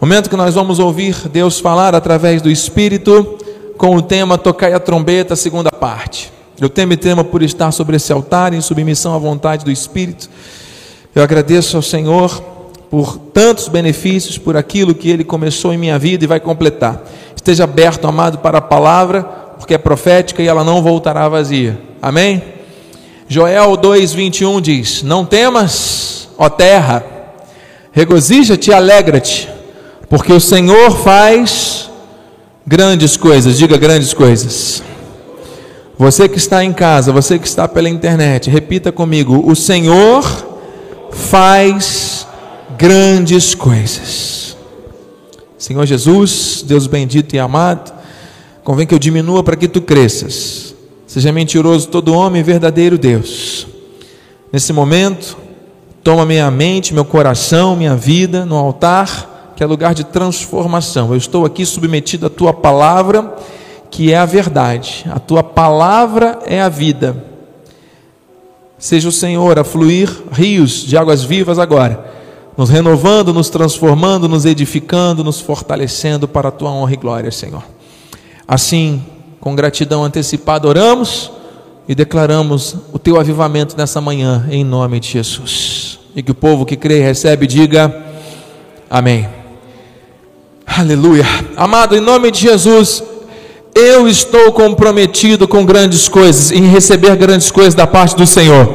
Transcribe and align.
Momento 0.00 0.30
que 0.30 0.36
nós 0.36 0.54
vamos 0.54 0.78
ouvir 0.78 1.28
Deus 1.28 1.60
falar 1.60 1.94
através 1.94 2.40
do 2.40 2.50
Espírito 2.50 3.36
com 3.76 3.94
o 3.96 4.00
tema 4.00 4.38
Tocai 4.38 4.72
a 4.72 4.80
trombeta, 4.80 5.36
segunda 5.36 5.70
parte. 5.70 6.32
Eu 6.58 6.70
temo 6.70 6.94
e 6.94 6.96
tremo 6.96 7.22
por 7.22 7.42
estar 7.42 7.70
sobre 7.70 7.96
esse 7.96 8.10
altar 8.10 8.54
em 8.54 8.62
submissão 8.62 9.14
à 9.14 9.18
vontade 9.18 9.62
do 9.62 9.70
Espírito. 9.70 10.30
Eu 11.14 11.22
agradeço 11.22 11.76
ao 11.76 11.82
Senhor 11.82 12.42
por 12.90 13.18
tantos 13.18 13.68
benefícios, 13.68 14.38
por 14.38 14.56
aquilo 14.56 14.94
que 14.94 15.10
Ele 15.10 15.22
começou 15.22 15.70
em 15.70 15.76
minha 15.76 15.98
vida 15.98 16.24
e 16.24 16.26
vai 16.26 16.40
completar. 16.40 17.04
Esteja 17.36 17.64
aberto, 17.64 18.08
amado, 18.08 18.38
para 18.38 18.56
a 18.56 18.62
palavra, 18.62 19.22
porque 19.22 19.74
é 19.74 19.78
profética 19.78 20.42
e 20.42 20.48
ela 20.48 20.64
não 20.64 20.82
voltará 20.82 21.28
vazia. 21.28 21.78
Amém? 22.00 22.42
Joel 23.28 23.76
2,21 23.76 24.62
diz: 24.62 25.02
Não 25.02 25.26
temas, 25.26 26.26
ó 26.38 26.48
terra, 26.48 27.04
regozija-te 27.92 28.70
e 28.70 28.72
alegra-te 28.72 29.59
porque 30.10 30.32
o 30.32 30.40
Senhor 30.40 30.90
faz 30.90 31.88
grandes 32.66 33.16
coisas, 33.16 33.56
diga 33.56 33.78
grandes 33.78 34.12
coisas. 34.12 34.82
Você 35.96 36.28
que 36.28 36.36
está 36.36 36.64
em 36.64 36.72
casa, 36.72 37.12
você 37.12 37.38
que 37.38 37.46
está 37.46 37.68
pela 37.68 37.88
internet, 37.88 38.50
repita 38.50 38.90
comigo: 38.90 39.48
o 39.48 39.54
Senhor 39.54 40.24
faz 41.12 42.26
grandes 42.76 43.54
coisas. 43.54 44.56
Senhor 45.56 45.86
Jesus, 45.86 46.64
Deus 46.66 46.88
bendito 46.88 47.36
e 47.36 47.38
amado, 47.38 47.92
convém 48.64 48.88
que 48.88 48.94
eu 48.94 48.98
diminua 48.98 49.44
para 49.44 49.54
que 49.54 49.68
tu 49.68 49.80
cresças. 49.80 50.74
Seja 51.06 51.30
mentiroso 51.30 51.86
todo 51.86 52.14
homem, 52.14 52.42
verdadeiro 52.42 52.98
Deus. 52.98 53.64
Nesse 54.52 54.72
momento, 54.72 55.36
toma 56.02 56.26
minha 56.26 56.50
mente, 56.50 56.94
meu 56.94 57.04
coração, 57.04 57.76
minha 57.76 57.94
vida 57.94 58.44
no 58.44 58.56
altar 58.56 59.29
que 59.60 59.64
é 59.64 59.66
lugar 59.66 59.92
de 59.92 60.04
transformação. 60.04 61.10
Eu 61.10 61.18
estou 61.18 61.44
aqui 61.44 61.66
submetido 61.66 62.24
à 62.24 62.30
tua 62.30 62.50
palavra, 62.50 63.36
que 63.90 64.10
é 64.10 64.16
a 64.16 64.24
verdade. 64.24 65.04
A 65.10 65.18
tua 65.18 65.42
palavra 65.42 66.38
é 66.46 66.62
a 66.62 66.70
vida. 66.70 67.22
Seja 68.78 69.10
o 69.10 69.12
Senhor 69.12 69.58
a 69.58 69.62
fluir 69.62 70.10
rios 70.32 70.82
de 70.86 70.96
águas 70.96 71.22
vivas 71.22 71.58
agora, 71.58 72.10
nos 72.56 72.70
renovando, 72.70 73.34
nos 73.34 73.50
transformando, 73.50 74.26
nos 74.26 74.46
edificando, 74.46 75.22
nos 75.22 75.42
fortalecendo 75.42 76.26
para 76.26 76.48
a 76.48 76.52
tua 76.52 76.70
honra 76.70 76.94
e 76.94 76.96
glória, 76.96 77.30
Senhor. 77.30 77.62
Assim, 78.48 79.04
com 79.42 79.54
gratidão 79.54 80.02
antecipada, 80.02 80.66
oramos 80.66 81.30
e 81.86 81.94
declaramos 81.94 82.76
o 82.94 82.98
teu 82.98 83.20
avivamento 83.20 83.76
nessa 83.76 84.00
manhã, 84.00 84.48
em 84.50 84.64
nome 84.64 84.98
de 85.00 85.08
Jesus. 85.08 86.00
E 86.16 86.22
que 86.22 86.30
o 86.30 86.34
povo 86.34 86.64
que 86.64 86.76
crê 86.76 87.00
e 87.00 87.02
recebe 87.02 87.46
diga 87.46 87.94
amém. 88.88 89.39
Aleluia. 90.78 91.26
Amado, 91.56 91.96
em 91.96 92.00
nome 92.00 92.30
de 92.30 92.42
Jesus, 92.42 93.02
eu 93.74 94.06
estou 94.06 94.52
comprometido 94.52 95.48
com 95.48 95.66
grandes 95.66 96.08
coisas, 96.08 96.52
em 96.52 96.64
receber 96.68 97.16
grandes 97.16 97.50
coisas 97.50 97.74
da 97.74 97.88
parte 97.88 98.14
do 98.14 98.24
Senhor. 98.24 98.68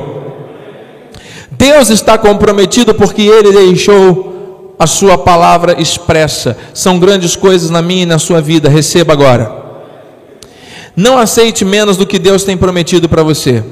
Deus 1.51 1.89
está 1.89 2.17
comprometido 2.17 2.93
porque 2.93 3.21
Ele 3.21 3.53
deixou 3.53 4.75
a 4.77 4.85
Sua 4.85 5.17
palavra 5.17 5.81
expressa. 5.81 6.57
São 6.73 6.99
grandes 6.99 7.33
coisas 7.37 7.69
na 7.69 7.81
minha 7.81 8.03
e 8.03 8.05
na 8.05 8.19
sua 8.19 8.41
vida. 8.41 8.67
Receba 8.67 9.13
agora. 9.13 9.63
Não 10.97 11.17
aceite 11.17 11.63
menos 11.63 11.95
do 11.95 12.05
que 12.05 12.19
Deus 12.19 12.43
tem 12.43 12.57
prometido 12.57 13.07
para 13.07 13.23
você. 13.23 13.63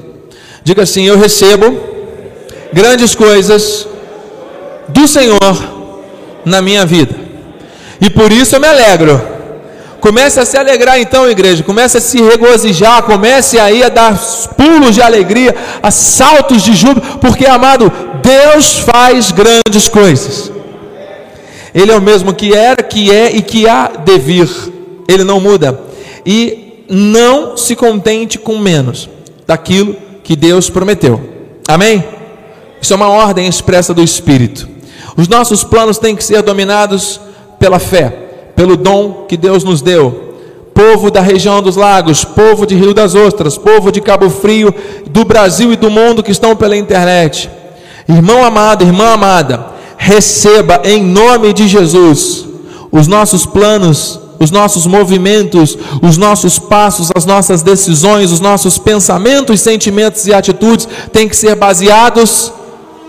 Diga 0.63 0.83
assim: 0.83 1.03
Eu 1.03 1.17
recebo 1.17 1.77
grandes 2.71 3.16
coisas 3.16 3.85
do 4.88 5.09
Senhor 5.09 5.57
na 6.45 6.61
minha 6.61 6.85
vida. 6.85 7.22
E 8.03 8.09
por 8.09 8.33
isso 8.33 8.53
eu 8.53 8.59
me 8.59 8.67
alegro. 8.67 9.21
Comece 10.01 10.37
a 10.37 10.45
se 10.45 10.57
alegrar 10.57 10.99
então, 10.99 11.29
igreja. 11.29 11.63
Comece 11.63 11.97
a 11.97 12.01
se 12.01 12.21
regozijar. 12.21 13.03
Comece 13.03 13.57
aí 13.57 13.81
a 13.81 13.87
dar 13.87 14.19
pulos 14.57 14.93
de 14.93 15.01
alegria, 15.01 15.55
a 15.81 15.89
saltos 15.89 16.61
de 16.61 16.75
júbilo, 16.75 17.01
porque, 17.22 17.45
amado, 17.45 17.89
Deus 18.22 18.79
faz 18.79 19.31
grandes 19.31 19.88
coisas. 19.88 20.51
Ele 21.73 21.94
é 21.94 21.95
o 21.95 22.01
mesmo 22.01 22.33
que 22.33 22.53
era, 22.53 22.83
que 22.83 23.09
é 23.09 23.31
e 23.31 23.41
que 23.41 23.69
há 23.69 23.88
de 23.88 24.19
vir. 24.19 24.49
Ele 25.07 25.23
não 25.23 25.39
muda. 25.39 25.79
E 26.25 26.83
não 26.89 27.55
se 27.55 27.73
contente 27.73 28.38
com 28.38 28.57
menos 28.57 29.09
daquilo 29.47 29.95
que 30.22 30.35
Deus 30.35 30.69
prometeu. 30.69 31.22
Amém? 31.69 32.03
Isso 32.81 32.91
é 32.91 32.97
uma 32.97 33.07
ordem 33.07 33.47
expressa 33.47 33.94
do 33.94 34.03
Espírito. 34.03 34.67
Os 35.16 35.29
nossos 35.29 35.63
planos 35.63 35.97
têm 35.97 36.17
que 36.17 36.23
ser 36.23 36.41
dominados 36.41 37.22
pela 37.63 37.79
fé, 37.79 38.09
pelo 38.57 38.75
dom 38.75 39.24
que 39.25 39.38
Deus 39.38 39.63
nos 39.63 39.81
deu. 39.81 40.34
Povo 40.74 41.09
da 41.09 41.22
região 41.22 41.62
dos 41.62 41.78
lagos, 41.78 42.25
povo 42.25 42.66
de 42.66 42.75
Rio 42.75 42.94
das 42.94 43.16
Ostras, 43.16 43.57
povo 43.57 43.90
de 43.90 44.01
Cabo 44.01 44.29
Frio, 44.29 44.75
do 45.09 45.24
Brasil 45.24 45.72
e 45.72 45.78
do 45.78 45.90
mundo 45.90 46.22
que 46.22 46.31
estão 46.31 46.57
pela 46.57 46.75
internet. 46.75 47.50
Irmão 48.06 48.44
amado, 48.44 48.84
irmã 48.84 49.13
amada, 49.13 49.66
receba 49.96 50.81
em 50.84 51.02
nome 51.02 51.53
de 51.53 51.66
Jesus 51.66 52.46
os 52.91 53.07
nossos 53.07 53.46
planos, 53.46 54.19
os 54.41 54.52
nossos 54.52 54.85
movimentos, 54.85 55.78
os 56.02 56.18
nossos 56.18 56.59
passos, 56.59 57.12
as 57.16 57.25
nossas 57.25 57.62
decisões, 57.62 58.29
os 58.29 58.41
nossos 58.41 58.78
pensamentos, 58.78 59.62
sentimentos 59.62 60.28
e 60.28 60.34
atitudes 60.34 60.85
têm 61.13 61.29
que 61.29 61.35
ser 61.38 61.56
baseados 61.56 62.52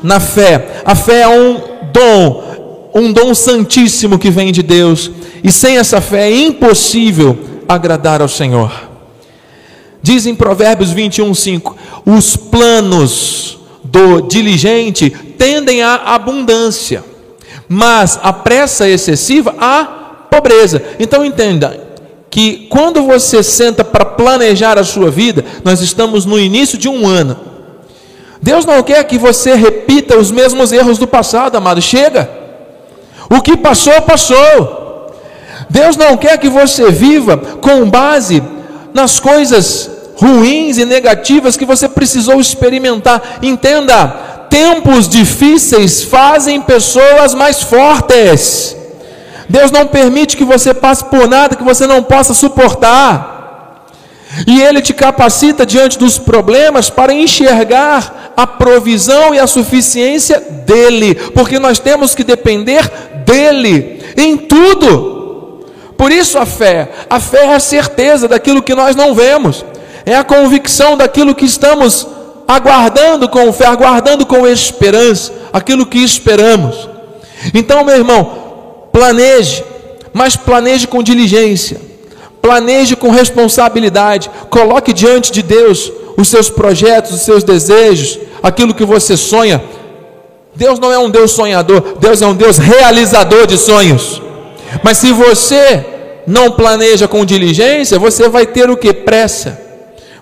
na 0.00 0.20
fé. 0.20 0.80
A 0.84 0.94
fé 0.94 1.22
é 1.22 1.28
um 1.28 1.60
dom, 1.92 2.53
um 2.94 3.12
dom 3.12 3.34
santíssimo 3.34 4.18
que 4.18 4.30
vem 4.30 4.52
de 4.52 4.62
Deus, 4.62 5.10
e 5.42 5.50
sem 5.50 5.78
essa 5.78 6.00
fé 6.00 6.30
é 6.30 6.36
impossível 6.46 7.36
agradar 7.68 8.22
ao 8.22 8.28
Senhor. 8.28 8.72
Diz 10.00 10.26
em 10.26 10.34
Provérbios 10.34 10.90
21, 10.92 11.34
5: 11.34 11.76
os 12.06 12.36
planos 12.36 13.58
do 13.82 14.20
diligente 14.20 15.10
tendem 15.10 15.82
à 15.82 15.94
abundância, 16.14 17.02
mas 17.68 18.18
a 18.22 18.32
pressa 18.32 18.88
excessiva 18.88 19.54
à 19.58 19.84
pobreza. 20.30 20.82
Então 21.00 21.24
entenda 21.24 21.82
que 22.30 22.66
quando 22.68 23.02
você 23.02 23.42
senta 23.42 23.84
para 23.84 24.04
planejar 24.04 24.78
a 24.78 24.84
sua 24.84 25.10
vida, 25.10 25.44
nós 25.64 25.80
estamos 25.80 26.24
no 26.24 26.38
início 26.38 26.76
de 26.76 26.88
um 26.88 27.06
ano. 27.06 27.36
Deus 28.42 28.66
não 28.66 28.82
quer 28.82 29.02
que 29.04 29.16
você 29.16 29.54
repita 29.54 30.18
os 30.18 30.30
mesmos 30.30 30.70
erros 30.70 30.98
do 30.98 31.06
passado, 31.06 31.56
amado. 31.56 31.80
Chega. 31.80 32.43
O 33.36 33.40
que 33.40 33.56
passou, 33.56 34.00
passou. 34.02 35.10
Deus 35.68 35.96
não 35.96 36.16
quer 36.16 36.38
que 36.38 36.48
você 36.48 36.90
viva 36.90 37.36
com 37.36 37.90
base 37.90 38.40
nas 38.92 39.18
coisas 39.18 39.90
ruins 40.16 40.78
e 40.78 40.84
negativas 40.84 41.56
que 41.56 41.64
você 41.64 41.88
precisou 41.88 42.40
experimentar. 42.40 43.38
Entenda, 43.42 44.06
tempos 44.48 45.08
difíceis 45.08 46.04
fazem 46.04 46.60
pessoas 46.60 47.34
mais 47.34 47.60
fortes. 47.60 48.76
Deus 49.48 49.72
não 49.72 49.86
permite 49.86 50.36
que 50.36 50.44
você 50.44 50.72
passe 50.72 51.04
por 51.04 51.26
nada 51.26 51.56
que 51.56 51.64
você 51.64 51.88
não 51.88 52.04
possa 52.04 52.32
suportar. 52.34 53.32
E 54.46 54.60
Ele 54.60 54.80
te 54.80 54.92
capacita 54.92 55.66
diante 55.66 55.98
dos 55.98 56.18
problemas 56.18 56.88
para 56.90 57.12
enxergar 57.12 58.32
a 58.36 58.46
provisão 58.46 59.34
e 59.34 59.38
a 59.38 59.46
suficiência 59.46 60.40
dEle, 60.66 61.14
porque 61.34 61.58
nós 61.58 61.78
temos 61.78 62.14
que 62.14 62.24
depender 62.24 62.90
dEle 63.24 64.02
em 64.16 64.36
tudo. 64.36 65.64
Por 65.96 66.10
isso 66.10 66.38
a 66.38 66.46
fé, 66.46 66.90
a 67.08 67.20
fé 67.20 67.46
é 67.46 67.54
a 67.54 67.60
certeza 67.60 68.28
daquilo 68.28 68.62
que 68.62 68.74
nós 68.74 68.96
não 68.96 69.14
vemos, 69.14 69.64
é 70.04 70.14
a 70.14 70.24
convicção 70.24 70.96
daquilo 70.96 71.34
que 71.34 71.44
estamos 71.44 72.06
aguardando 72.46 73.28
com 73.28 73.52
fé, 73.52 73.66
aguardando 73.66 74.26
com 74.26 74.46
esperança, 74.46 75.32
aquilo 75.52 75.86
que 75.86 75.98
esperamos. 75.98 76.88
Então, 77.54 77.84
meu 77.84 77.96
irmão, 77.96 78.88
planeje, 78.92 79.64
mas 80.12 80.36
planeje 80.36 80.86
com 80.86 81.02
diligência, 81.02 81.80
planeje 82.40 82.96
com 82.96 83.10
responsabilidade, 83.10 84.30
coloque 84.50 84.92
diante 84.92 85.32
de 85.32 85.42
Deus 85.42 85.90
os 86.16 86.28
seus 86.28 86.50
projetos, 86.50 87.12
os 87.12 87.22
seus 87.22 87.42
desejos, 87.42 88.18
aquilo 88.42 88.74
que 88.74 88.84
você 88.84 89.16
sonha, 89.16 89.62
Deus 90.54 90.78
não 90.78 90.92
é 90.92 90.98
um 90.98 91.10
Deus 91.10 91.32
sonhador, 91.32 91.98
Deus 91.98 92.22
é 92.22 92.26
um 92.26 92.34
Deus 92.34 92.58
realizador 92.58 93.46
de 93.46 93.58
sonhos. 93.58 94.22
Mas 94.82 94.98
se 94.98 95.12
você 95.12 95.84
não 96.26 96.50
planeja 96.50 97.06
com 97.06 97.24
diligência, 97.24 97.98
você 97.98 98.28
vai 98.28 98.46
ter 98.46 98.68
o 98.70 98.76
que? 98.76 98.92
Pressa. 98.92 99.60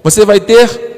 Você 0.03 0.25
vai 0.25 0.41
ter 0.41 0.91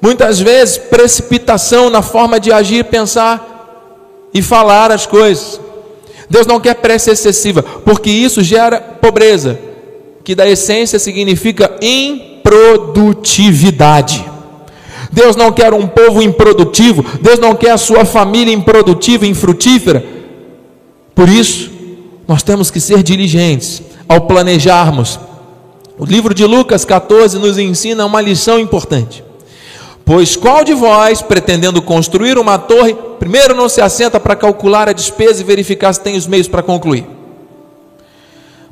muitas 0.00 0.40
vezes 0.40 0.78
precipitação 0.78 1.90
na 1.90 2.02
forma 2.02 2.38
de 2.38 2.52
agir, 2.52 2.84
pensar 2.84 4.28
e 4.32 4.40
falar 4.40 4.92
as 4.92 5.06
coisas. 5.06 5.60
Deus 6.28 6.46
não 6.46 6.60
quer 6.60 6.76
pressa 6.76 7.10
excessiva, 7.10 7.60
porque 7.62 8.10
isso 8.10 8.42
gera 8.42 8.80
pobreza, 8.80 9.58
que 10.22 10.34
da 10.34 10.46
essência 10.48 10.98
significa 10.98 11.76
improdutividade. 11.82 14.29
Deus 15.12 15.34
não 15.34 15.50
quer 15.50 15.74
um 15.74 15.86
povo 15.86 16.22
improdutivo, 16.22 17.04
Deus 17.20 17.38
não 17.38 17.54
quer 17.54 17.72
a 17.72 17.78
sua 17.78 18.04
família 18.04 18.54
improdutiva, 18.54 19.26
infrutífera. 19.26 20.04
Por 21.14 21.28
isso, 21.28 21.70
nós 22.28 22.42
temos 22.42 22.70
que 22.70 22.80
ser 22.80 23.02
diligentes 23.02 23.82
ao 24.08 24.22
planejarmos. 24.22 25.18
O 25.98 26.04
livro 26.04 26.32
de 26.32 26.46
Lucas 26.46 26.84
14 26.84 27.38
nos 27.38 27.58
ensina 27.58 28.06
uma 28.06 28.20
lição 28.20 28.58
importante. 28.58 29.24
Pois 30.04 30.34
qual 30.34 30.64
de 30.64 30.74
vós, 30.74 31.22
pretendendo 31.22 31.82
construir 31.82 32.38
uma 32.38 32.58
torre, 32.58 32.96
primeiro 33.18 33.54
não 33.54 33.68
se 33.68 33.80
assenta 33.80 34.18
para 34.18 34.34
calcular 34.34 34.88
a 34.88 34.92
despesa 34.92 35.40
e 35.40 35.44
verificar 35.44 35.92
se 35.92 36.00
tem 36.00 36.16
os 36.16 36.26
meios 36.26 36.48
para 36.48 36.62
concluir? 36.62 37.06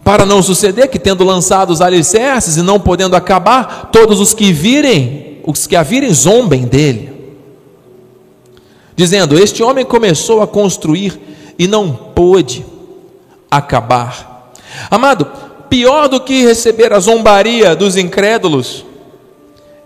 Para 0.02 0.24
não 0.24 0.42
suceder 0.42 0.88
que, 0.88 0.98
tendo 0.98 1.22
lançado 1.22 1.70
os 1.70 1.80
alicerces 1.80 2.56
e 2.56 2.62
não 2.62 2.80
podendo 2.80 3.14
acabar, 3.14 3.90
todos 3.92 4.20
os 4.20 4.32
que 4.32 4.52
virem, 4.52 5.37
os 5.48 5.66
que 5.66 5.74
a 5.74 5.82
virem, 5.82 6.12
zombem 6.12 6.66
dele, 6.66 7.10
dizendo: 8.94 9.38
Este 9.38 9.62
homem 9.62 9.82
começou 9.82 10.42
a 10.42 10.46
construir 10.46 11.18
e 11.58 11.66
não 11.66 11.90
pôde 11.90 12.66
acabar. 13.50 14.52
Amado, 14.90 15.26
pior 15.70 16.06
do 16.06 16.20
que 16.20 16.44
receber 16.44 16.92
a 16.92 17.00
zombaria 17.00 17.74
dos 17.74 17.96
incrédulos 17.96 18.84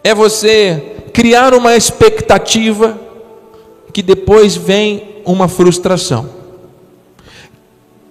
é 0.02 0.12
você 0.12 0.96
criar 1.12 1.54
uma 1.54 1.76
expectativa 1.76 2.98
que 3.92 4.02
depois 4.02 4.56
vem 4.56 5.20
uma 5.24 5.46
frustração. 5.46 6.28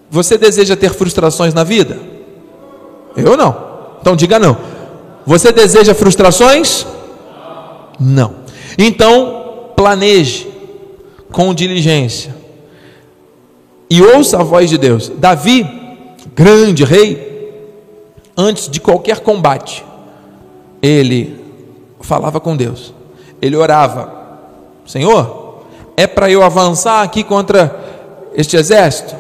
Você 0.10 0.38
deseja 0.38 0.78
ter 0.78 0.94
frustrações 0.94 1.54
na 1.54 1.66
vida? 1.66 2.00
Eu 3.14 3.36
não. 3.36 3.72
Então 4.00 4.16
diga 4.16 4.40
não. 4.40 4.58
Você 5.26 5.52
deseja 5.52 5.94
frustrações? 5.94 6.86
Não. 8.00 8.36
Então 8.78 9.72
planeje 9.76 10.48
com 11.32 11.54
diligência 11.54 12.36
e 13.90 14.02
ouça 14.02 14.40
a 14.40 14.44
voz 14.44 14.70
de 14.70 14.78
Deus. 14.78 15.10
Davi, 15.10 15.68
grande 16.34 16.86
rei, 16.86 17.52
antes 18.38 18.70
de 18.70 18.80
qualquer 18.80 19.20
combate, 19.20 19.84
ele 20.82 21.44
falava 22.00 22.40
com 22.40 22.56
Deus. 22.56 22.94
Ele 23.42 23.56
orava: 23.58 24.40
Senhor, 24.86 25.66
é 25.98 26.08
para 26.08 26.32
eu 26.32 26.42
avançar 26.42 27.04
aqui 27.04 27.22
contra 27.22 27.80
este 28.34 28.56
exército? 28.56 29.14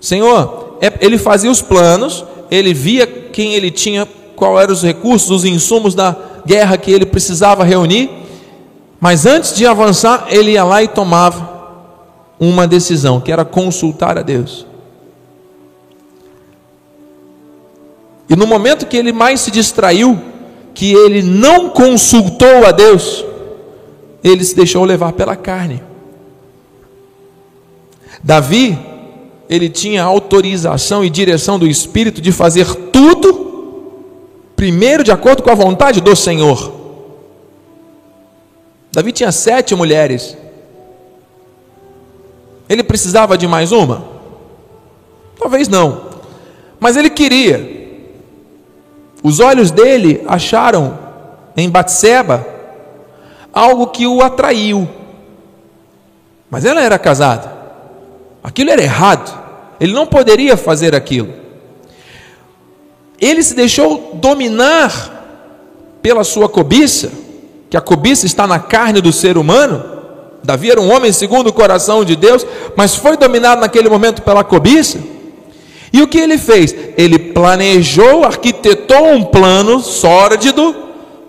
Senhor, 0.00 0.78
é, 0.80 0.92
ele 1.00 1.16
fazia 1.16 1.50
os 1.50 1.62
planos, 1.62 2.24
ele 2.50 2.74
via 2.74 3.06
quem 3.06 3.54
ele 3.54 3.70
tinha, 3.70 4.06
qual 4.34 4.60
eram 4.60 4.72
os 4.72 4.82
recursos, 4.82 5.30
os 5.30 5.44
insumos 5.44 5.94
da 5.94 6.16
guerra 6.46 6.76
que 6.76 6.90
ele 6.90 7.06
precisava 7.06 7.64
reunir, 7.64 8.10
mas 9.00 9.26
antes 9.26 9.54
de 9.54 9.66
avançar, 9.66 10.26
ele 10.28 10.52
ia 10.52 10.64
lá 10.64 10.82
e 10.82 10.88
tomava 10.88 11.52
uma 12.38 12.66
decisão, 12.66 13.20
que 13.20 13.30
era 13.30 13.44
consultar 13.44 14.18
a 14.18 14.22
Deus. 14.22 14.66
E 18.28 18.34
no 18.34 18.46
momento 18.46 18.86
que 18.86 18.96
ele 18.96 19.12
mais 19.12 19.40
se 19.40 19.50
distraiu, 19.50 20.18
que 20.72 20.92
ele 20.92 21.22
não 21.22 21.68
consultou 21.68 22.66
a 22.66 22.72
Deus, 22.72 23.24
ele 24.22 24.42
se 24.42 24.56
deixou 24.56 24.84
levar 24.84 25.12
pela 25.12 25.36
carne. 25.36 25.82
Davi, 28.22 28.78
ele 29.48 29.68
tinha 29.68 30.02
autorização 30.02 31.04
e 31.04 31.10
direção 31.10 31.58
do 31.58 31.66
Espírito 31.66 32.20
de 32.22 32.32
fazer 32.32 32.74
tudo, 32.74 33.53
primeiro 34.56 35.04
de 35.04 35.10
acordo 35.10 35.42
com 35.42 35.50
a 35.50 35.54
vontade 35.54 36.00
do 36.00 36.14
Senhor. 36.14 36.72
Davi 38.92 39.12
tinha 39.12 39.32
sete 39.32 39.74
mulheres. 39.74 40.36
Ele 42.68 42.82
precisava 42.82 43.36
de 43.36 43.46
mais 43.46 43.72
uma? 43.72 44.04
Talvez 45.38 45.68
não. 45.68 46.08
Mas 46.78 46.96
ele 46.96 47.10
queria. 47.10 47.74
Os 49.22 49.40
olhos 49.40 49.70
dele 49.70 50.22
acharam 50.26 50.98
em 51.56 51.68
Batseba 51.68 52.46
algo 53.52 53.88
que 53.88 54.06
o 54.06 54.22
atraiu. 54.22 54.88
Mas 56.50 56.64
ela 56.64 56.80
era 56.80 56.98
casada. 56.98 57.52
Aquilo 58.42 58.70
era 58.70 58.82
errado. 58.82 59.42
Ele 59.80 59.92
não 59.92 60.06
poderia 60.06 60.56
fazer 60.56 60.94
aquilo. 60.94 61.43
Ele 63.24 63.42
se 63.42 63.54
deixou 63.54 64.10
dominar 64.12 65.98
pela 66.02 66.22
sua 66.22 66.46
cobiça, 66.46 67.10
que 67.70 67.76
a 67.76 67.80
cobiça 67.80 68.26
está 68.26 68.46
na 68.46 68.58
carne 68.58 69.00
do 69.00 69.14
ser 69.14 69.38
humano. 69.38 69.82
Davi 70.42 70.70
era 70.70 70.78
um 70.78 70.94
homem 70.94 71.10
segundo 71.10 71.46
o 71.46 71.52
coração 71.52 72.04
de 72.04 72.16
Deus, 72.16 72.46
mas 72.76 72.94
foi 72.94 73.16
dominado 73.16 73.62
naquele 73.62 73.88
momento 73.88 74.20
pela 74.20 74.44
cobiça. 74.44 74.98
E 75.90 76.02
o 76.02 76.06
que 76.06 76.18
ele 76.18 76.36
fez? 76.36 76.76
Ele 76.98 77.18
planejou, 77.18 78.24
arquitetou 78.24 79.06
um 79.06 79.24
plano 79.24 79.80
sórdido 79.80 80.76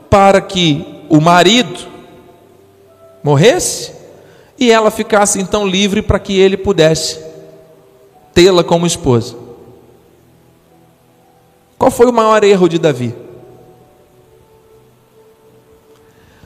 para 0.10 0.42
que 0.42 0.86
o 1.08 1.22
marido 1.22 1.80
morresse 3.24 3.94
e 4.60 4.70
ela 4.70 4.92
ficasse 4.92 5.40
então 5.40 5.66
livre 5.66 6.02
para 6.02 6.20
que 6.20 6.38
ele 6.38 6.58
pudesse 6.58 7.20
tê-la 8.34 8.66
como 8.66 8.86
esposa. 8.86 9.45
Qual 11.78 11.92
foi 11.92 12.06
o 12.08 12.14
maior 12.14 12.44
erro 12.44 12.68
de 12.68 12.80
Davi? 12.80 13.16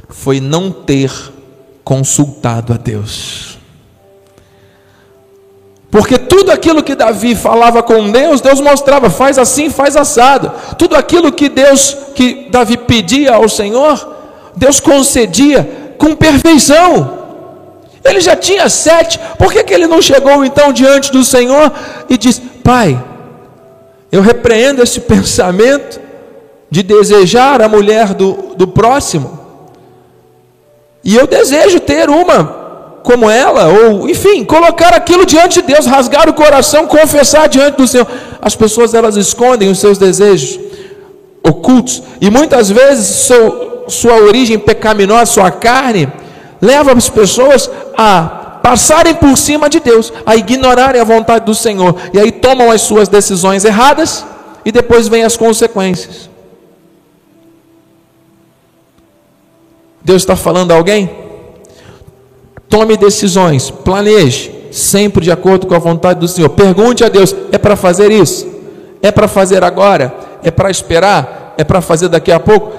Foi 0.09 0.39
não 0.39 0.71
ter 0.71 1.11
consultado 1.83 2.73
a 2.73 2.77
Deus. 2.77 3.57
Porque 5.91 6.19
tudo 6.19 6.51
aquilo 6.51 6.83
que 6.83 6.93
Davi 6.93 7.35
falava 7.35 7.81
com 7.81 8.11
Deus, 8.11 8.41
Deus 8.41 8.59
mostrava, 8.59 9.09
faz 9.09 9.39
assim, 9.39 9.69
faz 9.69 9.95
assado. 9.95 10.51
Tudo 10.77 10.95
aquilo 10.95 11.31
que 11.31 11.49
Deus, 11.49 11.97
que 12.13 12.47
Davi 12.51 12.77
pedia 12.77 13.33
ao 13.33 13.49
Senhor, 13.49 14.17
Deus 14.55 14.79
concedia 14.79 15.95
com 15.97 16.15
perfeição. 16.15 17.17
Ele 18.03 18.21
já 18.21 18.35
tinha 18.35 18.69
sete, 18.69 19.19
por 19.37 19.51
que, 19.51 19.63
que 19.63 19.73
ele 19.73 19.87
não 19.87 20.01
chegou 20.01 20.45
então 20.45 20.71
diante 20.71 21.11
do 21.11 21.23
Senhor 21.23 21.71
e 22.07 22.17
disse: 22.17 22.41
Pai, 22.63 23.03
eu 24.11 24.21
repreendo 24.21 24.81
esse 24.81 24.99
pensamento 25.01 25.99
de 26.69 26.83
desejar 26.83 27.61
a 27.61 27.67
mulher 27.67 28.13
do, 28.13 28.55
do 28.55 28.67
próximo, 28.67 29.39
e 31.03 31.15
eu 31.15 31.25
desejo 31.27 31.79
ter 31.79 32.09
uma 32.09 32.59
como 33.03 33.29
ela, 33.29 33.67
ou 33.67 34.09
enfim, 34.09 34.43
colocar 34.43 34.93
aquilo 34.93 35.25
diante 35.25 35.61
de 35.61 35.73
Deus, 35.73 35.85
rasgar 35.85 36.29
o 36.29 36.33
coração, 36.33 36.85
confessar 36.85 37.47
diante 37.47 37.77
do 37.77 37.87
Senhor. 37.87 38.05
As 38.41 38.55
pessoas 38.55 38.93
elas 38.93 39.15
escondem 39.15 39.69
os 39.69 39.79
seus 39.79 39.97
desejos 39.97 40.59
ocultos 41.41 42.03
e 42.19 42.29
muitas 42.29 42.69
vezes 42.69 43.07
seu, 43.07 43.85
sua 43.87 44.15
origem 44.15 44.59
pecaminosa, 44.59 45.25
sua 45.25 45.49
carne, 45.49 46.11
leva 46.61 46.91
as 46.91 47.09
pessoas 47.09 47.69
a 47.97 48.38
passarem 48.61 49.15
por 49.15 49.37
cima 49.37 49.69
de 49.69 49.79
Deus, 49.79 50.11
a 50.25 50.35
ignorarem 50.35 51.01
a 51.01 51.03
vontade 51.03 51.45
do 51.45 51.55
Senhor 51.55 51.95
e 52.13 52.19
aí 52.19 52.31
tomam 52.31 52.71
as 52.71 52.81
suas 52.81 53.07
decisões 53.07 53.65
erradas 53.65 54.25
e 54.65 54.71
depois 54.71 55.07
vêm 55.07 55.23
as 55.23 55.37
consequências. 55.37 56.29
Deus 60.01 60.21
está 60.21 60.35
falando 60.35 60.71
a 60.71 60.75
alguém? 60.75 61.09
Tome 62.67 62.95
decisões, 62.97 63.69
planeje, 63.69 64.51
sempre 64.71 65.23
de 65.23 65.31
acordo 65.31 65.67
com 65.67 65.75
a 65.75 65.79
vontade 65.79 66.19
do 66.19 66.27
Senhor. 66.27 66.49
Pergunte 66.49 67.03
a 67.03 67.09
Deus: 67.09 67.35
é 67.51 67.57
para 67.57 67.75
fazer 67.75 68.11
isso? 68.11 68.47
É 69.01 69.11
para 69.11 69.27
fazer 69.27 69.63
agora? 69.63 70.13
É 70.43 70.51
para 70.51 70.69
esperar? 70.69 71.55
É 71.57 71.63
para 71.63 71.81
fazer 71.81 72.07
daqui 72.07 72.31
a 72.31 72.39
pouco? 72.39 72.71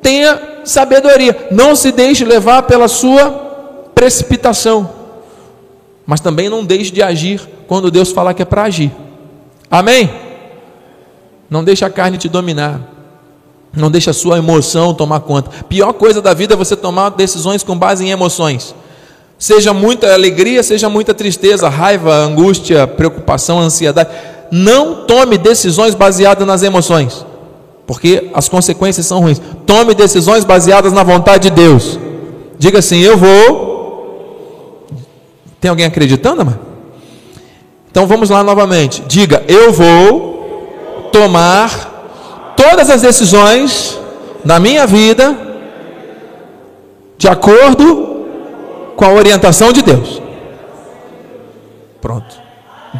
Tenha 0.00 0.60
sabedoria, 0.64 1.48
não 1.50 1.74
se 1.74 1.90
deixe 1.90 2.24
levar 2.24 2.62
pela 2.62 2.88
sua 2.88 3.30
precipitação, 3.94 4.90
mas 6.06 6.20
também 6.20 6.48
não 6.48 6.64
deixe 6.64 6.90
de 6.90 7.02
agir 7.02 7.40
quando 7.66 7.90
Deus 7.90 8.12
falar 8.12 8.34
que 8.34 8.42
é 8.42 8.44
para 8.44 8.64
agir. 8.64 8.92
Amém? 9.70 10.10
Não 11.48 11.64
deixe 11.64 11.84
a 11.84 11.90
carne 11.90 12.18
te 12.18 12.28
dominar. 12.28 12.80
Não 13.76 13.90
deixe 13.90 14.08
a 14.08 14.12
sua 14.12 14.38
emoção 14.38 14.94
tomar 14.94 15.20
conta. 15.20 15.50
Pior 15.68 15.92
coisa 15.94 16.22
da 16.22 16.32
vida 16.32 16.54
é 16.54 16.56
você 16.56 16.76
tomar 16.76 17.10
decisões 17.10 17.62
com 17.62 17.76
base 17.76 18.04
em 18.04 18.10
emoções. 18.10 18.74
Seja 19.38 19.72
muita 19.72 20.12
alegria, 20.14 20.62
seja 20.62 20.88
muita 20.88 21.12
tristeza, 21.12 21.68
raiva, 21.68 22.14
angústia, 22.14 22.86
preocupação, 22.86 23.58
ansiedade. 23.58 24.10
Não 24.50 25.04
tome 25.06 25.36
decisões 25.36 25.94
baseadas 25.94 26.46
nas 26.46 26.62
emoções, 26.62 27.26
porque 27.86 28.30
as 28.32 28.48
consequências 28.48 29.06
são 29.06 29.20
ruins. 29.20 29.40
Tome 29.66 29.92
decisões 29.94 30.44
baseadas 30.44 30.92
na 30.92 31.02
vontade 31.02 31.50
de 31.50 31.56
Deus. 31.56 31.98
Diga 32.58 32.78
assim: 32.78 33.00
Eu 33.00 33.16
vou. 33.16 33.73
Tem 35.64 35.70
alguém 35.70 35.86
acreditando, 35.86 36.44
mano? 36.44 36.60
Então 37.90 38.06
vamos 38.06 38.28
lá 38.28 38.44
novamente. 38.44 39.00
Diga: 39.06 39.42
Eu 39.48 39.72
vou 39.72 41.08
tomar 41.10 42.52
todas 42.54 42.90
as 42.90 43.00
decisões 43.00 43.98
na 44.44 44.60
minha 44.60 44.86
vida 44.86 45.34
de 47.16 47.26
acordo 47.28 48.26
com 48.94 49.06
a 49.06 49.12
orientação 49.12 49.72
de 49.72 49.80
Deus. 49.80 50.20
Pronto. 51.98 52.38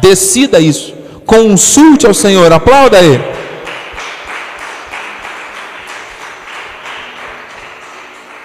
Decida 0.01 0.59
isso. 0.59 0.91
Consulte 1.23 2.07
ao 2.07 2.15
Senhor, 2.15 2.51
aplauda 2.51 2.99
Ele. 2.99 3.23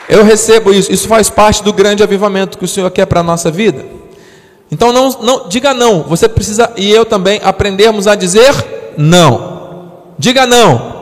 Eu 0.06 0.22
recebo 0.22 0.74
isso, 0.74 0.92
isso 0.92 1.08
faz 1.08 1.30
parte 1.30 1.62
do 1.62 1.72
grande 1.72 2.02
avivamento 2.02 2.58
que 2.58 2.66
o 2.66 2.68
Senhor 2.68 2.90
quer 2.90 3.06
para 3.06 3.20
a 3.20 3.22
nossa 3.22 3.50
vida. 3.50 3.99
Então 4.70 4.92
não, 4.92 5.10
não 5.20 5.48
diga 5.48 5.74
não, 5.74 6.02
você 6.04 6.28
precisa 6.28 6.72
e 6.76 6.90
eu 6.90 7.04
também 7.04 7.40
aprendermos 7.42 8.06
a 8.06 8.14
dizer 8.14 8.94
não. 8.96 9.90
Diga 10.18 10.46
não. 10.46 11.00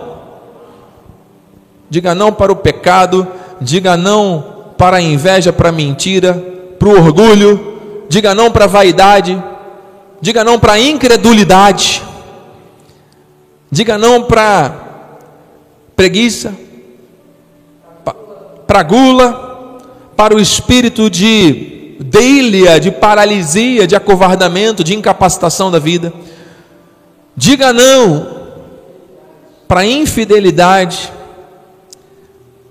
Diga 1.91 2.15
não 2.15 2.33
para 2.33 2.53
o 2.53 2.57
pecado, 2.57 3.27
diga 3.61 3.97
não 3.97 4.59
para 4.77 4.99
a 4.99 5.03
inveja, 5.03 5.53
para 5.53 5.71
a 5.71 5.73
mentira, 5.73 6.35
para 6.79 6.89
o 6.89 6.93
orgulho, 6.93 8.07
diga 8.09 8.35
não 8.35 8.51
para 8.51 8.65
a 8.65 8.69
vaidade, 8.69 9.43
diga 10.21 10.45
não 10.45 10.59
para 10.59 10.75
a 10.75 10.81
incredulidade, 10.81 12.03
diga 13.71 13.99
não 13.99 14.23
para 14.23 14.73
preguiça, 15.97 16.55
para 18.67 18.83
gula, 18.83 19.79
para 20.17 20.35
o 20.35 20.41
espírito 20.41 21.11
de 21.11 21.78
deilia, 21.99 22.79
de 22.79 22.91
paralisia, 22.91 23.87
de 23.87 23.97
acovardamento, 23.97 24.85
de 24.85 24.95
incapacitação 24.95 25.71
da 25.71 25.79
vida. 25.79 26.13
Diga 27.37 27.73
não 27.73 28.39
para 29.67 29.85
infidelidade. 29.85 31.13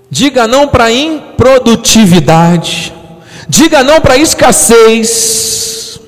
Diga 0.09 0.47
não 0.47 0.67
para 0.67 0.91
improdutividade. 0.91 2.93
Diga 3.47 3.83
não 3.83 4.01
para 4.01 4.17
escassez. 4.17 5.99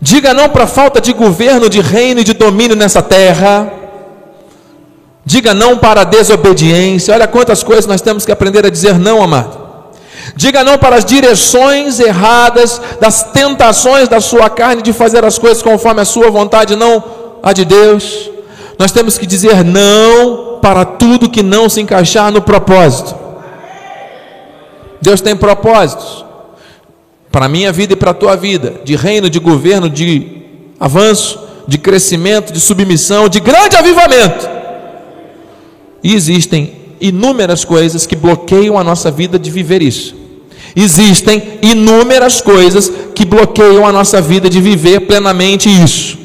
Diga 0.00 0.32
não 0.32 0.48
para 0.48 0.66
falta 0.66 1.00
de 1.00 1.12
governo, 1.12 1.68
de 1.68 1.80
reino 1.80 2.20
e 2.20 2.24
de 2.24 2.32
domínio 2.32 2.76
nessa 2.76 3.02
terra. 3.02 3.72
Diga 5.24 5.52
não 5.52 5.76
para 5.76 6.04
desobediência. 6.04 7.12
Olha 7.12 7.28
quantas 7.28 7.62
coisas 7.62 7.86
nós 7.86 8.00
temos 8.00 8.24
que 8.24 8.32
aprender 8.32 8.64
a 8.64 8.70
dizer 8.70 8.98
não, 8.98 9.22
amado. 9.22 9.67
Diga 10.36 10.64
não 10.64 10.78
para 10.78 10.96
as 10.96 11.04
direções 11.04 12.00
erradas, 12.00 12.80
das 13.00 13.22
tentações 13.22 14.08
da 14.08 14.20
sua 14.20 14.50
carne 14.50 14.82
de 14.82 14.92
fazer 14.92 15.24
as 15.24 15.38
coisas 15.38 15.62
conforme 15.62 16.00
a 16.00 16.04
sua 16.04 16.30
vontade, 16.30 16.76
não 16.76 17.02
a 17.42 17.52
de 17.52 17.64
Deus. 17.64 18.30
Nós 18.78 18.92
temos 18.92 19.18
que 19.18 19.26
dizer 19.26 19.64
não 19.64 20.58
para 20.60 20.84
tudo 20.84 21.30
que 21.30 21.42
não 21.42 21.68
se 21.68 21.80
encaixar 21.80 22.30
no 22.30 22.42
propósito. 22.42 23.14
Deus 25.00 25.20
tem 25.20 25.36
propósitos 25.36 26.24
para 27.30 27.46
a 27.46 27.48
minha 27.48 27.72
vida 27.72 27.92
e 27.92 27.96
para 27.96 28.10
a 28.10 28.14
tua 28.14 28.36
vida, 28.36 28.80
de 28.84 28.96
reino, 28.96 29.30
de 29.30 29.38
governo, 29.38 29.88
de 29.88 30.42
avanço, 30.78 31.38
de 31.66 31.78
crescimento, 31.78 32.52
de 32.52 32.60
submissão, 32.60 33.28
de 33.28 33.40
grande 33.40 33.76
avivamento. 33.76 34.48
E 36.02 36.14
existem 36.14 36.77
inúmeras 37.00 37.64
coisas 37.64 38.06
que 38.06 38.16
bloqueiam 38.16 38.78
a 38.78 38.84
nossa 38.84 39.10
vida 39.10 39.38
de 39.38 39.50
viver 39.50 39.82
isso. 39.82 40.14
Existem 40.74 41.58
inúmeras 41.62 42.40
coisas 42.40 42.92
que 43.14 43.24
bloqueiam 43.24 43.86
a 43.86 43.92
nossa 43.92 44.20
vida 44.20 44.48
de 44.48 44.60
viver 44.60 45.00
plenamente 45.00 45.68
isso. 45.68 46.18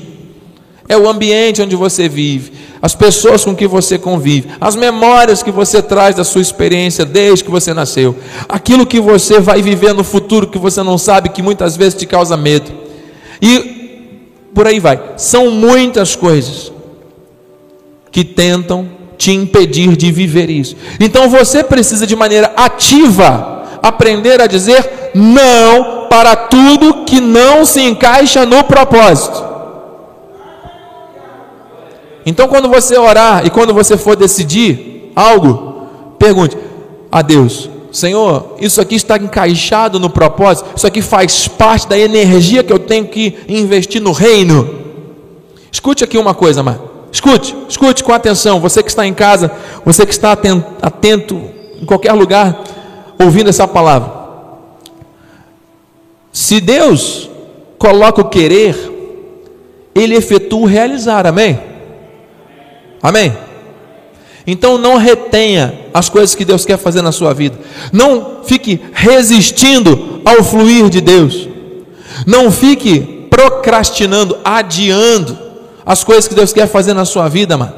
É 0.87 0.97
o 0.97 1.09
ambiente 1.09 1.61
onde 1.61 1.75
você 1.75 2.09
vive, 2.09 2.51
as 2.81 2.93
pessoas 2.93 3.45
com 3.45 3.55
que 3.55 3.65
você 3.65 3.97
convive, 3.97 4.49
as 4.59 4.75
memórias 4.75 5.41
que 5.41 5.51
você 5.51 5.81
traz 5.81 6.15
da 6.15 6.23
sua 6.23 6.41
experiência 6.41 7.05
desde 7.05 7.43
que 7.43 7.49
você 7.49 7.73
nasceu, 7.73 8.15
aquilo 8.49 8.85
que 8.85 8.99
você 8.99 9.39
vai 9.39 9.61
viver 9.61 9.93
no 9.93 10.03
futuro 10.03 10.47
que 10.47 10.59
você 10.59 10.83
não 10.83 10.97
sabe, 10.97 11.29
que 11.29 11.41
muitas 11.41 11.77
vezes 11.77 11.95
te 11.95 12.05
causa 12.05 12.35
medo. 12.35 12.71
E 13.41 13.73
por 14.53 14.67
aí 14.67 14.79
vai. 14.79 15.01
São 15.17 15.49
muitas 15.49 16.15
coisas 16.15 16.71
que 18.11 18.23
tentam 18.23 18.87
te 19.17 19.31
impedir 19.31 19.95
de 19.95 20.11
viver 20.11 20.49
isso. 20.49 20.75
Então 20.99 21.29
você 21.29 21.63
precisa 21.63 22.05
de 22.05 22.15
maneira 22.15 22.53
ativa 22.55 23.63
aprender 23.81 24.41
a 24.41 24.47
dizer 24.47 25.11
não 25.13 26.07
para 26.07 26.35
tudo 26.35 27.03
que 27.05 27.19
não 27.19 27.65
se 27.65 27.81
encaixa 27.81 28.45
no 28.45 28.63
propósito. 28.63 29.43
Então 32.25 32.47
quando 32.47 32.69
você 32.69 32.97
orar 32.97 33.45
e 33.45 33.49
quando 33.49 33.73
você 33.73 33.97
for 33.97 34.15
decidir 34.15 35.11
algo, 35.15 35.87
pergunte 36.17 36.57
a 37.11 37.21
Deus: 37.21 37.69
Senhor, 37.91 38.55
isso 38.59 38.79
aqui 38.79 38.95
está 38.95 39.17
encaixado 39.17 39.99
no 39.99 40.09
propósito, 40.09 40.69
isso 40.75 40.87
aqui 40.87 41.01
faz 41.01 41.47
parte 41.47 41.87
da 41.87 41.97
energia 41.97 42.63
que 42.63 42.71
eu 42.71 42.79
tenho 42.79 43.07
que 43.07 43.35
investir 43.47 44.01
no 44.01 44.11
reino. 44.11 44.83
Escute 45.71 46.03
aqui 46.03 46.17
uma 46.17 46.33
coisa, 46.33 46.63
mano. 46.63 46.92
Escute, 47.13 47.55
escute 47.69 48.03
com 48.03 48.11
atenção. 48.11 48.59
Você 48.59 48.81
que 48.81 48.89
está 48.89 49.05
em 49.05 49.13
casa, 49.13 49.51
você 49.85 50.03
que 50.03 50.11
está 50.11 50.31
atento, 50.31 50.65
atento 50.81 51.39
em 51.79 51.85
qualquer 51.85 52.11
lugar, 52.13 52.63
ouvindo 53.23 53.51
essa 53.51 53.67
palavra. 53.67 54.11
Se 56.31 56.59
Deus 56.59 57.29
coloca 57.77 58.19
o 58.19 58.29
querer, 58.29 58.75
Ele 59.93 60.15
efetua 60.15 60.61
o 60.61 60.65
realizar, 60.65 61.27
amém? 61.27 61.59
Amém? 62.99 63.37
Então 64.47 64.79
não 64.79 64.97
retenha 64.97 65.81
as 65.93 66.09
coisas 66.09 66.33
que 66.33 66.43
Deus 66.43 66.65
quer 66.65 66.77
fazer 66.77 67.03
na 67.03 67.11
sua 67.11 67.31
vida. 67.31 67.59
Não 67.91 68.43
fique 68.43 68.81
resistindo 68.91 70.19
ao 70.25 70.43
fluir 70.43 70.89
de 70.89 70.99
Deus. 70.99 71.47
Não 72.25 72.51
fique 72.51 73.27
procrastinando, 73.29 74.35
adiando 74.43 75.52
as 75.85 76.03
coisas 76.03 76.27
que 76.27 76.35
Deus 76.35 76.53
quer 76.53 76.67
fazer 76.67 76.93
na 76.93 77.05
sua 77.05 77.27
vida, 77.27 77.57
mano. 77.57 77.73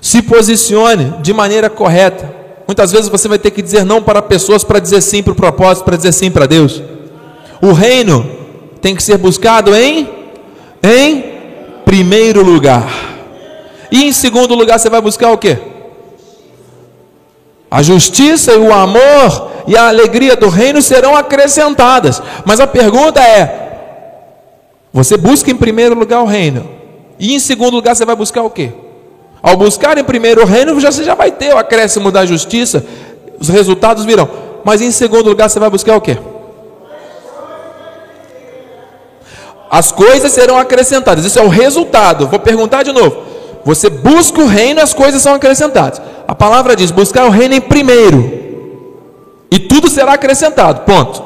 Se 0.00 0.22
posicione 0.22 1.14
de 1.20 1.32
maneira 1.32 1.68
correta. 1.68 2.34
Muitas 2.66 2.90
vezes 2.90 3.08
você 3.08 3.28
vai 3.28 3.38
ter 3.38 3.50
que 3.50 3.62
dizer 3.62 3.84
não 3.84 4.02
para 4.02 4.20
pessoas 4.20 4.64
para 4.64 4.78
dizer 4.78 5.00
sim 5.00 5.22
para 5.22 5.32
o 5.32 5.36
propósito, 5.36 5.84
para 5.84 5.96
dizer 5.96 6.12
sim 6.12 6.30
para 6.30 6.46
Deus. 6.46 6.82
O 7.60 7.72
reino 7.72 8.28
tem 8.80 8.94
que 8.94 9.02
ser 9.02 9.18
buscado 9.18 9.74
em 9.74 10.08
em 10.82 11.24
primeiro 11.84 12.42
lugar. 12.42 12.88
E 13.90 14.04
em 14.04 14.12
segundo 14.12 14.54
lugar 14.54 14.78
você 14.78 14.90
vai 14.90 15.00
buscar 15.00 15.30
o 15.30 15.38
quê? 15.38 15.58
A 17.70 17.82
justiça 17.82 18.52
e 18.52 18.58
o 18.58 18.72
amor 18.72 19.50
e 19.66 19.76
a 19.76 19.88
alegria 19.88 20.36
do 20.36 20.48
reino 20.48 20.80
serão 20.80 21.16
acrescentadas. 21.16 22.22
Mas 22.44 22.60
a 22.60 22.66
pergunta 22.66 23.20
é: 23.20 23.66
você 24.92 25.16
busca 25.16 25.50
em 25.50 25.56
primeiro 25.56 25.94
lugar 25.94 26.22
o 26.22 26.26
reino? 26.26 26.75
E 27.18 27.34
em 27.34 27.38
segundo 27.38 27.74
lugar, 27.74 27.94
você 27.94 28.04
vai 28.04 28.16
buscar 28.16 28.42
o 28.42 28.50
quê? 28.50 28.72
Ao 29.42 29.56
buscar 29.56 29.96
em 29.96 30.04
primeiro 30.04 30.42
o 30.42 30.44
reino, 30.46 30.74
você 30.74 31.04
já 31.04 31.14
vai 31.14 31.30
ter 31.30 31.54
o 31.54 31.58
acréscimo 31.58 32.10
da 32.10 32.26
justiça, 32.26 32.84
os 33.38 33.48
resultados 33.48 34.04
virão. 34.04 34.28
Mas 34.64 34.80
em 34.80 34.90
segundo 34.90 35.28
lugar, 35.28 35.48
você 35.48 35.60
vai 35.60 35.70
buscar 35.70 35.96
o 35.96 36.00
quê? 36.00 36.18
As 39.70 39.92
coisas 39.92 40.32
serão 40.32 40.58
acrescentadas. 40.58 41.24
Isso 41.24 41.38
é 41.38 41.42
o 41.42 41.48
resultado. 41.48 42.26
Vou 42.26 42.38
perguntar 42.38 42.82
de 42.82 42.92
novo. 42.92 43.24
Você 43.64 43.90
busca 43.90 44.40
o 44.40 44.46
reino, 44.46 44.80
as 44.80 44.94
coisas 44.94 45.20
são 45.22 45.34
acrescentadas. 45.34 46.00
A 46.26 46.34
palavra 46.34 46.76
diz: 46.76 46.90
buscar 46.90 47.26
o 47.26 47.30
reino 47.30 47.54
em 47.54 47.60
primeiro. 47.60 48.46
E 49.50 49.58
tudo 49.58 49.88
será 49.88 50.14
acrescentado. 50.14 50.80
Ponto. 50.80 51.22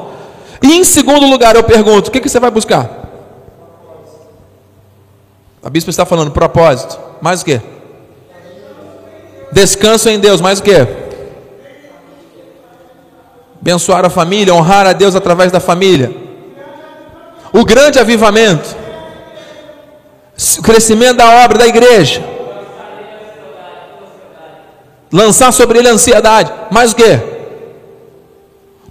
E 0.61 0.73
em 0.73 0.83
segundo 0.83 1.25
lugar, 1.27 1.55
eu 1.55 1.63
pergunto: 1.63 2.09
o 2.09 2.11
que, 2.11 2.19
que 2.19 2.29
você 2.29 2.39
vai 2.39 2.51
buscar? 2.51 3.00
A 5.63 5.69
bispa 5.69 5.89
está 5.89 6.05
falando 6.05 6.31
propósito. 6.31 6.99
Mais 7.21 7.41
o 7.41 7.45
que? 7.45 7.61
Descanso 9.51 10.09
em 10.09 10.19
Deus. 10.19 10.41
Mais 10.41 10.59
o 10.59 10.63
que? 10.63 10.87
Abençoar 13.61 14.03
a 14.03 14.09
família, 14.09 14.53
honrar 14.53 14.87
a 14.87 14.93
Deus 14.93 15.15
através 15.15 15.51
da 15.51 15.59
família. 15.59 16.11
O 17.53 17.63
grande 17.63 17.99
avivamento. 17.99 18.75
O 20.57 20.61
crescimento 20.63 21.17
da 21.17 21.43
obra 21.43 21.59
da 21.59 21.67
igreja. 21.67 22.23
Lançar 25.11 25.51
sobre 25.51 25.77
ele 25.77 25.89
a 25.89 25.91
ansiedade. 25.91 26.51
Mais 26.71 26.93
o 26.93 26.95
que? 26.95 27.19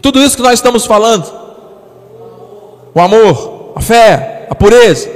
Tudo 0.00 0.20
isso 0.20 0.36
que 0.36 0.42
nós 0.42 0.54
estamos 0.54 0.86
falando. 0.86 1.40
O 2.94 3.00
amor, 3.00 3.72
a 3.74 3.80
fé, 3.80 4.46
a 4.50 4.54
pureza, 4.54 5.10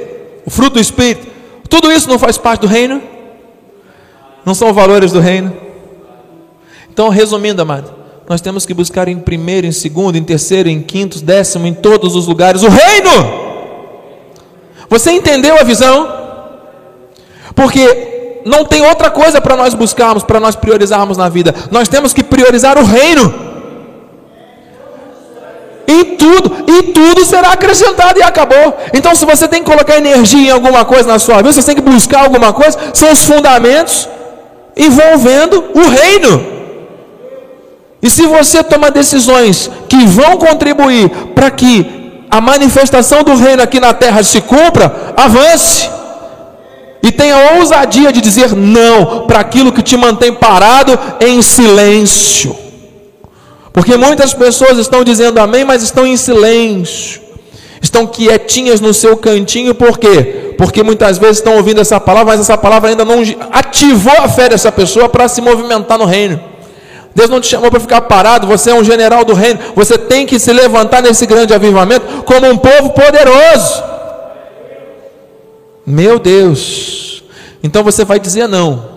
o 0.44 0.50
fruto 0.50 0.74
do 0.74 0.80
Espírito. 0.80 1.33
Tudo 1.74 1.90
isso 1.90 2.08
não 2.08 2.20
faz 2.20 2.38
parte 2.38 2.60
do 2.60 2.68
reino? 2.68 3.02
Não 4.46 4.54
são 4.54 4.72
valores 4.72 5.10
do 5.10 5.18
reino? 5.18 5.52
Então, 6.88 7.08
resumindo, 7.08 7.60
amado, 7.60 7.92
nós 8.28 8.40
temos 8.40 8.64
que 8.64 8.72
buscar 8.72 9.08
em 9.08 9.18
primeiro, 9.18 9.66
em 9.66 9.72
segundo, 9.72 10.16
em 10.16 10.22
terceiro, 10.22 10.68
em 10.68 10.80
quinto, 10.80 11.20
décimo, 11.20 11.66
em 11.66 11.74
todos 11.74 12.14
os 12.14 12.28
lugares 12.28 12.62
o 12.62 12.68
reino. 12.68 13.10
Você 14.88 15.10
entendeu 15.10 15.58
a 15.58 15.64
visão? 15.64 16.08
Porque 17.56 18.42
não 18.46 18.64
tem 18.64 18.86
outra 18.86 19.10
coisa 19.10 19.40
para 19.40 19.56
nós 19.56 19.74
buscarmos, 19.74 20.22
para 20.22 20.38
nós 20.38 20.54
priorizarmos 20.54 21.16
na 21.16 21.28
vida. 21.28 21.52
Nós 21.72 21.88
temos 21.88 22.14
que 22.14 22.22
priorizar 22.22 22.78
o 22.78 22.84
reino. 22.84 23.34
Em 25.86 26.16
tudo, 26.16 26.64
e 26.66 26.82
tudo 26.92 27.24
será 27.24 27.52
acrescentado 27.52 28.18
e 28.18 28.22
acabou. 28.22 28.76
Então, 28.92 29.14
se 29.14 29.24
você 29.24 29.46
tem 29.46 29.62
que 29.62 29.70
colocar 29.70 29.96
energia 29.96 30.48
em 30.48 30.52
alguma 30.52 30.84
coisa 30.84 31.08
na 31.08 31.18
sua 31.18 31.36
vida, 31.36 31.52
você 31.52 31.62
tem 31.62 31.76
que 31.76 31.90
buscar 31.90 32.24
alguma 32.24 32.52
coisa, 32.52 32.78
são 32.92 33.12
os 33.12 33.24
fundamentos 33.24 34.08
envolvendo 34.76 35.64
o 35.74 35.88
reino. 35.88 36.46
E 38.02 38.10
se 38.10 38.26
você 38.26 38.62
toma 38.62 38.90
decisões 38.90 39.70
que 39.88 40.04
vão 40.06 40.36
contribuir 40.36 41.08
para 41.34 41.50
que 41.50 42.26
a 42.30 42.40
manifestação 42.40 43.22
do 43.22 43.34
reino 43.36 43.62
aqui 43.62 43.78
na 43.78 43.94
terra 43.94 44.22
se 44.22 44.40
cumpra, 44.40 45.14
avance. 45.16 45.88
E 47.02 47.12
tenha 47.12 47.56
ousadia 47.58 48.12
de 48.12 48.20
dizer 48.20 48.54
não 48.54 49.26
para 49.26 49.40
aquilo 49.40 49.72
que 49.72 49.82
te 49.82 49.96
mantém 49.96 50.34
parado 50.34 50.98
em 51.20 51.40
silêncio. 51.42 52.63
Porque 53.74 53.96
muitas 53.96 54.32
pessoas 54.32 54.78
estão 54.78 55.02
dizendo 55.02 55.40
amém, 55.40 55.64
mas 55.64 55.82
estão 55.82 56.06
em 56.06 56.16
silêncio. 56.16 57.20
Estão 57.82 58.06
quietinhas 58.06 58.80
no 58.80 58.94
seu 58.94 59.16
cantinho, 59.16 59.74
por 59.74 59.98
quê? 59.98 60.54
Porque 60.56 60.84
muitas 60.84 61.18
vezes 61.18 61.38
estão 61.38 61.56
ouvindo 61.56 61.80
essa 61.80 61.98
palavra, 61.98 62.32
mas 62.32 62.40
essa 62.40 62.56
palavra 62.56 62.90
ainda 62.90 63.04
não 63.04 63.20
ativou 63.50 64.14
a 64.20 64.28
fé 64.28 64.48
dessa 64.48 64.70
pessoa 64.70 65.08
para 65.08 65.26
se 65.26 65.40
movimentar 65.40 65.98
no 65.98 66.04
reino. 66.04 66.40
Deus 67.16 67.28
não 67.28 67.40
te 67.40 67.48
chamou 67.48 67.68
para 67.68 67.80
ficar 67.80 68.02
parado, 68.02 68.46
você 68.46 68.70
é 68.70 68.74
um 68.74 68.84
general 68.84 69.24
do 69.24 69.34
reino, 69.34 69.58
você 69.74 69.98
tem 69.98 70.24
que 70.24 70.38
se 70.38 70.52
levantar 70.52 71.02
nesse 71.02 71.26
grande 71.26 71.52
avivamento 71.52 72.22
como 72.22 72.48
um 72.48 72.56
povo 72.56 72.90
poderoso. 72.90 73.82
Meu 75.84 76.20
Deus, 76.20 77.24
então 77.60 77.82
você 77.82 78.04
vai 78.04 78.20
dizer 78.20 78.46
não 78.46 78.93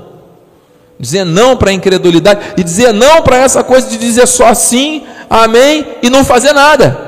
dizer 0.99 1.23
não 1.23 1.55
para 1.55 1.69
a 1.69 1.73
incredulidade 1.73 2.53
e 2.57 2.63
dizer 2.63 2.93
não 2.93 3.21
para 3.21 3.37
essa 3.37 3.63
coisa 3.63 3.87
de 3.87 3.97
dizer 3.97 4.27
só 4.27 4.53
sim, 4.53 5.03
amém 5.29 5.85
e 6.01 6.09
não 6.09 6.23
fazer 6.25 6.53
nada. 6.53 7.05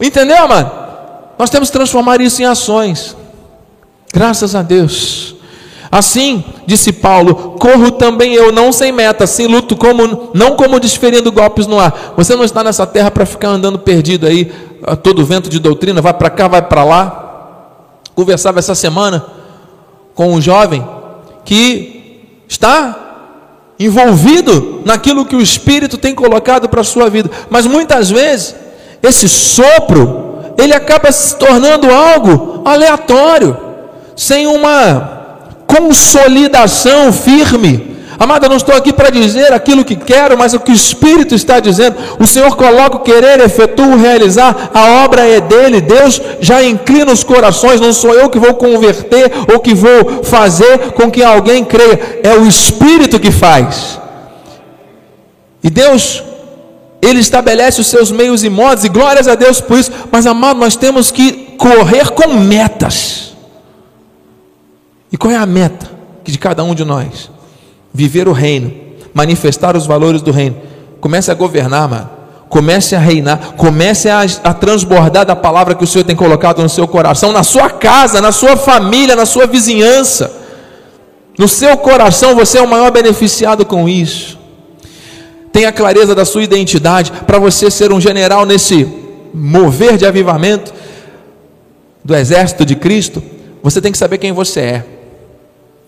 Entendeu, 0.00 0.38
amado? 0.38 0.70
Nós 1.38 1.50
temos 1.50 1.70
que 1.70 1.76
transformar 1.76 2.20
isso 2.20 2.42
em 2.42 2.44
ações. 2.44 3.16
Graças 4.12 4.54
a 4.54 4.62
Deus. 4.62 5.34
Assim, 5.90 6.44
disse 6.66 6.92
Paulo, 6.92 7.56
corro 7.58 7.92
também 7.92 8.34
eu, 8.34 8.50
não 8.52 8.72
sem 8.72 8.92
meta, 8.92 9.24
assim 9.24 9.46
luto 9.46 9.76
como 9.76 10.30
não 10.34 10.56
como 10.56 10.80
desferindo 10.80 11.30
golpes 11.30 11.66
no 11.66 11.78
ar. 11.78 12.14
Você 12.16 12.34
não 12.34 12.44
está 12.44 12.62
nessa 12.62 12.86
terra 12.86 13.10
para 13.10 13.24
ficar 13.24 13.48
andando 13.48 13.78
perdido 13.78 14.26
aí, 14.26 14.52
a 14.82 14.96
todo 14.96 15.24
vento 15.24 15.48
de 15.48 15.58
doutrina, 15.58 16.02
vai 16.02 16.12
para 16.12 16.30
cá, 16.30 16.48
vai 16.48 16.62
para 16.62 16.84
lá. 16.84 17.22
Conversava 18.14 18.58
essa 18.58 18.74
semana 18.74 19.24
com 20.14 20.32
um 20.32 20.40
jovem 20.40 20.86
que 21.44 21.95
está 22.48 23.02
envolvido 23.78 24.82
naquilo 24.84 25.26
que 25.26 25.36
o 25.36 25.42
Espírito 25.42 25.98
tem 25.98 26.14
colocado 26.14 26.68
para 26.68 26.80
a 26.80 26.84
sua 26.84 27.10
vida, 27.10 27.30
mas 27.50 27.66
muitas 27.66 28.10
vezes 28.10 28.54
esse 29.02 29.28
sopro 29.28 30.26
ele 30.58 30.72
acaba 30.74 31.12
se 31.12 31.36
tornando 31.36 31.90
algo 31.90 32.62
aleatório, 32.64 33.56
sem 34.16 34.46
uma 34.46 35.16
consolidação 35.66 37.12
firme. 37.12 37.95
Amada, 38.18 38.48
não 38.48 38.56
estou 38.56 38.74
aqui 38.74 38.92
para 38.92 39.10
dizer 39.10 39.52
aquilo 39.52 39.84
que 39.84 39.94
quero, 39.94 40.38
mas 40.38 40.54
o 40.54 40.60
que 40.60 40.70
o 40.70 40.74
Espírito 40.74 41.34
está 41.34 41.60
dizendo. 41.60 41.96
O 42.18 42.26
Senhor 42.26 42.56
coloca 42.56 42.96
o 42.96 43.00
querer, 43.00 43.40
efetua 43.40 43.88
o 43.88 43.98
realizar, 43.98 44.70
a 44.72 45.04
obra 45.04 45.26
é 45.26 45.40
dele. 45.40 45.80
Deus 45.80 46.20
já 46.40 46.62
inclina 46.62 47.12
os 47.12 47.22
corações, 47.22 47.80
não 47.80 47.92
sou 47.92 48.14
eu 48.14 48.30
que 48.30 48.38
vou 48.38 48.54
converter 48.54 49.30
ou 49.52 49.60
que 49.60 49.74
vou 49.74 50.24
fazer 50.24 50.92
com 50.92 51.10
que 51.10 51.22
alguém 51.22 51.64
creia, 51.64 52.20
é 52.22 52.34
o 52.34 52.46
Espírito 52.46 53.20
que 53.20 53.30
faz. 53.30 54.00
E 55.62 55.68
Deus, 55.68 56.22
Ele 57.02 57.20
estabelece 57.20 57.80
os 57.80 57.86
seus 57.86 58.10
meios 58.10 58.44
e 58.44 58.48
modos, 58.48 58.84
e 58.84 58.88
glórias 58.88 59.28
a 59.28 59.34
Deus 59.34 59.60
por 59.60 59.78
isso, 59.78 59.92
mas 60.10 60.26
amado, 60.26 60.58
nós 60.58 60.74
temos 60.74 61.10
que 61.10 61.54
correr 61.58 62.10
com 62.10 62.34
metas. 62.34 63.34
E 65.12 65.18
qual 65.18 65.32
é 65.32 65.36
a 65.36 65.46
meta 65.46 65.90
de 66.24 66.38
cada 66.38 66.64
um 66.64 66.74
de 66.74 66.84
nós? 66.84 67.35
Viver 67.96 68.28
o 68.28 68.32
reino, 68.32 68.70
manifestar 69.14 69.74
os 69.74 69.86
valores 69.86 70.20
do 70.20 70.30
reino. 70.30 70.56
Comece 71.00 71.30
a 71.30 71.34
governar, 71.34 71.88
mano. 71.88 72.10
Comece 72.48 72.94
a 72.94 72.98
reinar, 72.98 73.54
comece 73.56 74.08
a, 74.08 74.20
a, 74.44 74.54
transbordar 74.54 75.26
da 75.26 75.34
palavra 75.34 75.74
que 75.74 75.82
o 75.82 75.86
Senhor 75.86 76.04
tem 76.04 76.14
colocado 76.14 76.62
no 76.62 76.68
seu 76.68 76.86
coração, 76.86 77.32
na 77.32 77.42
sua 77.42 77.68
casa, 77.70 78.20
na 78.20 78.30
sua 78.30 78.56
família, 78.56 79.16
na 79.16 79.26
sua 79.26 79.46
vizinhança. 79.46 80.30
No 81.36 81.48
seu 81.48 81.76
coração 81.76 82.36
você 82.36 82.58
é 82.58 82.62
o 82.62 82.68
maior 82.68 82.92
beneficiado 82.92 83.64
com 83.64 83.88
isso. 83.88 84.38
Tenha 85.50 85.72
clareza 85.72 86.14
da 86.14 86.24
sua 86.24 86.44
identidade 86.44 87.10
para 87.26 87.38
você 87.38 87.68
ser 87.68 87.92
um 87.92 88.00
general 88.00 88.46
nesse 88.46 88.86
mover 89.34 89.96
de 89.96 90.06
avivamento 90.06 90.72
do 92.04 92.14
exército 92.14 92.64
de 92.64 92.76
Cristo. 92.76 93.20
Você 93.60 93.80
tem 93.80 93.90
que 93.90 93.98
saber 93.98 94.18
quem 94.18 94.32
você 94.32 94.60
é. 94.60 94.84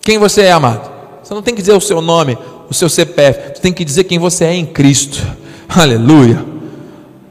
Quem 0.01 0.17
você 0.17 0.41
é, 0.41 0.51
amado? 0.51 0.88
Você 1.29 1.35
não 1.35 1.43
tem 1.43 1.53
que 1.53 1.61
dizer 1.61 1.73
o 1.73 1.79
seu 1.79 2.01
nome, 2.01 2.35
o 2.67 2.73
seu 2.73 2.89
CPF, 2.89 3.53
você 3.53 3.61
tem 3.61 3.71
que 3.71 3.85
dizer 3.85 4.05
quem 4.05 4.17
você 4.17 4.45
é 4.45 4.55
em 4.55 4.65
Cristo. 4.65 5.21
Aleluia. 5.69 6.43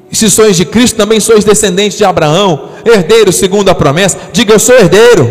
E 0.08 0.14
se 0.14 0.30
sois 0.30 0.56
de 0.56 0.64
Cristo, 0.64 0.96
também 0.96 1.18
sois 1.18 1.44
descendentes 1.44 1.98
de 1.98 2.04
Abraão, 2.04 2.68
herdeiro 2.84 3.32
segundo 3.32 3.70
a 3.70 3.74
promessa. 3.74 4.16
Diga, 4.32 4.54
eu 4.54 4.58
sou 4.60 4.76
herdeiro. 4.76 5.28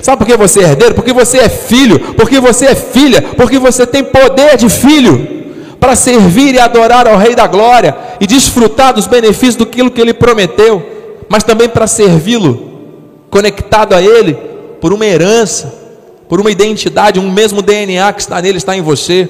Sabe 0.00 0.16
por 0.16 0.26
que 0.26 0.34
você 0.34 0.60
é 0.60 0.62
herdeiro? 0.62 0.94
Porque 0.94 1.12
você 1.12 1.40
é 1.40 1.48
filho, 1.50 2.00
porque 2.14 2.40
você 2.40 2.68
é 2.68 2.74
filha, 2.74 3.20
porque 3.20 3.58
você 3.58 3.86
tem 3.86 4.02
poder 4.02 4.56
de 4.56 4.70
filho 4.70 5.44
para 5.78 5.94
servir 5.94 6.54
e 6.54 6.58
adorar 6.58 7.06
ao 7.06 7.18
Rei 7.18 7.34
da 7.34 7.46
Glória 7.46 7.94
e 8.18 8.26
desfrutar 8.26 8.94
dos 8.94 9.06
benefícios 9.06 9.56
do 9.56 9.66
que 9.66 10.00
ele 10.00 10.14
prometeu, 10.14 10.82
mas 11.28 11.44
também 11.44 11.68
para 11.68 11.86
servi-lo, 11.86 12.80
conectado 13.28 13.92
a 13.92 14.00
Ele 14.00 14.38
por 14.80 14.90
uma 14.90 15.04
herança 15.04 15.81
por 16.32 16.40
uma 16.40 16.50
identidade, 16.50 17.20
um 17.20 17.30
mesmo 17.30 17.60
DNA 17.60 18.10
que 18.14 18.22
está 18.22 18.40
nele 18.40 18.56
está 18.56 18.74
em 18.74 18.80
você. 18.80 19.28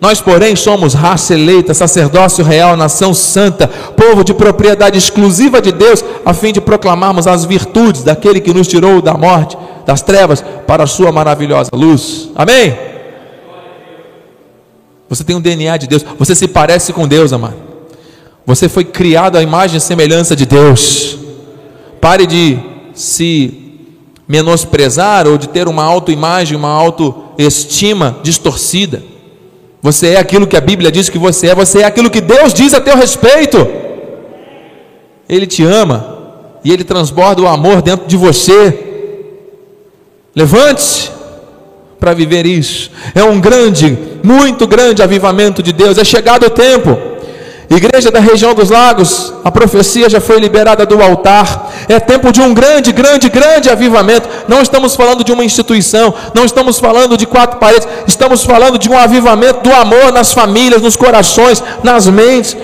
Nós, 0.00 0.20
porém, 0.20 0.54
somos 0.54 0.94
raça 0.94 1.34
eleita, 1.34 1.74
sacerdócio 1.74 2.44
real, 2.44 2.76
nação 2.76 3.12
santa, 3.12 3.66
povo 3.66 4.22
de 4.22 4.32
propriedade 4.32 4.96
exclusiva 4.96 5.60
de 5.60 5.72
Deus, 5.72 6.04
a 6.24 6.32
fim 6.32 6.52
de 6.52 6.60
proclamarmos 6.60 7.26
as 7.26 7.44
virtudes 7.44 8.04
daquele 8.04 8.40
que 8.40 8.54
nos 8.54 8.68
tirou 8.68 9.02
da 9.02 9.14
morte, 9.14 9.58
das 9.84 10.00
trevas, 10.00 10.44
para 10.64 10.84
a 10.84 10.86
sua 10.86 11.10
maravilhosa 11.10 11.70
luz. 11.72 12.30
Amém? 12.36 12.78
Você 15.08 15.24
tem 15.24 15.34
um 15.34 15.40
DNA 15.40 15.76
de 15.76 15.88
Deus, 15.88 16.06
você 16.16 16.36
se 16.36 16.46
parece 16.46 16.92
com 16.92 17.08
Deus, 17.08 17.32
amado. 17.32 17.56
Você 18.46 18.68
foi 18.68 18.84
criado 18.84 19.36
à 19.36 19.42
imagem 19.42 19.78
e 19.78 19.80
semelhança 19.80 20.36
de 20.36 20.46
Deus. 20.46 21.18
Pare 22.00 22.28
de 22.28 22.56
se 22.94 23.63
menosprezar 24.26 25.26
ou 25.26 25.36
de 25.36 25.48
ter 25.48 25.68
uma 25.68 25.84
autoimagem, 25.84 26.56
uma 26.56 26.70
autoestima 26.70 28.18
distorcida. 28.22 29.02
Você 29.82 30.08
é 30.08 30.18
aquilo 30.18 30.46
que 30.46 30.56
a 30.56 30.60
Bíblia 30.60 30.90
diz 30.90 31.08
que 31.08 31.18
você 31.18 31.48
é, 31.48 31.54
você 31.54 31.80
é 31.80 31.84
aquilo 31.84 32.10
que 32.10 32.20
Deus 32.20 32.54
diz 32.54 32.72
a 32.72 32.80
teu 32.80 32.96
respeito. 32.96 33.66
Ele 35.28 35.46
te 35.46 35.62
ama 35.62 36.18
e 36.64 36.72
ele 36.72 36.84
transborda 36.84 37.42
o 37.42 37.48
amor 37.48 37.82
dentro 37.82 38.06
de 38.06 38.16
você. 38.16 38.78
Levante-se 40.34 41.10
para 42.00 42.14
viver 42.14 42.46
isso. 42.46 42.90
É 43.14 43.22
um 43.22 43.40
grande, 43.40 43.98
muito 44.22 44.66
grande 44.66 45.02
avivamento 45.02 45.62
de 45.62 45.72
Deus. 45.72 45.98
É 45.98 46.04
chegado 46.04 46.46
o 46.46 46.50
tempo 46.50 47.13
Igreja 47.70 48.10
da 48.10 48.20
região 48.20 48.54
dos 48.54 48.68
lagos, 48.68 49.32
a 49.42 49.50
profecia 49.50 50.08
já 50.08 50.20
foi 50.20 50.38
liberada 50.38 50.84
do 50.84 51.02
altar. 51.02 51.72
É 51.88 51.98
tempo 51.98 52.30
de 52.30 52.40
um 52.40 52.52
grande, 52.52 52.92
grande, 52.92 53.28
grande 53.28 53.70
avivamento. 53.70 54.28
Não 54.46 54.60
estamos 54.60 54.94
falando 54.94 55.24
de 55.24 55.32
uma 55.32 55.44
instituição, 55.44 56.14
não 56.34 56.44
estamos 56.44 56.78
falando 56.78 57.16
de 57.16 57.26
quatro 57.26 57.58
paredes, 57.58 57.88
estamos 58.06 58.44
falando 58.44 58.78
de 58.78 58.90
um 58.90 58.98
avivamento 58.98 59.60
do 59.60 59.74
amor 59.74 60.12
nas 60.12 60.32
famílias, 60.32 60.82
nos 60.82 60.94
corações, 60.94 61.62
nas 61.82 62.06
mentes 62.06 62.56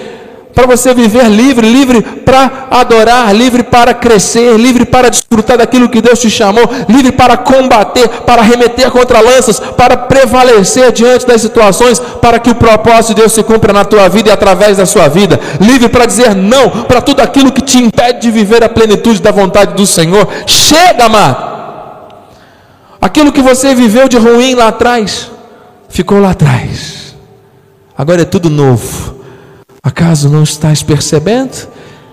para 0.60 0.76
você 0.76 0.92
viver 0.92 1.26
livre, 1.26 1.66
livre 1.66 2.02
para 2.02 2.68
adorar, 2.70 3.34
livre 3.34 3.62
para 3.62 3.94
crescer, 3.94 4.58
livre 4.58 4.84
para 4.84 5.08
desfrutar 5.08 5.56
daquilo 5.56 5.88
que 5.88 6.02
Deus 6.02 6.18
te 6.18 6.28
chamou, 6.28 6.68
livre 6.86 7.12
para 7.12 7.34
combater, 7.38 8.06
para 8.26 8.42
remeter 8.42 8.90
contra 8.90 9.20
lanças, 9.20 9.58
para 9.58 9.96
prevalecer 9.96 10.92
diante 10.92 11.26
das 11.26 11.40
situações, 11.40 11.98
para 11.98 12.38
que 12.38 12.50
o 12.50 12.54
propósito 12.54 13.14
de 13.14 13.22
Deus 13.22 13.32
se 13.32 13.42
cumpra 13.42 13.72
na 13.72 13.86
tua 13.86 14.06
vida 14.10 14.28
e 14.28 14.32
através 14.32 14.76
da 14.76 14.84
sua 14.84 15.08
vida, 15.08 15.40
livre 15.58 15.88
para 15.88 16.04
dizer 16.04 16.34
não 16.34 16.68
para 16.84 17.00
tudo 17.00 17.20
aquilo 17.20 17.50
que 17.50 17.62
te 17.62 17.78
impede 17.78 18.20
de 18.20 18.30
viver 18.30 18.62
a 18.62 18.68
plenitude 18.68 19.22
da 19.22 19.30
vontade 19.30 19.74
do 19.74 19.86
Senhor. 19.86 20.28
Chega, 20.46 21.06
amado. 21.06 21.50
Aquilo 23.00 23.32
que 23.32 23.40
você 23.40 23.74
viveu 23.74 24.08
de 24.08 24.18
ruim 24.18 24.54
lá 24.54 24.68
atrás, 24.68 25.30
ficou 25.88 26.20
lá 26.20 26.32
atrás. 26.32 27.14
Agora 27.96 28.22
é 28.22 28.26
tudo 28.26 28.50
novo 28.50 29.19
Acaso 29.82 30.28
não 30.28 30.42
estás 30.42 30.82
percebendo? 30.82 31.68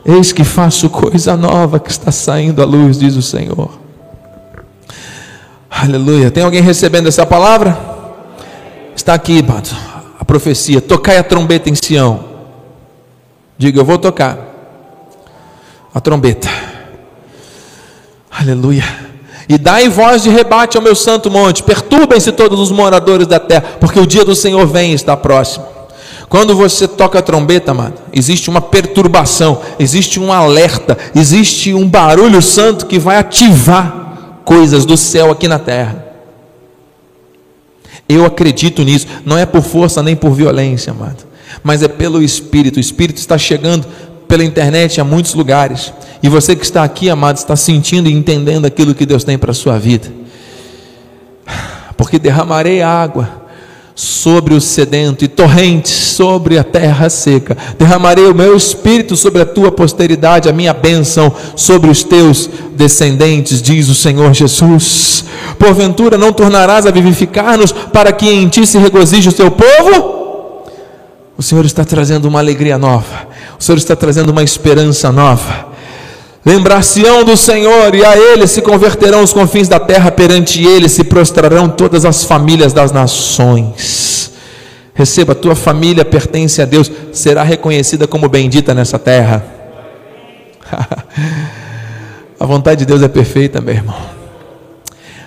Eis 0.06 0.32
que 0.32 0.44
faço 0.44 0.90
coisa 0.90 1.36
nova 1.36 1.80
que 1.80 1.92
está 1.92 2.12
saindo 2.12 2.62
à 2.62 2.66
luz, 2.66 2.98
diz 2.98 3.16
o 3.16 3.22
Senhor. 3.22 3.78
Aleluia. 5.70 6.32
Tem 6.32 6.44
alguém 6.44 6.62
recebendo 6.62 7.08
essa 7.08 7.26
palavra? 7.26 7.78
Está 8.96 9.14
aqui, 9.14 9.44
a 10.18 10.26
profecia. 10.26 10.80
Tocai 10.80 11.18
a 11.18 11.24
trombeta 11.24 11.70
em 11.70 11.76
Sião. 11.76 12.24
Diga, 13.58 13.80
eu 13.82 13.86
vou 13.86 13.98
tocar 13.98 14.38
a 15.94 16.00
trombeta. 16.00 16.48
Aleluia. 18.32 18.84
E 19.50 19.58
dai 19.58 19.90
voz 19.90 20.24
de 20.24 20.30
rebate 20.30 20.78
ao 20.78 20.84
meu 20.84 20.96
santo 20.96 21.30
monte. 21.30 21.64
Perturbem-se 21.64 22.32
todos 22.32 22.60
os 22.60 22.72
moradores 22.72 23.28
da 23.28 23.40
terra, 23.40 23.64
porque 23.80 24.00
o 24.00 24.08
dia 24.08 24.24
do 24.24 24.36
Senhor 24.36 24.66
vem 24.66 24.92
e 24.92 24.96
está 24.96 25.18
próximo. 25.18 25.77
Quando 26.30 26.56
você 26.56 26.88
toca 26.88 27.20
a 27.20 27.22
trombeta, 27.22 27.74
mano, 27.74 27.94
existe 28.12 28.50
uma 28.50 28.60
perturbação, 28.60 29.62
existe 29.80 30.20
um 30.20 30.34
alerta, 30.34 30.98
existe 31.16 31.74
um 31.74 31.88
barulho 31.88 32.42
santo 32.42 32.86
que 32.86 33.00
vai 33.00 33.18
ativar 33.18 34.42
coisas 34.44 34.86
do 34.86 34.98
céu 34.98 35.32
aqui 35.32 35.48
na 35.48 35.58
terra. 35.58 36.06
Eu 38.10 38.26
acredito 38.26 38.84
nisso, 38.84 39.08
não 39.26 39.38
é 39.38 39.46
por 39.46 39.62
força 39.62 40.04
nem 40.04 40.16
por 40.16 40.32
violência, 40.32 40.92
amado, 40.92 41.26
mas 41.64 41.82
é 41.82 41.88
pelo 41.88 42.22
Espírito. 42.22 42.78
O 42.78 42.82
Espírito 42.82 43.18
está 43.18 43.38
chegando 43.38 43.88
pela 44.28 44.44
internet 44.44 45.00
a 45.00 45.06
muitos 45.06 45.34
lugares, 45.34 45.94
e 46.22 46.28
você 46.28 46.58
que 46.58 46.66
está 46.66 46.84
aqui, 46.84 47.10
amado, 47.10 47.38
está 47.38 47.56
sentindo 47.56 48.10
e 48.10 48.14
entendendo 48.14 48.66
aquilo 48.66 48.94
que 48.94 49.06
Deus 49.06 49.24
tem 49.24 49.38
para 49.38 49.52
a 49.52 49.54
sua 49.54 49.80
vida, 49.80 50.12
porque 51.96 52.20
derramarei 52.20 52.82
água 52.82 53.47
sobre 53.98 54.54
o 54.54 54.62
sedento 54.62 55.26
e 55.26 55.28
torrentes 55.28 55.92
sobre 55.92 56.60
a 56.60 56.64
terra 56.64 57.10
seca. 57.10 57.58
Derramarei 57.80 58.28
o 58.28 58.36
meu 58.36 58.56
espírito 58.56 59.18
sobre 59.18 59.42
a 59.42 59.46
tua 59.46 59.72
posteridade, 59.72 60.48
a 60.48 60.54
minha 60.54 60.72
bênção 60.72 61.34
sobre 61.56 61.90
os 61.90 62.04
teus 62.04 62.48
descendentes, 62.76 63.60
diz 63.60 63.90
o 63.90 63.96
Senhor 63.96 64.32
Jesus. 64.36 65.26
Porventura 65.58 66.16
não 66.16 66.32
tornarás 66.32 66.86
a 66.86 66.92
vivificar-nos 66.92 67.72
para 67.72 68.12
que 68.12 68.30
em 68.30 68.48
ti 68.48 68.68
se 68.68 68.78
regozije 68.78 69.30
o 69.30 69.34
teu 69.34 69.50
povo? 69.50 70.18
O 71.36 71.42
Senhor 71.42 71.66
está 71.66 71.84
trazendo 71.84 72.26
uma 72.28 72.38
alegria 72.38 72.78
nova. 72.78 73.28
O 73.60 73.64
Senhor 73.64 73.80
está 73.80 73.96
trazendo 73.96 74.30
uma 74.30 74.44
esperança 74.44 75.12
nova. 75.12 75.67
Lembrar-se-ão 76.48 77.26
do 77.26 77.36
Senhor, 77.36 77.94
e 77.94 78.06
a 78.06 78.16
Ele 78.16 78.48
se 78.48 78.62
converterão 78.62 79.22
os 79.22 79.34
confins 79.34 79.68
da 79.68 79.82
terra, 79.82 80.10
perante 80.10 80.64
Ele 80.64 80.88
se 80.88 81.04
prostrarão 81.04 81.68
todas 81.68 82.06
as 82.06 82.24
famílias 82.24 82.72
das 82.72 82.90
nações. 82.90 84.32
Receba, 84.94 85.36
tua 85.36 85.58
família 85.58 86.06
pertence 86.06 86.62
a 86.62 86.66
Deus, 86.66 86.90
será 87.12 87.44
reconhecida 87.44 88.08
como 88.08 88.30
bendita 88.30 88.74
nessa 88.74 88.98
terra. 88.98 89.46
a 92.40 92.46
vontade 92.46 92.80
de 92.80 92.86
Deus 92.86 93.04
é 93.04 93.10
perfeita, 93.10 93.60
meu 93.60 93.76
irmão. 93.76 94.00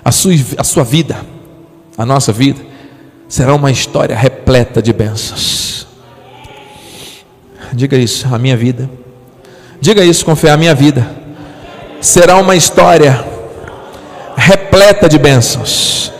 A 0.03 0.11
sua, 0.11 0.33
a 0.57 0.65
sua 0.65 0.85
vida, 0.85 1.21
a 1.99 2.07
nossa 2.07 2.33
vida, 2.33 2.63
será 3.29 3.55
uma 3.55 3.71
história 3.71 4.17
repleta 4.17 4.81
de 4.81 4.95
bênçãos. 4.95 5.87
Diga 7.75 7.99
isso, 7.99 8.27
a 8.35 8.39
minha 8.39 8.57
vida 8.57 8.89
Diga 9.81 10.05
isso 10.05 10.25
com 10.25 10.37
fé: 10.37 10.51
a 10.51 10.57
minha 10.57 10.75
vida 10.75 11.07
será 12.01 12.37
uma 12.37 12.57
história 12.57 13.25
repleta 14.37 15.09
de 15.09 15.19
bênçãos. 15.19 16.13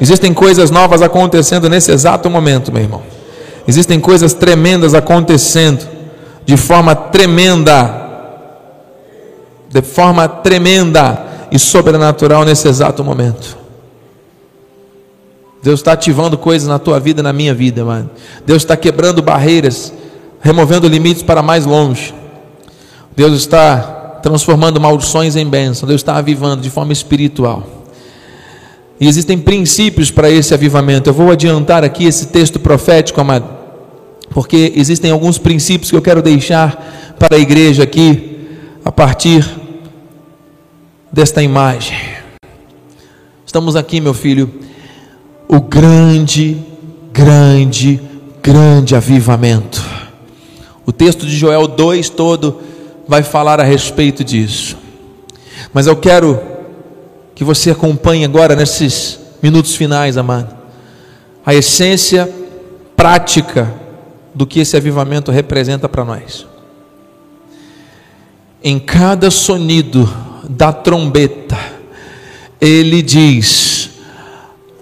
Existem 0.00 0.34
coisas 0.34 0.70
novas 0.70 1.00
acontecendo 1.00 1.68
nesse 1.68 1.92
exato 1.92 2.28
momento, 2.28 2.72
meu 2.72 2.82
irmão. 2.82 3.02
Existem 3.66 4.00
coisas 4.00 4.34
tremendas 4.34 4.94
acontecendo 4.94 5.86
de 6.44 6.56
forma 6.56 6.94
tremenda, 6.94 8.02
de 9.68 9.80
forma 9.80 10.28
tremenda 10.28 11.24
e 11.50 11.58
sobrenatural 11.58 12.44
nesse 12.44 12.66
exato 12.66 13.04
momento. 13.04 13.56
Deus 15.62 15.78
está 15.78 15.92
ativando 15.92 16.36
coisas 16.36 16.66
na 16.66 16.80
tua 16.80 16.98
vida, 16.98 17.22
na 17.22 17.32
minha 17.32 17.54
vida, 17.54 17.84
mano. 17.84 18.10
Deus 18.44 18.62
está 18.62 18.76
quebrando 18.76 19.22
barreiras, 19.22 19.92
removendo 20.40 20.88
limites 20.88 21.22
para 21.22 21.40
mais 21.40 21.64
longe. 21.64 22.12
Deus 23.14 23.34
está 23.34 24.20
transformando 24.22 24.80
maldições 24.80 25.36
em 25.36 25.46
bênção, 25.46 25.86
Deus 25.86 26.00
está 26.00 26.16
avivando 26.16 26.62
de 26.62 26.70
forma 26.70 26.92
espiritual. 26.92 27.66
E 29.00 29.06
existem 29.06 29.38
princípios 29.38 30.10
para 30.10 30.30
esse 30.30 30.54
avivamento. 30.54 31.10
Eu 31.10 31.14
vou 31.14 31.30
adiantar 31.30 31.82
aqui 31.82 32.04
esse 32.04 32.26
texto 32.26 32.60
profético, 32.60 33.20
amado, 33.20 33.46
porque 34.30 34.72
existem 34.76 35.10
alguns 35.10 35.38
princípios 35.38 35.90
que 35.90 35.96
eu 35.96 36.02
quero 36.02 36.22
deixar 36.22 37.16
para 37.18 37.36
a 37.36 37.40
igreja 37.40 37.82
aqui, 37.82 38.46
a 38.84 38.92
partir 38.92 39.44
desta 41.12 41.42
imagem. 41.42 41.96
Estamos 43.44 43.76
aqui, 43.76 44.00
meu 44.00 44.14
filho, 44.14 44.50
o 45.48 45.60
grande, 45.60 46.56
grande, 47.12 48.00
grande 48.42 48.96
avivamento. 48.96 49.84
O 50.86 50.92
texto 50.92 51.26
de 51.26 51.36
Joel 51.36 51.68
2 51.68 52.08
todo 52.08 52.60
vai 53.06 53.22
falar 53.22 53.60
a 53.60 53.64
respeito 53.64 54.24
disso. 54.24 54.76
Mas 55.72 55.86
eu 55.86 55.96
quero 55.96 56.40
que 57.34 57.44
você 57.44 57.70
acompanhe 57.70 58.24
agora, 58.24 58.54
nesses 58.54 59.18
minutos 59.42 59.74
finais, 59.74 60.16
amado, 60.16 60.54
a 61.44 61.54
essência 61.54 62.32
prática 62.96 63.72
do 64.34 64.46
que 64.46 64.60
esse 64.60 64.76
avivamento 64.76 65.30
representa 65.30 65.88
para 65.88 66.04
nós. 66.04 66.46
Em 68.62 68.78
cada 68.78 69.30
sonido 69.30 70.08
da 70.48 70.72
trombeta, 70.72 71.58
ele 72.60 73.02
diz: 73.02 73.90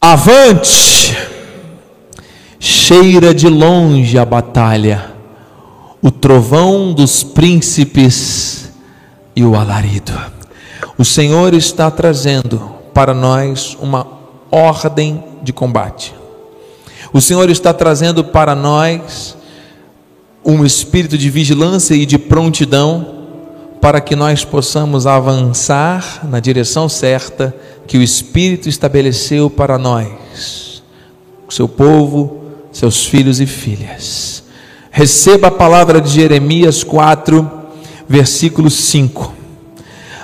Avante! 0.01 1.17
Cheira 2.63 3.33
de 3.33 3.49
longe 3.49 4.19
a 4.19 4.25
batalha 4.25 5.10
o 6.03 6.11
trovão 6.11 6.93
dos 6.93 7.23
príncipes 7.23 8.71
e 9.35 9.45
o 9.45 9.55
alarido. 9.55 10.13
O 10.97 11.05
Senhor 11.05 11.55
está 11.55 11.91
trazendo 11.91 12.75
para 12.93 13.15
nós 13.15 13.77
uma 13.81 14.07
ordem 14.51 15.23
de 15.43 15.53
combate. 15.53 16.15
O 17.13 17.21
Senhor 17.21 17.49
está 17.51 17.73
trazendo 17.73 18.25
para 18.25 18.55
nós 18.55 19.37
um 20.45 20.65
espírito 20.65 21.19
de 21.19 21.29
vigilância 21.29 21.95
e 21.95 22.07
de 22.07 22.19
prontidão 22.19 23.21
para 23.81 24.01
que 24.01 24.15
nós 24.15 24.45
possamos 24.45 25.07
avançar 25.07 26.27
na 26.29 26.39
direção 26.39 26.89
certa 26.89 27.55
que 27.87 27.97
o 27.97 28.03
Espírito 28.03 28.69
estabeleceu 28.69 29.49
para 29.49 29.79
nós, 29.79 30.83
seu 31.49 31.67
povo, 31.67 32.45
seus 32.71 33.07
filhos 33.07 33.41
e 33.41 33.47
filhas. 33.47 34.40
Receba 34.91 35.49
a 35.49 35.53
palavra 35.53 36.01
de 36.01 36.11
Jeremias 36.11 36.83
4, 36.83 37.49
versículo 38.09 38.69
5. 38.69 39.33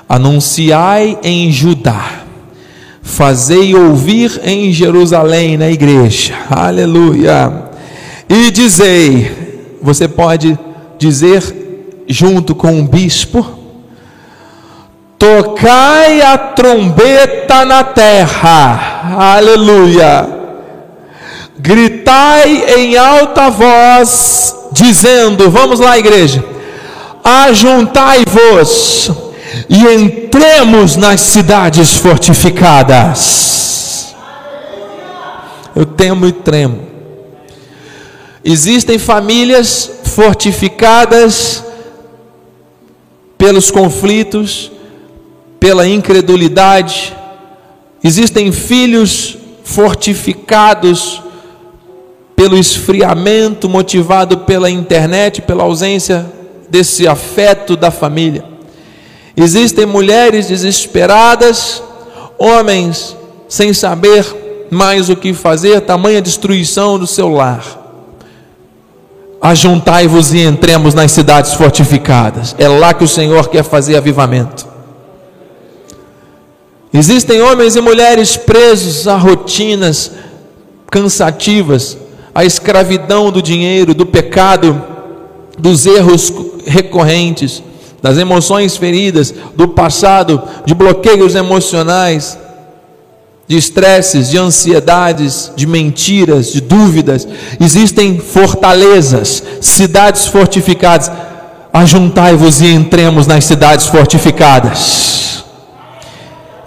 Anunciai 0.09 1.19
em 1.23 1.53
Judá, 1.53 2.23
fazei 3.01 3.77
ouvir 3.77 4.41
em 4.43 4.73
Jerusalém, 4.73 5.57
na 5.57 5.71
igreja, 5.71 6.35
aleluia, 6.51 7.71
e 8.29 8.51
dizei, 8.51 9.79
você 9.81 10.09
pode 10.09 10.59
dizer 10.99 12.05
junto 12.09 12.53
com 12.55 12.81
o 12.81 12.85
bispo, 12.85 13.47
tocai 15.17 16.23
a 16.23 16.37
trombeta 16.37 17.65
na 17.65 17.85
terra, 17.85 19.15
aleluia, 19.17 20.36
gritai 21.67 22.79
em 22.79 22.97
alta 22.97 23.51
voz, 23.51 24.55
dizendo: 24.71 25.51
Vamos 25.51 25.81
lá, 25.81 25.99
igreja, 25.99 26.45
ajuntai-vos 27.25 29.11
e 29.69 29.85
entremos 29.85 30.95
nas 30.97 31.21
cidades 31.21 31.97
fortificadas. 31.97 34.15
Eu 35.75 35.85
temo 35.85 36.25
e 36.27 36.33
tremo. 36.33 36.87
Existem 38.45 38.97
famílias 38.99 39.91
fortificadas 40.05 41.65
pelos 43.37 43.73
conflitos, 43.73 44.71
pela 45.59 45.87
incredulidade, 45.87 47.15
existem 48.03 48.51
filhos 48.53 49.37
fortificados 49.65 51.23
pelo 52.37 52.59
esfriamento 52.59 53.69
motivado 53.69 54.39
pela 54.39 54.71
internet, 54.71 55.41
pela 55.41 55.65
ausência 55.65 56.31
desse 56.69 57.09
afeto 57.09 57.75
da 57.75 57.91
família. 57.91 58.45
Existem 59.35 59.87
mulheres 59.87 60.47
desesperadas, 60.47 61.83
homens 62.39 63.17
sem 63.49 63.73
saber 63.73 64.67
mais 64.71 65.09
o 65.09 65.17
que 65.17 65.33
fazer, 65.33 65.81
tamanha 65.81 66.21
destruição 66.21 66.99
do 66.99 67.07
seu 67.07 67.29
lar. 67.29 67.65
Ajuntai-vos 69.41 70.33
e 70.35 70.41
entremos 70.41 70.95
nas 70.95 71.13
cidades 71.13 71.55
fortificadas. 71.55 72.55
É 72.59 72.69
lá 72.69 72.93
que 72.93 73.05
o 73.05 73.09
Senhor 73.09 73.49
quer 73.49 73.63
fazer 73.63 73.97
avivamento. 73.97 74.67
Existem 76.93 77.43
homens 77.43 77.77
e 77.77 77.81
mulheres 77.81 78.37
presos 78.37 79.07
a 79.07 79.17
rotinas 79.17 80.13
cansativas, 80.91 81.97
a 82.37 82.45
escravidão 82.45 83.33
do 83.33 83.41
dinheiro, 83.41 83.95
do 83.95 84.05
pecado, 84.05 84.79
dos 85.59 85.87
erros 85.87 86.31
recorrentes, 86.67 87.63
das 88.03 88.19
emoções 88.19 88.77
feridas, 88.77 89.33
do 89.55 89.69
passado, 89.69 90.43
de 90.67 90.75
bloqueios 90.75 91.35
emocionais, 91.35 92.39
de 93.49 93.57
estresses, 93.57 94.29
de 94.29 94.37
ansiedades, 94.37 95.51
de 95.57 95.67
mentiras, 95.67 96.53
de 96.53 96.61
dúvidas. 96.61 97.27
Existem 97.59 98.19
fortalezas, 98.19 99.43
cidades 99.63 100.27
fortificadas. 100.27 101.11
Ajuntai-vos 101.73 102.61
e 102.61 102.67
entremos 102.67 103.27
nas 103.27 103.47
cidades 103.47 103.87
fortificadas. 103.87 105.43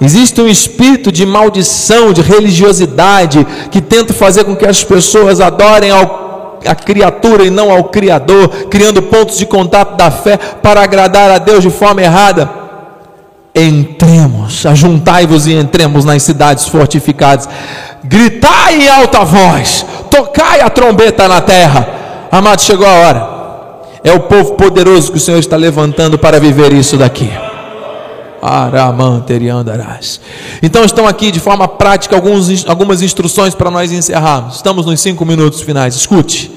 Existe 0.02 0.40
um 0.40 0.48
espírito 0.48 1.12
de 1.12 1.26
maldição, 1.26 2.14
de 2.14 2.22
religiosidade, 2.22 3.46
que 3.70 3.82
tenta 3.82 4.14
fazer 4.14 4.46
com 4.46 4.56
que 4.56 4.66
as 4.66 4.82
pessoas 4.82 5.42
adorem 5.42 5.92
ao, 5.92 6.60
a 6.66 6.74
criatura 6.74 7.44
e 7.44 7.50
não 7.50 7.70
ao 7.70 7.86
Criador, 7.86 8.48
criando 8.70 9.02
pontos 9.02 9.38
de 9.38 9.46
contato 9.46 9.98
da 9.98 10.10
fé 10.10 10.38
para 10.38 10.82
agradar 10.82 11.30
a 11.30 11.38
Deus 11.38 11.62
de 11.62 11.70
forma 11.70 12.02
errada. 12.02 12.50
Entremos, 13.54 14.66
ajuntai-vos 14.66 15.48
e 15.48 15.54
entremos 15.54 16.06
nas 16.06 16.24
cidades 16.24 16.66
fortificadas, 16.68 17.50
gritai 18.02 18.84
em 18.84 18.88
alta 18.88 19.26
voz, 19.26 19.86
tocai 20.10 20.62
a 20.62 20.70
trombeta 20.70 21.28
na 21.28 21.42
terra. 21.42 21.88
Amado, 22.32 22.62
chegou 22.62 22.88
a 22.88 22.94
hora. 22.94 23.40
É 24.02 24.14
o 24.14 24.22
povo 24.22 24.54
poderoso 24.54 25.12
que 25.12 25.18
o 25.18 25.22
Senhor 25.22 25.40
está 25.40 25.58
levantando 25.58 26.18
para 26.18 26.40
viver 26.40 26.72
isso 26.72 26.96
daqui. 26.96 27.30
Então 30.62 30.84
estão 30.84 31.08
aqui 31.08 31.32
de 31.32 31.40
forma 31.40 31.68
prática 31.68 32.16
alguns, 32.16 32.68
algumas 32.68 33.02
instruções 33.02 33.56
para 33.56 33.72
nós 33.72 33.92
encerrarmos. 33.92 34.58
Estamos 34.58 34.86
nos 34.86 35.00
cinco 35.02 35.26
minutos 35.26 35.62
finais. 35.62 35.96
Escute. 35.96 36.52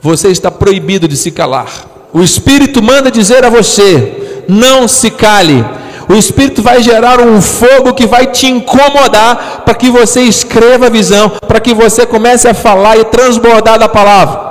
Você 0.00 0.28
está 0.28 0.50
proibido 0.50 1.06
de 1.06 1.16
se 1.16 1.30
calar. 1.30 1.68
O 2.12 2.22
Espírito 2.22 2.82
manda 2.82 3.10
dizer 3.10 3.44
a 3.44 3.50
você: 3.50 4.44
não 4.48 4.88
se 4.88 5.10
cale. 5.10 5.64
O 6.08 6.14
Espírito 6.14 6.60
vai 6.60 6.82
gerar 6.82 7.20
um 7.20 7.40
fogo 7.40 7.94
que 7.94 8.04
vai 8.04 8.26
te 8.26 8.48
incomodar 8.48 9.62
para 9.64 9.74
que 9.74 9.90
você 9.90 10.22
escreva 10.22 10.86
a 10.86 10.90
visão, 10.90 11.30
para 11.46 11.60
que 11.60 11.72
você 11.72 12.04
comece 12.04 12.48
a 12.48 12.54
falar 12.54 12.96
e 12.96 13.04
transbordar 13.04 13.78
da 13.78 13.88
palavra. 13.88 14.50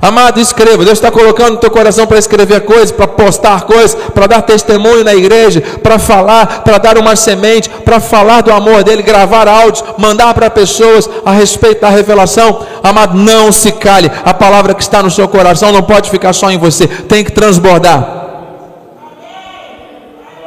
Amado, 0.00 0.40
escreva. 0.40 0.84
Deus 0.84 0.98
está 0.98 1.10
colocando 1.10 1.52
no 1.52 1.56
teu 1.56 1.70
coração 1.70 2.06
para 2.06 2.18
escrever 2.18 2.60
coisas, 2.60 2.92
para 2.92 3.08
postar 3.08 3.62
coisas, 3.62 3.96
para 4.14 4.28
dar 4.28 4.42
testemunho 4.42 5.02
na 5.02 5.14
igreja, 5.14 5.60
para 5.82 5.98
falar, 5.98 6.62
para 6.62 6.78
dar 6.78 6.96
uma 6.98 7.16
semente, 7.16 7.68
para 7.68 7.98
falar 7.98 8.42
do 8.42 8.52
amor 8.52 8.84
dele, 8.84 9.02
gravar 9.02 9.48
áudios, 9.48 9.84
mandar 9.98 10.32
para 10.34 10.48
pessoas 10.48 11.08
a 11.24 11.32
respeito 11.32 11.80
da 11.80 11.88
revelação. 11.88 12.64
Amado, 12.82 13.16
não 13.16 13.50
se 13.50 13.72
cale. 13.72 14.10
A 14.24 14.32
palavra 14.32 14.72
que 14.72 14.82
está 14.82 15.02
no 15.02 15.10
seu 15.10 15.26
coração 15.26 15.72
não 15.72 15.82
pode 15.82 16.10
ficar 16.10 16.32
só 16.32 16.50
em 16.50 16.58
você, 16.58 16.86
tem 16.86 17.24
que 17.24 17.32
transbordar. 17.32 18.16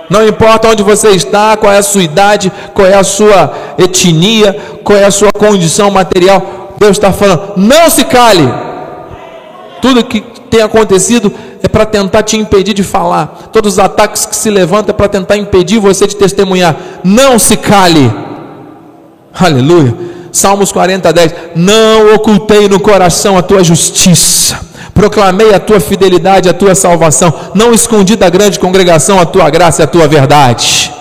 Não 0.09 0.27
importa 0.27 0.67
onde 0.67 0.83
você 0.83 1.09
está, 1.09 1.55
qual 1.55 1.71
é 1.71 1.77
a 1.77 1.83
sua 1.83 2.03
idade, 2.03 2.51
qual 2.73 2.85
é 2.85 2.95
a 2.95 3.03
sua 3.03 3.53
etnia, 3.77 4.57
qual 4.83 4.97
é 4.97 5.05
a 5.05 5.11
sua 5.11 5.31
condição 5.31 5.89
material, 5.89 6.75
Deus 6.77 6.91
está 6.91 7.11
falando: 7.13 7.53
não 7.57 7.89
se 7.89 8.05
cale. 8.05 8.70
Tudo 9.81 10.03
que 10.03 10.21
tem 10.49 10.61
acontecido 10.61 11.33
é 11.63 11.67
para 11.67 11.85
tentar 11.85 12.23
te 12.23 12.37
impedir 12.37 12.73
de 12.73 12.83
falar. 12.83 13.49
Todos 13.51 13.73
os 13.73 13.79
ataques 13.79 14.25
que 14.25 14.35
se 14.35 14.49
levantam 14.49 14.93
é 14.93 14.97
para 14.97 15.07
tentar 15.07 15.37
impedir 15.37 15.79
você 15.79 16.05
de 16.05 16.15
testemunhar. 16.15 16.75
Não 17.03 17.39
se 17.39 17.57
cale. 17.57 18.11
Aleluia. 19.33 19.95
Salmos 20.31 20.71
40, 20.71 21.11
10. 21.11 21.33
Não 21.55 22.13
ocultei 22.15 22.67
no 22.67 22.79
coração 22.79 23.37
a 23.37 23.41
tua 23.41 23.63
justiça. 23.63 24.59
Proclamei 24.93 25.53
a 25.53 25.59
tua 25.59 25.79
fidelidade, 25.79 26.49
a 26.49 26.53
tua 26.53 26.75
salvação. 26.75 27.33
Não 27.53 27.73
escondi 27.73 28.15
da 28.15 28.29
grande 28.29 28.59
congregação 28.59 29.19
a 29.19 29.25
tua 29.25 29.49
graça 29.49 29.81
e 29.81 29.83
a 29.83 29.87
tua 29.87 30.07
verdade. 30.07 30.91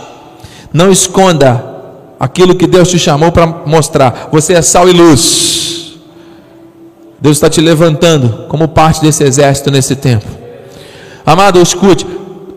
Não 0.73 0.91
esconda 0.91 1.65
aquilo 2.19 2.55
que 2.55 2.67
Deus 2.67 2.89
te 2.89 2.99
chamou 2.99 3.33
para 3.33 3.47
mostrar. 3.47 4.29
Você 4.33 4.55
é 4.55 4.63
sal 4.63 4.89
e 4.89 4.93
luz. 4.93 5.80
Deus 7.21 7.37
está 7.37 7.51
te 7.51 7.61
levantando 7.61 8.47
como 8.49 8.69
parte 8.69 9.03
desse 9.03 9.23
exército 9.23 9.71
nesse 9.71 9.95
tempo. 9.95 10.27
Amado, 11.25 11.61
escute: 11.61 12.07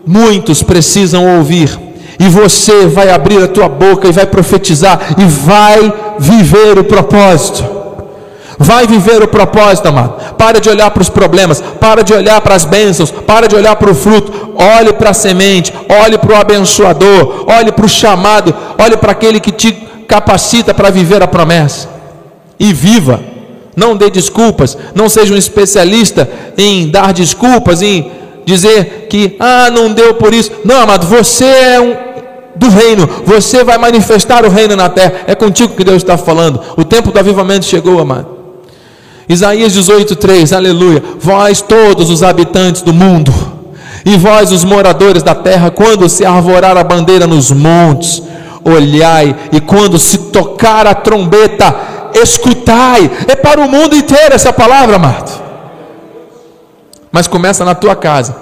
muitos 0.06 0.62
precisam 0.62 1.36
ouvir, 1.36 1.78
e 2.18 2.28
você 2.28 2.86
vai 2.86 3.10
abrir 3.10 3.42
a 3.42 3.48
tua 3.48 3.68
boca 3.68 4.08
e 4.08 4.12
vai 4.12 4.26
profetizar, 4.26 5.16
e 5.18 5.24
vai 5.24 5.92
viver 6.18 6.78
o 6.78 6.84
propósito. 6.84 7.74
Vai 8.56 8.86
viver 8.86 9.20
o 9.20 9.26
propósito, 9.26 9.88
amado. 9.88 10.34
Para 10.36 10.60
de 10.60 10.68
olhar 10.68 10.88
para 10.92 11.02
os 11.02 11.10
problemas, 11.10 11.60
para 11.80 12.02
de 12.02 12.14
olhar 12.14 12.40
para 12.40 12.54
as 12.54 12.64
bênçãos, 12.64 13.10
para 13.10 13.48
de 13.48 13.56
olhar 13.56 13.74
para 13.74 13.90
o 13.90 13.94
fruto. 13.94 14.54
Olhe 14.56 14.92
para 14.92 15.10
a 15.10 15.14
semente, 15.14 15.74
olhe 15.88 16.16
para 16.16 16.32
o 16.32 16.36
abençoador, 16.36 17.44
olhe 17.48 17.72
para 17.72 17.84
o 17.84 17.88
chamado, 17.88 18.54
olhe 18.78 18.96
para 18.96 19.10
aquele 19.10 19.40
que 19.40 19.50
te 19.50 19.72
capacita 20.06 20.72
para 20.72 20.88
viver 20.88 21.20
a 21.20 21.26
promessa. 21.26 21.88
E 22.58 22.72
viva 22.72 23.33
não 23.76 23.96
dê 23.96 24.10
desculpas, 24.10 24.76
não 24.94 25.08
seja 25.08 25.34
um 25.34 25.36
especialista 25.36 26.28
em 26.56 26.88
dar 26.88 27.12
desculpas, 27.12 27.82
em 27.82 28.10
dizer 28.44 29.06
que, 29.08 29.36
ah, 29.40 29.70
não 29.70 29.92
deu 29.92 30.14
por 30.14 30.32
isso. 30.34 30.52
Não, 30.64 30.80
amado, 30.80 31.06
você 31.06 31.44
é 31.44 31.80
um 31.80 31.96
do 32.56 32.68
reino, 32.68 33.08
você 33.26 33.64
vai 33.64 33.76
manifestar 33.78 34.44
o 34.44 34.50
reino 34.50 34.76
na 34.76 34.88
terra. 34.88 35.12
É 35.26 35.34
contigo 35.34 35.74
que 35.74 35.84
Deus 35.84 35.96
está 35.96 36.16
falando. 36.16 36.60
O 36.76 36.84
tempo 36.84 37.10
do 37.10 37.18
avivamento 37.18 37.64
chegou, 37.64 37.98
amado. 38.00 38.28
Isaías 39.28 39.72
18:3, 39.72 40.52
aleluia. 40.52 41.02
Vós 41.18 41.60
todos 41.60 42.10
os 42.10 42.22
habitantes 42.22 42.82
do 42.82 42.92
mundo, 42.92 43.32
e 44.04 44.16
vós 44.16 44.52
os 44.52 44.64
moradores 44.64 45.22
da 45.22 45.34
terra, 45.34 45.70
quando 45.70 46.08
se 46.08 46.24
arvorar 46.24 46.76
a 46.76 46.84
bandeira 46.84 47.26
nos 47.26 47.50
montes, 47.50 48.22
olhai, 48.64 49.34
e 49.50 49.60
quando 49.60 49.98
se 49.98 50.18
tocar 50.18 50.86
a 50.86 50.94
trombeta, 50.94 51.74
escutai. 52.14 53.10
É 53.28 53.36
para 53.36 53.60
o 53.60 53.68
mundo 53.68 53.94
inteiro 53.96 54.34
essa 54.34 54.52
palavra, 54.52 54.96
amado. 54.96 55.42
Mas 57.10 57.26
começa 57.26 57.64
na 57.64 57.74
tua 57.74 57.94
casa. 57.94 58.36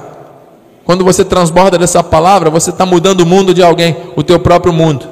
Quando 0.85 1.05
você 1.05 1.25
transborda 1.25 1.79
dessa 1.79 2.03
palavra, 2.03 2.51
você 2.51 2.71
está 2.71 2.85
mudando 2.85 3.21
o 3.21 3.27
mundo 3.27 3.55
de 3.55 3.63
alguém, 3.63 3.97
o 4.17 4.23
teu 4.23 4.39
próprio 4.39 4.73
mundo. 4.73 5.07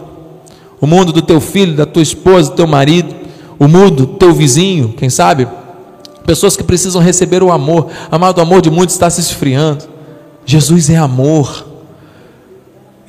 O 0.80 0.86
mundo 0.86 1.12
do 1.12 1.22
teu 1.22 1.40
filho, 1.40 1.76
da 1.76 1.86
tua 1.86 2.02
esposa, 2.02 2.50
do 2.50 2.56
teu 2.56 2.66
marido, 2.66 3.14
o 3.58 3.68
mundo 3.68 4.06
do 4.06 4.06
teu 4.14 4.32
vizinho, 4.32 4.94
quem 4.96 5.10
sabe? 5.10 5.46
Pessoas 6.24 6.56
que 6.56 6.64
precisam 6.64 7.02
receber 7.02 7.42
o 7.42 7.52
amor. 7.52 7.88
Amado, 8.10 8.38
o 8.38 8.40
amor 8.40 8.62
de 8.62 8.70
muitos 8.70 8.94
está 8.94 9.10
se 9.10 9.20
esfriando. 9.20 9.84
Jesus 10.44 10.88
é 10.88 10.96
amor. 10.96 11.66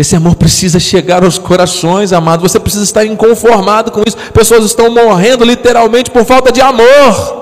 Esse 0.02 0.16
amor 0.16 0.34
precisa 0.34 0.80
chegar 0.80 1.24
aos 1.24 1.38
corações, 1.38 2.12
amado. 2.12 2.42
Você 2.42 2.60
precisa 2.60 2.84
estar 2.84 3.06
inconformado 3.06 3.92
com 3.92 4.02
isso. 4.04 4.18
Pessoas 4.34 4.66
estão 4.66 4.90
morrendo 4.90 5.46
literalmente 5.46 6.10
por 6.10 6.26
falta 6.26 6.52
de 6.52 6.60
amor. 6.60 7.40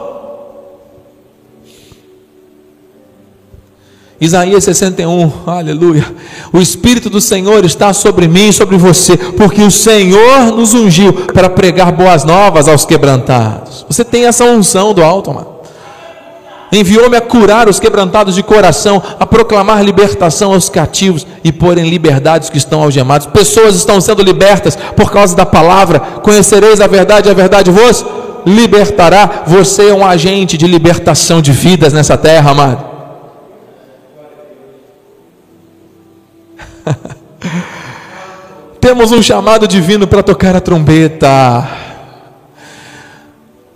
Isaías 4.20 4.66
61, 4.66 5.32
aleluia. 5.48 6.06
O 6.52 6.60
Espírito 6.60 7.10
do 7.10 7.22
Senhor 7.22 7.64
está 7.64 7.94
sobre 7.94 8.28
mim 8.28 8.50
e 8.50 8.54
sobre 8.54 8.76
você, 8.76 9.16
porque 9.16 9.62
o 9.62 9.72
Senhor 9.72 10.48
nos 10.52 10.74
ungiu 10.74 11.14
para 11.14 11.50
pregar 11.50 11.94
boas 11.94 12.26
novas 12.26 12.68
aos 12.68 12.86
quebrantados. 12.86 13.86
Você 13.90 14.04
tem 14.04 14.26
essa 14.26 14.44
unção 14.44 14.94
do 14.94 15.02
alto, 15.02 15.32
amado. 15.32 15.59
Enviou-me 16.72 17.18
a 17.18 17.22
curar 17.22 17.68
os 17.68 17.80
quebrantados 17.80 18.36
de 18.36 18.44
coração, 18.44 19.02
a 19.20 19.26
proclamar 19.26 19.84
libertação 19.84 20.54
aos 20.54 20.70
cativos 20.70 21.26
e 21.44 21.52
pôr 21.52 21.78
em 21.78 21.90
liberdade 21.90 22.46
os 22.46 22.50
que 22.50 22.58
estão 22.58 22.84
algemados. 22.84 23.26
Pessoas 23.28 23.76
estão 23.76 24.00
sendo 24.00 24.22
libertas 24.22 24.78
por 24.96 25.12
causa 25.12 25.36
da 25.36 25.46
palavra. 25.46 26.00
Conhecereis 26.00 26.80
a 26.80 26.88
verdade, 26.88 27.30
a 27.30 27.34
verdade 27.34 27.72
vos 27.72 28.06
libertará. 28.46 29.44
Você 29.48 29.90
é 29.90 29.94
um 29.94 30.06
agente 30.06 30.58
de 30.58 30.68
libertação 30.68 31.42
de 31.42 31.52
vidas 31.52 31.92
nessa 31.92 32.16
terra, 32.16 32.52
amado. 32.52 32.86
Temos 38.80 39.12
um 39.12 39.22
chamado 39.22 39.68
divino 39.68 40.08
para 40.08 40.24
tocar 40.24 40.56
a 40.56 40.62
trombeta. 40.62 41.89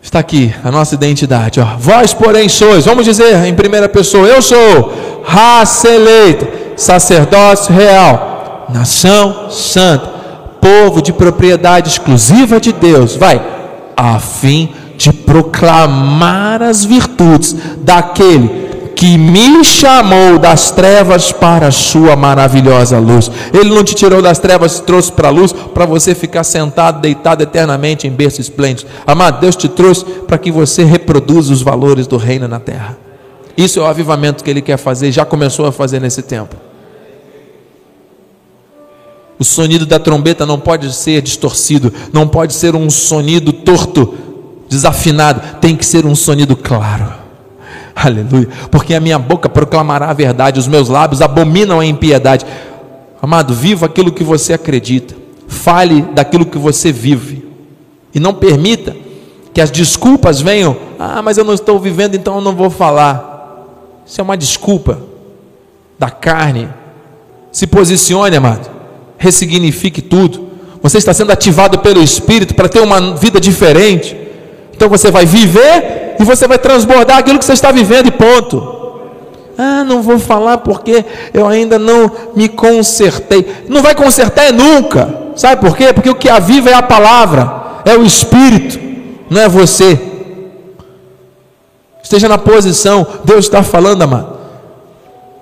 Está 0.03 0.19
aqui 0.19 0.53
a 0.61 0.69
nossa 0.69 0.95
identidade. 0.95 1.61
Ó. 1.61 1.77
Vós, 1.79 2.13
porém, 2.13 2.49
sois, 2.49 2.83
vamos 2.85 3.05
dizer 3.05 3.45
em 3.45 3.55
primeira 3.55 3.87
pessoa: 3.87 4.27
Eu 4.27 4.41
sou 4.41 5.23
raça 5.23 5.87
eleita, 5.87 6.45
sacerdócio 6.75 7.73
real, 7.73 8.67
nação 8.71 9.49
santa, 9.49 10.05
povo 10.59 11.01
de 11.01 11.13
propriedade 11.13 11.87
exclusiva 11.87 12.59
de 12.59 12.73
Deus. 12.73 13.15
Vai, 13.15 13.41
a 13.95 14.19
fim 14.19 14.73
de 14.97 15.13
proclamar 15.13 16.61
as 16.61 16.83
virtudes 16.83 17.55
daquele 17.77 18.62
que 19.03 19.17
me 19.17 19.65
chamou 19.65 20.39
das 20.39 20.71
trevas 20.71 21.29
para 21.29 21.67
a 21.67 21.71
sua 21.71 22.15
maravilhosa 22.15 22.99
luz. 22.99 23.29
Ele 23.53 23.69
não 23.69 23.83
te 23.83 23.93
tirou 23.93 24.21
das 24.21 24.39
trevas, 24.39 24.75
te 24.75 24.83
trouxe 24.83 25.11
para 25.11 25.27
a 25.27 25.31
luz 25.31 25.51
para 25.51 25.85
você 25.85 26.15
ficar 26.15 26.45
sentado, 26.45 27.01
deitado 27.01 27.43
eternamente 27.43 28.07
em 28.07 28.09
berço 28.09 28.39
esplêndido. 28.39 28.89
Amado, 29.05 29.41
Deus 29.41 29.57
te 29.57 29.67
trouxe 29.67 30.05
para 30.05 30.37
que 30.37 30.49
você 30.49 30.85
reproduza 30.85 31.51
os 31.51 31.61
valores 31.61 32.07
do 32.07 32.15
reino 32.15 32.47
na 32.47 32.61
terra. 32.61 32.97
Isso 33.57 33.77
é 33.77 33.83
o 33.83 33.85
avivamento 33.85 34.41
que 34.41 34.49
ele 34.49 34.61
quer 34.61 34.77
fazer, 34.77 35.11
já 35.11 35.25
começou 35.25 35.65
a 35.65 35.71
fazer 35.73 35.99
nesse 35.99 36.21
tempo. 36.21 36.55
O 39.37 39.43
sonido 39.43 39.85
da 39.85 39.99
trombeta 39.99 40.45
não 40.45 40.57
pode 40.57 40.95
ser 40.95 41.21
distorcido, 41.21 41.93
não 42.13 42.25
pode 42.25 42.53
ser 42.53 42.73
um 42.73 42.89
sonido 42.89 43.51
torto, 43.51 44.13
desafinado, 44.69 45.41
tem 45.59 45.75
que 45.75 45.85
ser 45.85 46.05
um 46.05 46.15
sonido 46.15 46.55
claro. 46.55 47.22
Aleluia. 47.95 48.47
Porque 48.71 48.93
a 48.93 48.99
minha 48.99 49.19
boca 49.19 49.47
proclamará 49.47 50.09
a 50.09 50.13
verdade, 50.13 50.59
os 50.59 50.67
meus 50.67 50.89
lábios 50.89 51.21
abominam 51.21 51.79
a 51.79 51.85
impiedade. 51.85 52.45
Amado, 53.21 53.53
viva 53.53 53.85
aquilo 53.85 54.11
que 54.11 54.23
você 54.23 54.53
acredita. 54.53 55.15
Fale 55.47 56.01
daquilo 56.01 56.45
que 56.45 56.57
você 56.57 56.91
vive. 56.91 57.47
E 58.13 58.19
não 58.19 58.33
permita 58.33 58.95
que 59.53 59.61
as 59.61 59.71
desculpas 59.71 60.41
venham. 60.41 60.75
Ah, 60.99 61.21
mas 61.21 61.37
eu 61.37 61.43
não 61.43 61.53
estou 61.53 61.79
vivendo, 61.79 62.15
então 62.15 62.35
eu 62.35 62.41
não 62.41 62.55
vou 62.55 62.69
falar. 62.69 63.65
Isso 64.05 64.19
é 64.19 64.23
uma 64.23 64.35
desculpa 64.35 64.99
da 65.97 66.09
carne. 66.09 66.69
Se 67.51 67.67
posicione, 67.67 68.35
amado. 68.35 68.69
Ressignifique 69.17 70.01
tudo. 70.01 70.49
Você 70.81 70.97
está 70.97 71.13
sendo 71.13 71.31
ativado 71.31 71.79
pelo 71.79 72.03
Espírito 72.03 72.53
para 72.55 72.67
ter 72.67 72.81
uma 72.81 73.15
vida 73.15 73.39
diferente. 73.39 74.17
Então 74.75 74.89
você 74.89 75.09
vai 75.09 75.25
viver 75.25 76.02
e 76.23 76.25
você 76.25 76.47
vai 76.47 76.57
transbordar 76.57 77.17
aquilo 77.17 77.37
que 77.37 77.43
você 77.43 77.51
está 77.51 77.69
vivendo, 77.69 78.07
e 78.07 78.11
ponto. 78.11 78.81
Ah, 79.57 79.83
não 79.83 80.01
vou 80.01 80.17
falar 80.17 80.59
porque 80.59 81.03
eu 81.33 81.45
ainda 81.45 81.77
não 81.77 82.09
me 82.33 82.47
consertei. 82.47 83.65
Não 83.67 83.81
vai 83.81 83.93
consertar 83.93 84.45
é 84.45 84.51
nunca. 84.53 85.13
Sabe 85.35 85.59
por 85.59 85.75
quê? 85.75 85.91
Porque 85.91 86.09
o 86.09 86.15
que 86.15 86.29
aviva 86.29 86.69
é 86.69 86.73
a 86.73 86.81
palavra, 86.81 87.81
é 87.83 87.97
o 87.97 88.05
Espírito, 88.05 88.79
não 89.29 89.41
é 89.41 89.49
você. 89.49 89.99
Esteja 92.01 92.29
na 92.29 92.37
posição, 92.37 93.05
Deus 93.25 93.43
está 93.43 93.61
falando, 93.61 94.03
amado. 94.03 94.37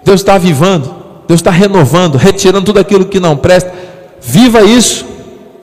Deus 0.04 0.22
está 0.22 0.34
avivando, 0.34 0.96
Deus 1.28 1.42
está 1.42 1.52
renovando, 1.52 2.18
retirando 2.18 2.66
tudo 2.66 2.80
aquilo 2.80 3.06
que 3.06 3.20
não 3.20 3.38
presta. 3.38 3.72
Viva 4.20 4.64
isso. 4.64 5.06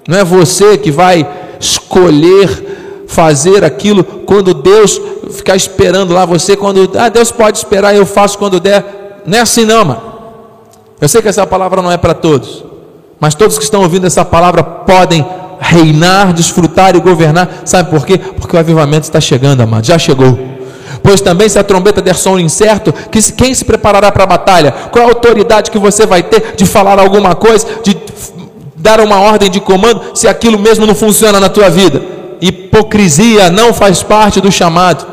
Não 0.06 0.16
é 0.16 0.22
você 0.22 0.78
que 0.78 0.92
vai 0.92 1.28
escolher 1.58 2.67
fazer 3.08 3.64
aquilo 3.64 4.04
quando 4.04 4.54
Deus 4.54 5.00
ficar 5.30 5.56
esperando 5.56 6.12
lá 6.14 6.24
você 6.24 6.54
quando 6.54 6.92
ah, 6.96 7.08
Deus 7.08 7.32
pode 7.32 7.58
esperar, 7.58 7.96
eu 7.96 8.06
faço 8.06 8.38
quando 8.38 8.60
der. 8.60 9.22
Não 9.26 9.38
é 9.38 9.40
assim 9.40 9.64
não, 9.64 9.84
mano. 9.84 10.02
Eu 11.00 11.08
sei 11.08 11.22
que 11.22 11.28
essa 11.28 11.46
palavra 11.46 11.82
não 11.82 11.90
é 11.90 11.96
para 11.96 12.14
todos, 12.14 12.64
mas 13.18 13.34
todos 13.34 13.56
que 13.56 13.64
estão 13.64 13.82
ouvindo 13.82 14.06
essa 14.06 14.24
palavra 14.24 14.62
podem 14.62 15.26
reinar, 15.58 16.32
desfrutar 16.32 16.94
e 16.94 17.00
governar. 17.00 17.62
Sabe 17.64 17.90
por 17.90 18.04
quê? 18.06 18.18
Porque 18.18 18.54
o 18.54 18.58
avivamento 18.58 19.04
está 19.04 19.20
chegando, 19.20 19.62
amado. 19.62 19.86
Já 19.86 19.98
chegou. 19.98 20.38
Pois 21.02 21.20
também 21.20 21.48
se 21.48 21.58
a 21.58 21.64
trombeta 21.64 22.02
der 22.02 22.14
som 22.14 22.38
incerto, 22.38 22.92
que 22.92 23.22
se, 23.22 23.32
quem 23.32 23.54
se 23.54 23.64
preparará 23.64 24.12
para 24.12 24.24
a 24.24 24.26
batalha? 24.26 24.72
Qual 24.92 25.04
a 25.04 25.08
autoridade 25.08 25.70
que 25.70 25.78
você 25.78 26.04
vai 26.04 26.22
ter 26.22 26.54
de 26.56 26.66
falar 26.66 26.98
alguma 26.98 27.34
coisa, 27.34 27.66
de 27.82 27.96
dar 28.76 29.00
uma 29.00 29.18
ordem 29.20 29.50
de 29.50 29.60
comando, 29.60 30.00
se 30.14 30.28
aquilo 30.28 30.58
mesmo 30.58 30.84
não 30.84 30.94
funciona 30.94 31.40
na 31.40 31.48
tua 31.48 31.70
vida? 31.70 32.17
Hipocrisia 32.40 33.50
não 33.50 33.72
faz 33.72 34.02
parte 34.02 34.40
do 34.40 34.50
chamado. 34.50 35.06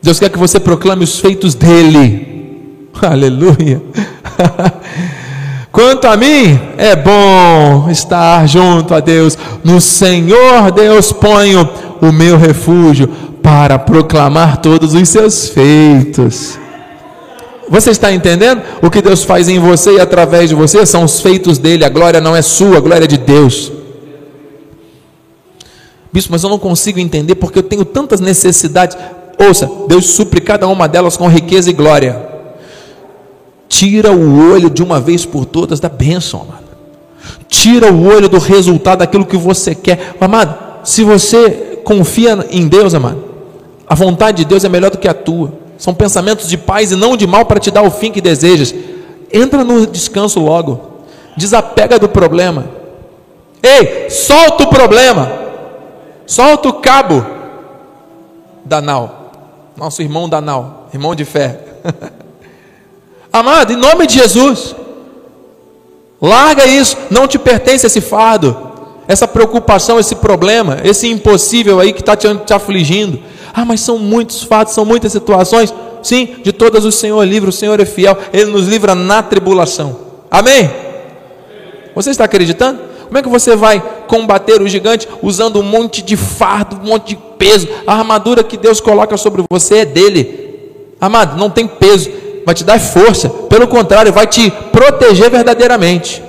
Deus 0.00 0.18
quer 0.18 0.30
que 0.30 0.38
você 0.38 0.60
proclame 0.60 1.04
os 1.04 1.18
feitos 1.18 1.54
dele. 1.54 2.88
Aleluia. 3.02 3.82
Quanto 5.70 6.06
a 6.06 6.16
mim, 6.16 6.58
é 6.76 6.96
bom 6.96 7.88
estar 7.90 8.46
junto 8.46 8.94
a 8.94 9.00
Deus. 9.00 9.36
No 9.62 9.80
Senhor 9.80 10.70
Deus 10.72 11.12
ponho 11.12 11.68
o 12.00 12.10
meu 12.10 12.36
refúgio 12.36 13.08
para 13.42 13.78
proclamar 13.78 14.58
todos 14.58 14.94
os 14.94 15.08
seus 15.08 15.48
feitos. 15.48 16.58
Você 17.68 17.90
está 17.90 18.10
entendendo? 18.10 18.62
O 18.82 18.90
que 18.90 19.02
Deus 19.02 19.24
faz 19.24 19.48
em 19.48 19.58
você 19.58 19.96
e 19.96 20.00
através 20.00 20.48
de 20.48 20.54
você 20.54 20.86
são 20.86 21.04
os 21.04 21.20
feitos 21.20 21.58
dele. 21.58 21.84
A 21.84 21.88
glória 21.88 22.20
não 22.20 22.34
é 22.34 22.40
sua, 22.40 22.78
a 22.78 22.80
glória 22.80 23.04
é 23.04 23.08
de 23.08 23.18
Deus. 23.18 23.70
Bispo, 26.12 26.32
mas 26.32 26.42
eu 26.42 26.50
não 26.50 26.58
consigo 26.58 26.98
entender 26.98 27.34
porque 27.34 27.58
eu 27.58 27.62
tenho 27.62 27.84
tantas 27.84 28.20
necessidades. 28.20 28.96
Ouça, 29.38 29.70
Deus 29.86 30.06
supre 30.06 30.40
cada 30.40 30.66
uma 30.66 30.88
delas 30.88 31.16
com 31.16 31.28
riqueza 31.28 31.70
e 31.70 31.72
glória. 31.72 32.28
Tira 33.68 34.12
o 34.12 34.50
olho 34.50 34.70
de 34.70 34.82
uma 34.82 34.98
vez 34.98 35.26
por 35.26 35.44
todas 35.44 35.78
da 35.78 35.88
bênção, 35.88 36.40
amado. 36.40 36.68
Tira 37.48 37.92
o 37.92 38.06
olho 38.06 38.28
do 38.28 38.38
resultado 38.38 39.00
daquilo 39.00 39.26
que 39.26 39.36
você 39.36 39.74
quer. 39.74 40.16
Amado, 40.20 40.56
se 40.84 41.04
você 41.04 41.80
confia 41.84 42.46
em 42.50 42.66
Deus, 42.66 42.94
amado, 42.94 43.22
a 43.86 43.94
vontade 43.94 44.38
de 44.38 44.44
Deus 44.44 44.64
é 44.64 44.68
melhor 44.68 44.90
do 44.90 44.98
que 44.98 45.08
a 45.08 45.14
tua. 45.14 45.52
São 45.76 45.94
pensamentos 45.94 46.48
de 46.48 46.58
paz 46.58 46.90
e 46.90 46.96
não 46.96 47.16
de 47.16 47.26
mal 47.26 47.44
para 47.44 47.60
te 47.60 47.70
dar 47.70 47.82
o 47.82 47.90
fim 47.90 48.10
que 48.10 48.20
desejas. 48.20 48.74
Entra 49.32 49.62
no 49.62 49.86
descanso 49.86 50.40
logo. 50.40 50.80
Desapega 51.36 51.98
do 51.98 52.08
problema. 52.08 52.66
Ei, 53.62 54.10
solta 54.10 54.64
o 54.64 54.68
problema. 54.68 55.47
Solta 56.28 56.68
o 56.68 56.74
cabo 56.74 57.26
da 58.64 58.80
nau 58.80 59.18
nosso 59.78 60.02
irmão 60.02 60.28
Danal, 60.28 60.88
irmão 60.92 61.14
de 61.14 61.24
fé. 61.24 61.60
Amado, 63.32 63.72
em 63.72 63.76
nome 63.76 64.06
de 64.08 64.14
Jesus, 64.14 64.74
larga 66.20 66.66
isso, 66.66 66.96
não 67.10 67.28
te 67.28 67.38
pertence 67.38 67.86
esse 67.86 68.00
fardo, 68.00 68.56
essa 69.06 69.28
preocupação, 69.28 70.00
esse 70.00 70.16
problema, 70.16 70.78
esse 70.82 71.08
impossível 71.08 71.78
aí 71.78 71.92
que 71.92 72.00
está 72.00 72.16
te, 72.16 72.26
te 72.38 72.52
afligindo. 72.52 73.20
Ah, 73.54 73.64
mas 73.64 73.80
são 73.80 73.98
muitos 73.98 74.42
fatos, 74.42 74.74
são 74.74 74.84
muitas 74.84 75.12
situações. 75.12 75.72
Sim, 76.02 76.36
de 76.42 76.52
todas 76.52 76.84
o 76.84 76.92
Senhor 76.92 77.22
livra, 77.24 77.50
o 77.50 77.52
Senhor 77.52 77.78
é 77.80 77.84
fiel, 77.84 78.18
Ele 78.32 78.50
nos 78.50 78.66
livra 78.66 78.94
na 78.94 79.22
tribulação. 79.22 79.96
Amém? 80.30 80.70
Você 81.94 82.10
está 82.10 82.24
acreditando? 82.24 82.80
Como 83.08 83.18
é 83.18 83.22
que 83.22 83.28
você 83.28 83.56
vai 83.56 83.82
combater 84.06 84.60
o 84.60 84.68
gigante 84.68 85.08
usando 85.22 85.58
um 85.58 85.62
monte 85.62 86.02
de 86.02 86.14
fardo, 86.14 86.76
um 86.76 86.86
monte 86.86 87.08
de 87.08 87.16
peso? 87.38 87.66
A 87.86 87.94
armadura 87.94 88.44
que 88.44 88.56
Deus 88.56 88.80
coloca 88.80 89.16
sobre 89.16 89.42
você 89.50 89.78
é 89.78 89.84
dele. 89.86 90.94
Amado, 91.00 91.38
não 91.38 91.48
tem 91.48 91.66
peso, 91.66 92.10
vai 92.44 92.54
te 92.54 92.64
dar 92.64 92.78
força. 92.78 93.30
Pelo 93.30 93.66
contrário, 93.66 94.12
vai 94.12 94.26
te 94.26 94.50
proteger 94.50 95.30
verdadeiramente. 95.30 96.22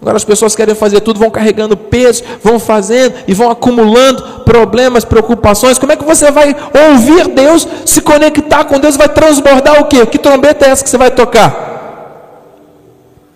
Agora 0.00 0.18
as 0.18 0.24
pessoas 0.24 0.54
querem 0.54 0.74
fazer 0.74 1.00
tudo, 1.00 1.18
vão 1.18 1.30
carregando 1.30 1.76
peso, 1.76 2.22
vão 2.40 2.60
fazendo 2.60 3.14
e 3.26 3.34
vão 3.34 3.50
acumulando 3.50 4.22
problemas, 4.44 5.04
preocupações. 5.04 5.78
Como 5.78 5.90
é 5.90 5.96
que 5.96 6.04
você 6.04 6.30
vai 6.30 6.54
ouvir 6.90 7.26
Deus, 7.26 7.66
se 7.84 8.00
conectar 8.00 8.62
com 8.64 8.78
Deus, 8.78 8.96
vai 8.96 9.08
transbordar 9.08 9.80
o 9.80 9.86
quê? 9.86 10.06
Que 10.06 10.18
trombeta 10.18 10.64
é 10.64 10.68
essa 10.68 10.84
que 10.84 10.90
você 10.90 10.98
vai 10.98 11.10
tocar? 11.10 11.75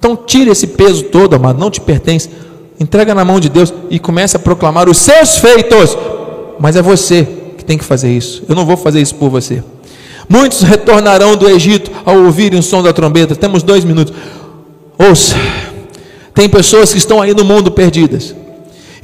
Então 0.01 0.17
tire 0.17 0.51
esse 0.51 0.67
peso 0.67 1.05
todo, 1.05 1.37
amado, 1.37 1.61
não 1.61 1.71
te 1.71 1.79
pertence. 1.79 2.31
Entrega 2.81 3.15
na 3.15 3.23
mão 3.23 3.39
de 3.39 3.51
Deus 3.51 3.73
e 3.91 3.99
comece 3.99 4.35
a 4.35 4.41
proclamar 4.41 4.89
os 4.89 4.97
seus 4.97 5.37
feitos. 5.37 5.97
Mas 6.59 6.75
é 6.75 6.81
você 6.81 7.29
que 7.59 7.63
tem 7.63 7.77
que 7.77 7.85
fazer 7.85 8.11
isso. 8.11 8.43
Eu 8.49 8.55
não 8.55 8.65
vou 8.65 8.79
fazer 8.79 9.03
isso 9.03 9.15
por 9.15 9.29
você. 9.29 9.63
Muitos 10.27 10.63
retornarão 10.63 11.37
do 11.37 11.47
Egito 11.51 11.91
ao 12.07 12.17
ouvirem 12.17 12.59
o 12.59 12.63
som 12.63 12.83
da 12.83 12.95
trombeta. 12.95 13.37
Temos 13.37 13.63
dois 13.63 13.85
minutos. 13.85 14.15
Ouça. 14.99 15.37
Tem 16.35 16.49
pessoas 16.49 16.93
que 16.93 16.99
estão 16.99 17.21
aí 17.21 17.35
no 17.35 17.45
mundo 17.45 17.71
perdidas. 17.71 18.35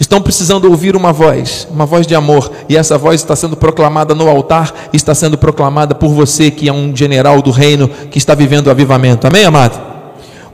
Estão 0.01 0.23
precisando 0.23 0.71
ouvir 0.71 0.97
uma 0.97 1.13
voz, 1.13 1.69
uma 1.71 1.85
voz 1.85 2.07
de 2.07 2.15
amor, 2.15 2.51
e 2.69 2.77
essa 2.77 2.97
voz 2.97 3.21
está 3.21 3.35
sendo 3.35 3.57
proclamada 3.57 4.15
no 4.15 4.29
altar, 4.29 4.73
está 4.93 5.15
sendo 5.15 5.37
proclamada 5.37 5.95
por 5.95 6.09
você, 6.09 6.51
que 6.51 6.69
é 6.69 6.73
um 6.73 6.95
general 6.95 7.43
do 7.43 7.51
reino, 7.51 7.89
que 8.11 8.19
está 8.19 8.35
vivendo 8.35 8.69
o 8.69 8.71
avivamento. 8.71 9.27
Amém, 9.27 9.45
amado? 9.45 9.96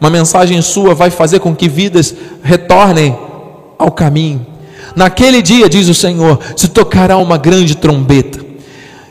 Uma 0.02 0.10
mensagem 0.10 0.60
sua 0.60 0.96
vai 0.96 1.10
fazer 1.10 1.38
com 1.38 1.54
que 1.54 1.68
vidas 1.68 2.12
retornem 2.42 3.16
ao 3.78 3.92
caminho. 3.92 4.44
Naquele 4.96 5.40
dia, 5.40 5.68
diz 5.68 5.88
o 5.88 5.94
Senhor, 5.94 6.40
se 6.56 6.66
tocará 6.66 7.16
uma 7.18 7.38
grande 7.38 7.76
trombeta. 7.76 8.44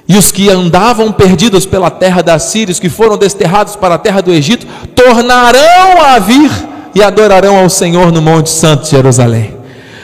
E 0.05 0.17
os 0.17 0.33
que 0.33 0.49
andavam 0.49 1.09
perdidos 1.13 1.65
pela 1.65 1.89
terra 1.89 2.21
da 2.21 2.37
Síria, 2.37 2.73
os 2.73 2.79
que 2.79 2.89
foram 2.89 3.17
desterrados 3.17 3.77
para 3.77 3.95
a 3.95 3.97
terra 3.97 4.19
do 4.19 4.33
Egito, 4.33 4.67
tornarão 4.93 6.01
a 6.03 6.19
vir 6.19 6.51
e 6.93 7.01
adorarão 7.01 7.57
ao 7.57 7.69
Senhor 7.69 8.11
no 8.11 8.21
Monte 8.21 8.49
Santo 8.49 8.83
de 8.83 8.89
Jerusalém. 8.89 9.55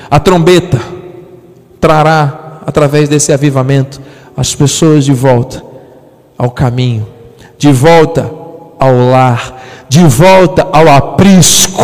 A 0.10 0.22
trombeta 0.22 0.80
trará, 1.82 2.62
através 2.66 3.10
desse 3.10 3.34
avivamento, 3.34 4.00
as 4.38 4.56
pessoas 4.56 5.04
de 5.04 5.12
volta 5.12 5.62
ao 6.38 6.50
caminho, 6.50 7.06
de 7.58 7.74
volta 7.74 8.47
ao 8.80 9.10
lar, 9.10 9.86
de 9.90 10.04
volta 10.04 10.68
ao 10.72 10.88
aprisco. 10.88 11.84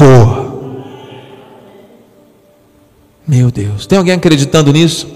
Meu 3.27 3.49
Deus, 3.49 3.85
tem 3.85 3.97
alguém 3.97 4.13
acreditando 4.13 4.71
nisso? 4.73 5.07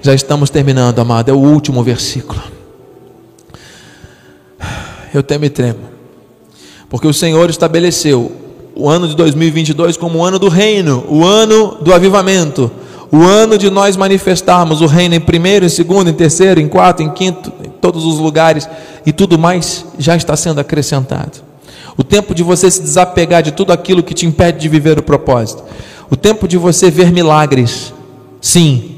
Já 0.00 0.14
estamos 0.14 0.50
terminando, 0.50 0.98
amado, 0.98 1.30
é 1.30 1.34
o 1.34 1.38
último 1.38 1.82
versículo. 1.82 2.40
Eu 5.12 5.22
temo 5.22 5.44
e 5.44 5.50
tremo, 5.50 5.80
porque 6.88 7.06
o 7.06 7.12
Senhor 7.12 7.50
estabeleceu 7.50 8.32
o 8.74 8.88
ano 8.88 9.06
de 9.06 9.14
2022 9.14 9.96
como 9.96 10.20
o 10.20 10.24
ano 10.24 10.38
do 10.38 10.48
reino, 10.48 11.04
o 11.08 11.24
ano 11.24 11.76
do 11.82 11.92
avivamento, 11.92 12.70
o 13.10 13.22
ano 13.22 13.58
de 13.58 13.70
nós 13.70 13.96
manifestarmos 13.96 14.80
o 14.80 14.86
reino 14.86 15.14
em 15.14 15.20
primeiro, 15.20 15.66
em 15.66 15.68
segundo, 15.68 16.08
em 16.08 16.14
terceiro, 16.14 16.60
em 16.60 16.68
quarto, 16.68 17.02
em 17.02 17.10
quinto, 17.10 17.52
todos 17.82 18.06
os 18.06 18.18
lugares 18.18 18.66
e 19.04 19.12
tudo 19.12 19.36
mais 19.36 19.84
já 19.98 20.16
está 20.16 20.36
sendo 20.36 20.60
acrescentado. 20.60 21.40
O 21.98 22.04
tempo 22.04 22.34
de 22.34 22.42
você 22.42 22.70
se 22.70 22.80
desapegar 22.80 23.42
de 23.42 23.50
tudo 23.50 23.72
aquilo 23.72 24.02
que 24.02 24.14
te 24.14 24.24
impede 24.24 24.60
de 24.60 24.68
viver 24.68 24.98
o 24.98 25.02
propósito. 25.02 25.64
O 26.08 26.16
tempo 26.16 26.48
de 26.48 26.56
você 26.56 26.90
ver 26.90 27.12
milagres. 27.12 27.92
Sim, 28.40 28.92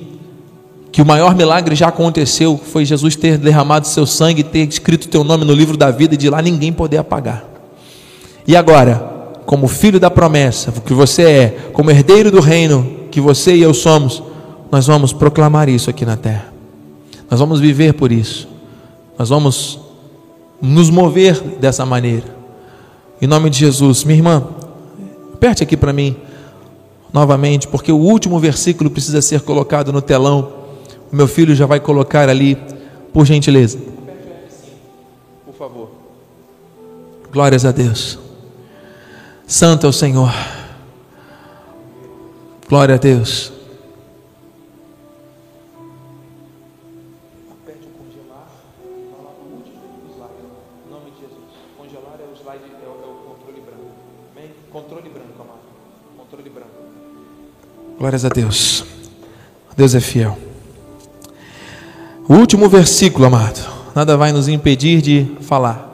que 0.93 1.03
o 1.03 1.07
maior 1.07 1.35
milagre 1.35 1.75
já 1.75 1.89
aconteceu 1.89 2.61
foi 2.63 2.85
Jesus 2.85 3.17
ter 3.17 3.37
derramado 3.37 3.87
seu 3.89 4.07
sangue, 4.07 4.45
ter 4.45 4.69
escrito 4.69 5.09
teu 5.09 5.25
nome 5.25 5.45
no 5.45 5.53
livro 5.53 5.77
da 5.77 5.91
vida 5.91 6.15
e 6.15 6.17
de 6.17 6.31
lá 6.31 6.41
ninguém 6.41 6.73
poder 6.73 6.99
apagar. 6.99 7.45
E 8.47 8.55
agora, 8.55 9.13
como 9.47 9.67
filho 9.67 9.99
da 9.99 10.11
promessa, 10.11 10.71
que 10.71 10.95
você 10.95 11.23
é, 11.23 11.59
como 11.73 11.91
herdeiro 11.91 12.31
do 12.31 12.41
reino 12.41 13.09
que 13.11 13.21
você 13.21 13.57
e 13.57 13.63
eu 13.63 13.75
somos, 13.75 14.23
nós 14.71 14.87
vamos 14.87 15.13
proclamar 15.13 15.69
isso 15.69 15.91
aqui 15.91 16.05
na 16.05 16.17
terra. 16.17 16.53
Nós 17.31 17.41
vamos 17.41 17.61
viver 17.61 17.95
por 17.95 18.13
isso. 18.13 18.54
Nós 19.19 19.29
vamos 19.29 19.79
nos 20.61 20.91
mover 20.91 21.41
dessa 21.59 21.85
maneira. 21.85 22.35
Em 23.21 23.27
nome 23.27 23.51
de 23.51 23.59
Jesus, 23.59 24.05
minha 24.05 24.19
irmã, 24.19 24.47
aperte 25.33 25.63
aqui 25.63 25.77
para 25.77 25.93
mim 25.93 26.17
novamente, 27.13 27.69
porque 27.69 27.93
o 27.93 27.97
último 27.97 28.41
versículo 28.41 28.91
precisa 28.91 29.23
ser 29.23 29.43
colocado 29.43 29.93
no 29.93 30.03
telão. 30.03 30.53
O 31.13 31.17
meu 31.17 31.29
filho 31.29 31.55
já 31.55 31.65
vai 31.65 31.79
colocar 31.79 32.29
ali, 32.29 32.59
por 33.13 33.25
gentileza. 33.25 33.79
Por 35.47 35.55
favor. 35.55 35.91
Glórias 37.33 37.65
a 37.65 37.71
Deus. 37.71 38.19
Santo 39.47 39.87
é 39.87 39.89
o 39.89 39.93
Senhor. 39.93 40.33
Glória 42.69 42.97
a 42.97 42.99
Deus. 42.99 43.54
Glórias 57.99 58.25
a 58.25 58.29
Deus. 58.29 58.85
Deus 59.77 59.95
é 59.95 60.01
fiel. 60.01 60.39
O 62.29 62.35
último 62.35 62.69
versículo, 62.69 63.27
amado. 63.27 63.61
Nada 63.95 64.17
vai 64.17 64.33
nos 64.33 64.49
impedir 64.49 65.01
de 65.01 65.27
falar. 65.41 65.91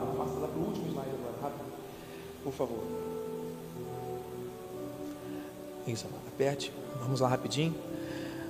Por 2.43 2.53
favor. 2.53 2.83
Isso, 5.87 6.05
amado. 6.07 6.21
Aperte. 6.33 6.71
Vamos 7.03 7.19
lá 7.19 7.27
rapidinho. 7.27 7.75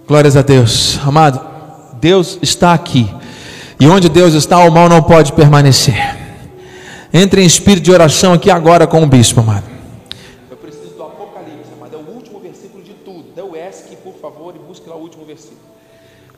Glórias 0.08 0.38
a 0.38 0.42
Deus. 0.42 1.00
Amado, 1.06 1.42
Deus 2.00 2.38
está 2.42 2.74
aqui. 2.74 3.10
E 3.80 3.88
onde 3.88 4.10
Deus 4.10 4.34
está, 4.34 4.60
o 4.60 4.72
mal 4.72 4.88
não 4.88 5.02
pode 5.02 5.34
permanecer. 5.34 6.18
Entre 7.14 7.42
em 7.42 7.46
espírito 7.46 7.84
de 7.86 7.92
oração 7.92 8.34
aqui 8.34 8.52
agora 8.52 8.86
com 8.86 9.02
o 9.02 9.08
bispo, 9.08 9.40
amado. 9.40 9.71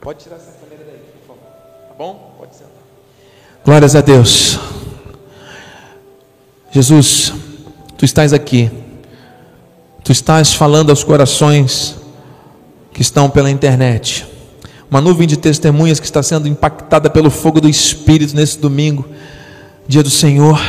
Pode 0.04 0.20
tirar 0.20 0.36
essa 0.36 0.52
câmera 0.60 0.84
daí, 0.86 1.00
por 1.22 1.28
favor. 1.28 1.50
Tá 1.88 1.96
bom? 1.98 2.36
Pode 2.38 2.56
sentar. 2.56 2.72
Glórias 3.64 3.96
a 3.96 4.02
Deus. 4.02 4.60
Jesus, 6.72 7.32
tu 7.98 8.04
estás 8.04 8.34
aqui. 8.34 8.70
Tu 10.04 10.12
estás 10.12 10.54
falando 10.54 10.90
aos 10.90 11.06
corações 11.06 11.96
que 12.92 13.02
estão 13.02 13.30
pela 13.30 13.50
internet. 13.50 14.28
Uma 14.92 15.00
nuvem 15.00 15.26
de 15.26 15.38
testemunhas 15.38 16.02
que 16.02 16.06
está 16.06 16.22
sendo 16.22 16.50
impactada 16.50 17.10
pelo 17.10 17.30
fogo 17.30 17.62
do 17.62 17.70
Espírito 17.70 18.36
nesse 18.36 18.60
domingo, 18.60 19.06
dia 19.88 20.04
do 20.04 20.10
Senhor. 20.10 20.60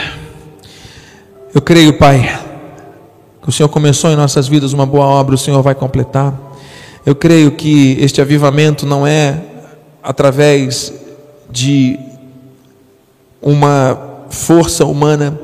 Eu 1.52 1.60
creio, 1.60 1.98
Pai, 1.98 2.40
que 3.42 3.48
o 3.48 3.52
Senhor 3.52 3.68
começou 3.68 4.12
em 4.12 4.16
nossas 4.16 4.46
vidas 4.46 4.72
uma 4.72 4.86
boa 4.86 5.06
obra, 5.06 5.34
o 5.34 5.38
Senhor 5.38 5.60
vai 5.60 5.74
completar. 5.74 6.43
Eu 7.06 7.14
creio 7.14 7.50
que 7.52 7.98
este 8.00 8.22
avivamento 8.22 8.86
não 8.86 9.06
é 9.06 9.42
através 10.02 10.92
de 11.50 11.98
uma 13.42 14.26
força 14.30 14.86
humana, 14.86 15.38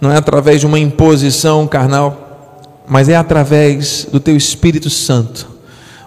não 0.00 0.12
é 0.12 0.18
através 0.18 0.60
de 0.60 0.66
uma 0.66 0.78
imposição 0.78 1.66
carnal, 1.66 2.82
mas 2.86 3.08
é 3.08 3.16
através 3.16 4.06
do 4.12 4.20
Teu 4.20 4.36
Espírito 4.36 4.90
Santo, 4.90 5.48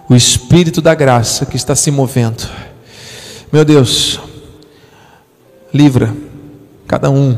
o 0.08 0.14
Espírito 0.14 0.80
da 0.80 0.94
graça 0.94 1.44
que 1.44 1.56
está 1.56 1.74
se 1.74 1.90
movendo. 1.90 2.48
Meu 3.52 3.64
Deus, 3.64 4.20
livra 5.72 6.14
cada 6.86 7.10
um 7.10 7.36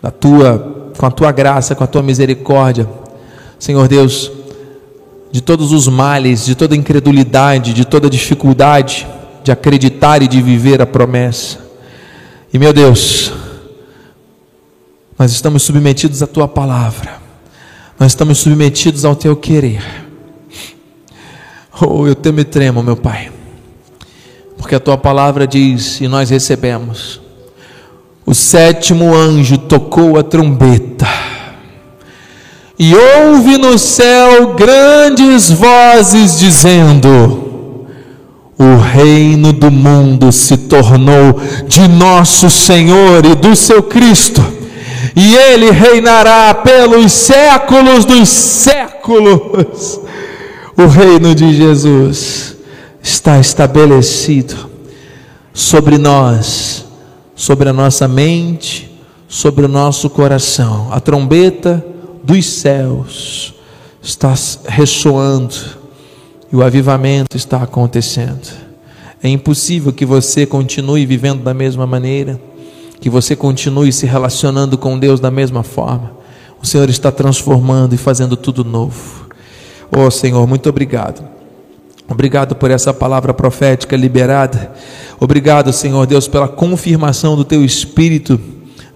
da 0.00 0.10
tua, 0.10 0.92
com 0.96 1.04
a 1.04 1.10
tua 1.10 1.32
graça, 1.32 1.74
com 1.74 1.84
a 1.84 1.86
tua 1.86 2.02
misericórdia, 2.02 2.88
Senhor 3.58 3.86
Deus, 3.88 4.37
de 5.30 5.40
todos 5.40 5.72
os 5.72 5.86
males, 5.88 6.44
de 6.44 6.54
toda 6.54 6.74
incredulidade, 6.74 7.72
de 7.72 7.84
toda 7.84 8.08
dificuldade 8.08 9.06
de 9.48 9.52
acreditar 9.52 10.22
e 10.22 10.28
de 10.28 10.42
viver 10.42 10.82
a 10.82 10.86
promessa. 10.86 11.58
E 12.52 12.58
meu 12.58 12.70
Deus, 12.70 13.32
nós 15.18 15.32
estamos 15.32 15.62
submetidos 15.62 16.22
à 16.22 16.26
tua 16.26 16.46
palavra. 16.46 17.16
Nós 17.98 18.12
estamos 18.12 18.38
submetidos 18.38 19.06
ao 19.06 19.16
teu 19.16 19.34
querer. 19.34 19.82
Oh, 21.80 22.06
eu 22.06 22.14
temo 22.14 22.40
e 22.40 22.44
tremo, 22.44 22.82
meu 22.82 22.96
Pai, 22.96 23.32
porque 24.58 24.74
a 24.74 24.80
tua 24.80 24.98
palavra 24.98 25.46
diz, 25.46 26.00
e 26.00 26.08
nós 26.08 26.28
recebemos: 26.28 27.20
o 28.26 28.34
sétimo 28.34 29.14
anjo 29.14 29.56
tocou 29.56 30.18
a 30.18 30.22
trombeta, 30.22 31.06
e 32.78 32.94
houve 32.94 33.58
no 33.58 33.76
céu 33.78 34.54
grandes 34.54 35.50
vozes 35.50 36.38
dizendo: 36.38 37.48
o 38.58 38.76
reino 38.76 39.52
do 39.52 39.70
mundo 39.70 40.30
se 40.32 40.56
tornou 40.56 41.40
de 41.66 41.88
nosso 41.88 42.48
Senhor 42.48 43.24
e 43.24 43.34
do 43.34 43.54
seu 43.56 43.82
Cristo 43.82 44.58
e 45.14 45.34
ele 45.34 45.70
reinará 45.70 46.54
pelos 46.54 47.12
séculos 47.12 48.04
dos 48.04 48.28
séculos. 48.28 50.00
O 50.76 50.86
reino 50.86 51.34
de 51.34 51.54
Jesus 51.54 52.56
está 53.02 53.40
estabelecido 53.40 54.54
sobre 55.52 55.98
nós, 55.98 56.84
sobre 57.34 57.68
a 57.68 57.72
nossa 57.72 58.06
mente, 58.06 58.96
sobre 59.26 59.64
o 59.64 59.68
nosso 59.68 60.08
coração. 60.08 60.88
A 60.92 61.00
trombeta 61.00 61.84
dos 62.28 62.44
céus 62.44 63.54
está 64.02 64.34
ressoando 64.66 65.54
e 66.52 66.56
o 66.56 66.62
avivamento 66.62 67.38
está 67.38 67.62
acontecendo. 67.62 68.46
É 69.22 69.30
impossível 69.30 69.94
que 69.94 70.04
você 70.04 70.44
continue 70.44 71.06
vivendo 71.06 71.42
da 71.42 71.54
mesma 71.54 71.86
maneira 71.86 72.38
que 73.00 73.08
você 73.08 73.34
continue 73.34 73.90
se 73.92 74.04
relacionando 74.04 74.76
com 74.76 74.98
Deus 74.98 75.20
da 75.20 75.30
mesma 75.30 75.62
forma. 75.62 76.12
O 76.62 76.66
Senhor 76.66 76.90
está 76.90 77.10
transformando 77.10 77.94
e 77.94 77.98
fazendo 77.98 78.36
tudo 78.36 78.62
novo. 78.62 79.28
Oh 79.90 80.10
Senhor, 80.10 80.46
muito 80.46 80.68
obrigado. 80.68 81.26
Obrigado 82.06 82.54
por 82.56 82.70
essa 82.70 82.92
palavra 82.92 83.32
profética 83.32 83.96
liberada. 83.96 84.72
Obrigado, 85.18 85.72
Senhor 85.72 86.06
Deus, 86.06 86.28
pela 86.28 86.48
confirmação 86.48 87.36
do 87.36 87.44
teu 87.44 87.64
espírito 87.64 88.38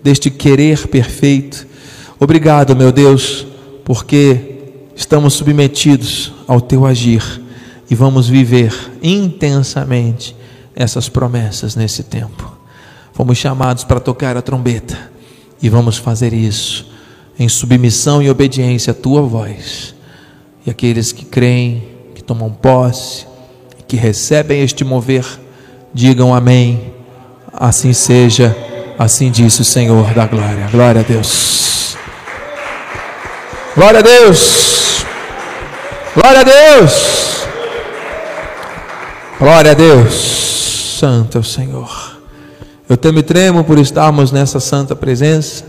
deste 0.03 0.31
querer 0.31 0.87
perfeito. 0.89 1.72
Obrigado, 2.23 2.77
meu 2.77 2.93
Deus, 2.93 3.45
porque 3.85 4.71
estamos 4.95 5.35
submetidos 5.35 6.33
ao 6.47 6.61
teu 6.61 6.87
agir 6.87 7.43
e 7.91 7.97
vamos 7.97 8.29
viver 8.29 8.73
intensamente 9.03 10.37
essas 10.73 11.09
promessas 11.09 11.75
nesse 11.75 12.05
tempo. 12.05 12.57
Fomos 13.13 13.39
chamados 13.39 13.83
para 13.83 13.99
tocar 13.99 14.37
a 14.37 14.41
trombeta 14.41 14.97
e 15.61 15.69
vamos 15.69 15.97
fazer 15.97 16.33
isso 16.33 16.87
em 17.37 17.49
submissão 17.49 18.23
e 18.23 18.31
obediência 18.31 18.93
à 18.93 18.95
tua 18.95 19.23
voz. 19.23 19.93
E 20.65 20.71
aqueles 20.71 21.11
que 21.11 21.25
creem, 21.25 21.83
que 22.15 22.23
tomam 22.23 22.53
posse, 22.53 23.27
que 23.89 23.97
recebem 23.97 24.63
este 24.63 24.85
mover, 24.85 25.27
digam 25.93 26.33
amém. 26.33 26.93
Assim 27.53 27.93
seja, 27.93 28.57
assim 28.97 29.29
disse 29.29 29.63
o 29.63 29.65
Senhor 29.65 30.15
da 30.15 30.25
glória. 30.25 30.69
Glória 30.71 31.01
a 31.01 31.05
Deus. 31.05 31.92
Glória 33.75 34.01
a 34.01 34.03
Deus. 34.03 35.07
Glória 36.15 36.41
a 36.41 36.43
Deus. 36.43 37.47
Glória 39.39 39.71
a 39.71 39.75
Deus. 39.75 40.13
Santo 40.99 41.39
é 41.39 41.41
o 41.41 41.45
Senhor. 41.45 42.21
Eu 42.87 42.99
temo 42.99 43.21
e 43.21 43.23
tremo 43.23 43.65
por 43.65 43.79
estarmos 43.79 44.31
nessa 44.31 44.61
santa 44.61 44.95
presença. 44.95 45.65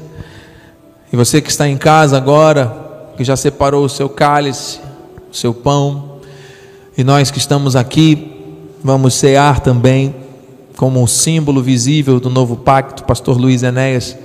E 1.14 1.16
você 1.16 1.39
que 1.39 1.49
está 1.49 1.66
em 1.66 1.78
casa 1.78 2.18
agora, 2.18 2.76
que 3.16 3.24
já 3.24 3.38
separou 3.38 3.86
o 3.86 3.89
seu 3.89 4.10
cálice, 4.10 4.82
o 5.32 5.36
seu 5.36 5.54
pão, 5.54 6.20
e 6.97 7.06
nós 7.06 7.32
que 7.32 7.38
estamos 7.38 7.74
aqui, 7.74 8.68
vamos 8.84 9.14
cear 9.14 9.62
também 9.62 10.14
como 10.76 11.01
um 11.01 11.08
símbolo 11.08 11.64
visível 11.64 12.20
do 12.20 12.30
novo 12.30 12.58
pacto, 12.58 13.06
pastor 13.06 13.38
Luiz 13.38 13.64
Enéas 13.64 14.18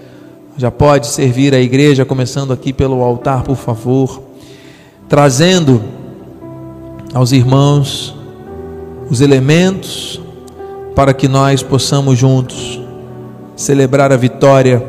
já 0.59 0.73
pode 0.73 1.07
servir 1.07 1.55
a 1.55 1.61
igreja, 1.61 2.05
começando 2.05 2.53
aqui 2.53 2.73
pelo 2.73 3.01
altar, 3.01 3.45
por 3.45 3.57
favor, 3.57 4.21
trazendo 5.09 5.81
aos 7.15 7.31
irmãos 7.31 8.13
os 9.09 9.21
elementos 9.21 10.21
para 10.97 11.15
que 11.15 11.29
nós 11.29 11.63
possamos 11.63 12.19
juntos 12.19 12.81
celebrar 13.55 14.11
a 14.11 14.17
vitória 14.17 14.85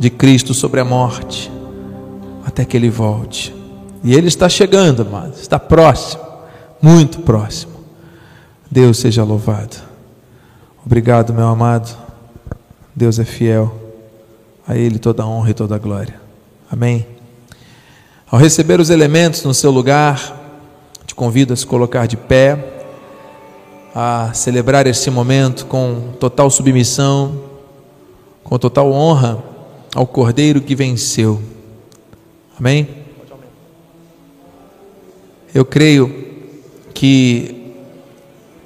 de 0.00 0.10
Cristo 0.10 0.52
sobre 0.52 0.80
a 0.80 0.84
morte, 0.84 1.48
até 2.44 2.64
que 2.64 2.76
Ele 2.76 2.90
volte. 2.90 3.54
E 4.02 4.16
Ele 4.16 4.26
está 4.26 4.48
chegando, 4.48 5.02
amado, 5.02 5.34
está 5.40 5.60
próximo, 5.60 6.24
muito 6.82 7.20
próximo. 7.20 7.72
Deus 8.68 8.98
seja 8.98 9.22
louvado. 9.22 9.76
Obrigado, 10.84 11.32
meu 11.32 11.46
amado. 11.46 11.96
Deus 12.96 13.20
é 13.20 13.24
fiel. 13.24 13.81
A 14.66 14.76
Ele 14.76 14.98
toda 14.98 15.22
a 15.22 15.26
honra 15.26 15.50
e 15.50 15.54
toda 15.54 15.74
a 15.74 15.78
glória. 15.78 16.20
Amém. 16.70 17.06
Ao 18.30 18.38
receber 18.38 18.80
os 18.80 18.88
elementos 18.88 19.42
no 19.42 19.52
seu 19.52 19.70
lugar, 19.70 20.40
te 21.04 21.14
convido 21.14 21.52
a 21.52 21.56
se 21.56 21.66
colocar 21.66 22.06
de 22.06 22.16
pé, 22.16 22.84
a 23.94 24.32
celebrar 24.32 24.86
esse 24.86 25.10
momento 25.10 25.66
com 25.66 26.14
total 26.18 26.48
submissão, 26.48 27.42
com 28.42 28.58
total 28.58 28.90
honra 28.90 29.42
ao 29.94 30.06
Cordeiro 30.06 30.60
que 30.60 30.74
venceu. 30.74 31.42
Amém? 32.58 32.88
Eu 35.54 35.64
creio 35.64 36.10
que 36.94 37.74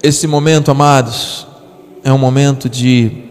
esse 0.01 0.27
momento, 0.27 0.71
amados, 0.71 1.45
é 2.03 2.13
um 2.13 2.17
momento 2.17 2.69
de 2.69 3.25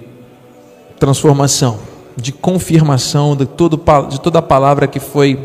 transformação 0.98 1.95
de 2.16 2.32
confirmação 2.32 3.36
de, 3.36 3.44
todo, 3.44 3.80
de 4.08 4.20
toda 4.20 4.38
a 4.38 4.42
palavra 4.42 4.86
que 4.86 4.98
foi 4.98 5.38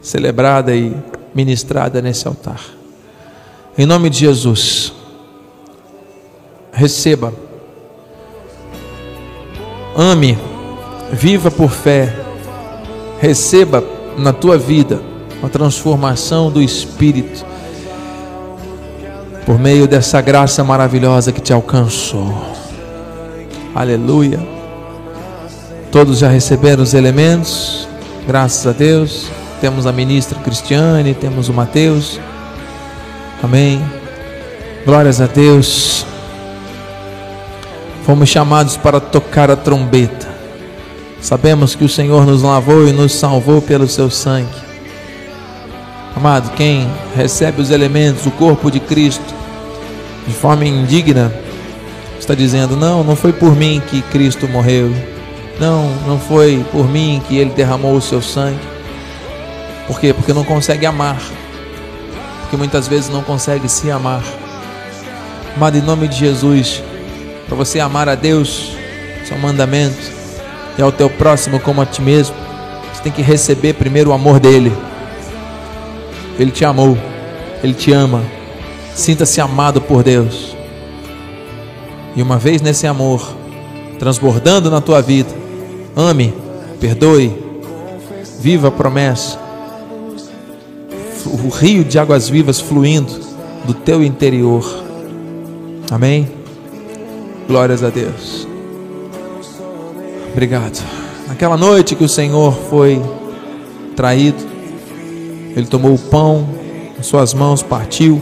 celebrada 0.00 0.74
e 0.74 0.94
ministrada 1.34 2.02
nesse 2.02 2.26
altar. 2.26 2.60
Em 3.78 3.86
nome 3.86 4.10
de 4.10 4.18
Jesus, 4.18 4.92
receba, 6.72 7.32
ame, 9.96 10.36
viva 11.12 11.50
por 11.50 11.70
fé, 11.70 12.14
receba 13.20 13.84
na 14.16 14.32
tua 14.32 14.56
vida 14.58 15.00
a 15.42 15.48
transformação 15.48 16.50
do 16.50 16.62
Espírito 16.62 17.44
por 19.44 19.58
meio 19.58 19.86
dessa 19.86 20.20
graça 20.20 20.64
maravilhosa 20.64 21.30
que 21.30 21.40
te 21.40 21.52
alcançou. 21.52 22.34
Aleluia. 23.74 24.55
Todos 25.96 26.18
já 26.18 26.28
receberam 26.28 26.82
os 26.82 26.92
elementos, 26.92 27.88
graças 28.26 28.66
a 28.66 28.72
Deus. 28.72 29.30
Temos 29.62 29.86
a 29.86 29.92
ministra 29.92 30.38
Cristiane, 30.40 31.14
temos 31.14 31.48
o 31.48 31.54
Mateus. 31.54 32.20
Amém. 33.42 33.82
Glórias 34.84 35.22
a 35.22 35.26
Deus. 35.26 36.04
Fomos 38.04 38.28
chamados 38.28 38.76
para 38.76 39.00
tocar 39.00 39.50
a 39.50 39.56
trombeta. 39.56 40.28
Sabemos 41.18 41.74
que 41.74 41.84
o 41.86 41.88
Senhor 41.88 42.26
nos 42.26 42.42
lavou 42.42 42.86
e 42.86 42.92
nos 42.92 43.14
salvou 43.14 43.62
pelo 43.62 43.88
seu 43.88 44.10
sangue. 44.10 44.52
Amado, 46.14 46.50
quem 46.56 46.86
recebe 47.16 47.62
os 47.62 47.70
elementos, 47.70 48.26
o 48.26 48.30
corpo 48.32 48.70
de 48.70 48.80
Cristo, 48.80 49.34
de 50.28 50.34
forma 50.34 50.66
indigna, 50.66 51.32
está 52.20 52.34
dizendo: 52.34 52.76
Não, 52.76 53.02
não 53.02 53.16
foi 53.16 53.32
por 53.32 53.56
mim 53.56 53.80
que 53.88 54.02
Cristo 54.02 54.46
morreu 54.46 55.15
não, 55.58 55.88
não 56.06 56.18
foi 56.18 56.64
por 56.70 56.88
mim 56.88 57.22
que 57.26 57.36
ele 57.36 57.50
derramou 57.50 57.94
o 57.94 58.00
seu 58.00 58.20
sangue. 58.20 58.60
Por 59.86 59.98
quê? 59.98 60.12
Porque 60.12 60.32
não 60.32 60.44
consegue 60.44 60.84
amar. 60.84 61.18
Porque 62.42 62.56
muitas 62.56 62.86
vezes 62.86 63.08
não 63.08 63.22
consegue 63.22 63.68
se 63.68 63.90
amar. 63.90 64.22
Amado, 65.56 65.78
em 65.78 65.82
nome 65.82 66.08
de 66.08 66.16
Jesus, 66.16 66.82
para 67.46 67.56
você 67.56 67.80
amar 67.80 68.08
a 68.08 68.14
Deus, 68.14 68.76
seu 69.26 69.38
mandamento, 69.38 69.96
e 70.76 70.82
ao 70.82 70.92
teu 70.92 71.08
próximo 71.08 71.58
como 71.58 71.80
a 71.80 71.86
ti 71.86 72.02
mesmo, 72.02 72.36
você 72.92 73.02
tem 73.02 73.12
que 73.12 73.22
receber 73.22 73.72
primeiro 73.74 74.10
o 74.10 74.12
amor 74.12 74.38
dele. 74.38 74.76
Ele 76.38 76.50
te 76.50 76.64
amou, 76.64 76.98
ele 77.62 77.72
te 77.72 77.92
ama. 77.92 78.22
Sinta-se 78.94 79.40
amado 79.40 79.80
por 79.80 80.02
Deus. 80.02 80.54
E 82.14 82.22
uma 82.22 82.36
vez 82.38 82.60
nesse 82.60 82.86
amor, 82.86 83.34
transbordando 83.98 84.70
na 84.70 84.80
tua 84.80 85.00
vida, 85.00 85.45
ame, 85.96 86.34
perdoe, 86.78 87.32
viva 88.38 88.68
a 88.68 88.70
promessa. 88.70 89.38
O 91.24 91.48
rio 91.48 91.82
de 91.82 91.98
águas 91.98 92.28
vivas 92.28 92.60
fluindo 92.60 93.12
do 93.64 93.72
teu 93.72 94.04
interior. 94.04 94.62
Amém? 95.90 96.30
Glórias 97.48 97.82
a 97.82 97.88
Deus. 97.88 98.46
Obrigado. 100.32 100.84
Naquela 101.26 101.56
noite 101.56 101.96
que 101.96 102.04
o 102.04 102.08
Senhor 102.08 102.52
foi 102.68 103.02
traído, 103.96 104.44
ele 105.56 105.66
tomou 105.66 105.94
o 105.94 105.98
pão 105.98 106.46
em 106.98 107.02
suas 107.02 107.32
mãos, 107.32 107.62
partiu, 107.62 108.20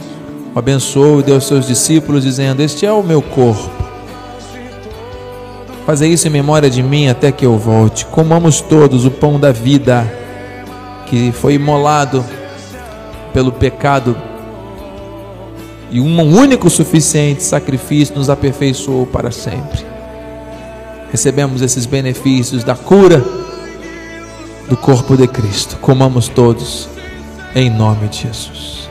o 0.53 0.59
abençoou 0.59 1.19
e 1.19 1.23
deu 1.23 1.35
aos 1.35 1.45
seus 1.45 1.67
discípulos, 1.67 2.23
dizendo: 2.23 2.61
Este 2.61 2.85
é 2.85 2.91
o 2.91 3.03
meu 3.03 3.21
corpo 3.21 3.74
Fazer 5.85 6.07
isso 6.07 6.27
em 6.27 6.31
memória 6.31 6.69
de 6.69 6.81
mim 6.81 7.07
até 7.07 7.31
que 7.31 7.45
eu 7.45 7.57
volte. 7.57 8.05
Comamos 8.05 8.59
todos 8.59 9.05
o 9.05 9.11
pão 9.11 9.39
da 9.39 9.51
vida 9.51 10.11
que 11.05 11.31
foi 11.31 11.53
imolado 11.53 12.25
pelo 13.31 13.51
pecado 13.51 14.17
e 15.91 15.99
um 15.99 16.35
único 16.35 16.69
suficiente 16.69 17.43
sacrifício 17.43 18.15
nos 18.15 18.29
aperfeiçoou 18.29 19.05
para 19.05 19.31
sempre. 19.31 19.85
Recebemos 21.11 21.61
esses 21.61 21.85
benefícios 21.85 22.63
da 22.63 22.75
cura 22.75 23.23
do 24.67 24.75
corpo 24.75 25.15
de 25.15 25.27
Cristo. 25.27 25.77
Comamos 25.77 26.27
todos 26.27 26.89
em 27.53 27.69
nome 27.69 28.07
de 28.07 28.23
Jesus. 28.23 28.84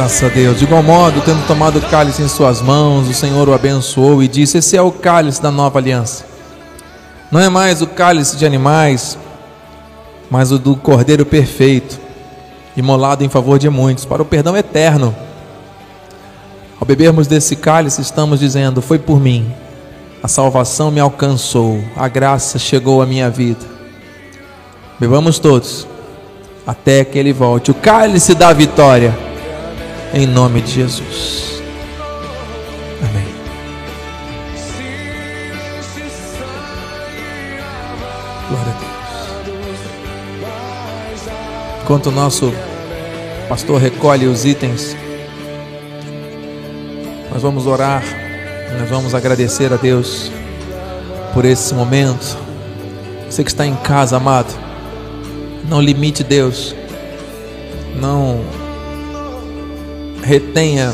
Graças 0.00 0.24
a 0.24 0.32
Deus. 0.32 0.58
De 0.58 0.64
igual 0.64 0.82
modo, 0.82 1.20
tendo 1.20 1.46
tomado 1.46 1.78
o 1.78 1.82
cálice 1.82 2.22
em 2.22 2.26
suas 2.26 2.62
mãos, 2.62 3.06
o 3.06 3.12
Senhor 3.12 3.46
o 3.46 3.52
abençoou 3.52 4.22
e 4.22 4.28
disse: 4.28 4.56
Esse 4.56 4.74
é 4.74 4.80
o 4.80 4.90
cálice 4.90 5.42
da 5.42 5.50
nova 5.50 5.78
aliança. 5.78 6.24
Não 7.30 7.38
é 7.38 7.50
mais 7.50 7.82
o 7.82 7.86
cálice 7.86 8.34
de 8.38 8.46
animais, 8.46 9.18
mas 10.30 10.52
o 10.52 10.58
do 10.58 10.74
Cordeiro 10.74 11.26
perfeito, 11.26 12.00
imolado 12.74 13.22
em 13.22 13.28
favor 13.28 13.58
de 13.58 13.68
muitos, 13.68 14.06
para 14.06 14.22
o 14.22 14.24
perdão 14.24 14.56
eterno. 14.56 15.14
Ao 16.80 16.86
bebermos 16.86 17.26
desse 17.26 17.54
cálice, 17.54 18.00
estamos 18.00 18.40
dizendo: 18.40 18.80
Foi 18.80 18.98
por 18.98 19.20
mim, 19.20 19.52
a 20.22 20.28
salvação 20.28 20.90
me 20.90 20.98
alcançou, 20.98 21.78
a 21.94 22.08
graça 22.08 22.58
chegou 22.58 23.02
à 23.02 23.06
minha 23.06 23.28
vida. 23.28 23.66
Bebamos 24.98 25.38
todos, 25.38 25.86
até 26.66 27.04
que 27.04 27.18
Ele 27.18 27.34
volte. 27.34 27.70
O 27.70 27.74
cálice 27.74 28.34
da 28.34 28.50
vitória 28.54 29.28
em 30.12 30.26
nome 30.26 30.60
de 30.60 30.72
Jesus. 30.72 31.62
Amém. 33.08 33.26
Glória 38.48 38.72
a 38.72 38.78
Deus. 38.78 38.90
Enquanto 41.82 42.06
o 42.06 42.10
nosso 42.10 42.52
pastor 43.48 43.80
recolhe 43.80 44.26
os 44.26 44.44
itens, 44.44 44.96
nós 47.32 47.42
vamos 47.42 47.66
orar, 47.66 48.02
nós 48.78 48.88
vamos 48.88 49.14
agradecer 49.14 49.72
a 49.72 49.76
Deus 49.76 50.30
por 51.32 51.44
esse 51.44 51.72
momento. 51.74 52.36
Você 53.28 53.44
que 53.44 53.50
está 53.50 53.64
em 53.64 53.76
casa, 53.76 54.16
amado, 54.16 54.52
não 55.68 55.80
limite 55.80 56.24
Deus, 56.24 56.74
não 57.94 58.40
retenha 60.22 60.92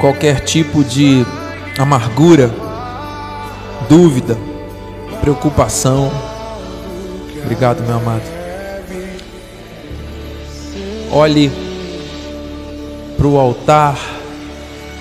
qualquer 0.00 0.40
tipo 0.40 0.84
de 0.84 1.24
amargura, 1.78 2.50
dúvida, 3.88 4.36
preocupação. 5.20 6.10
Obrigado, 7.44 7.82
meu 7.82 7.96
amado. 7.96 8.42
olhe 11.12 11.52
para 13.18 13.26
o 13.26 13.38
altar 13.38 13.98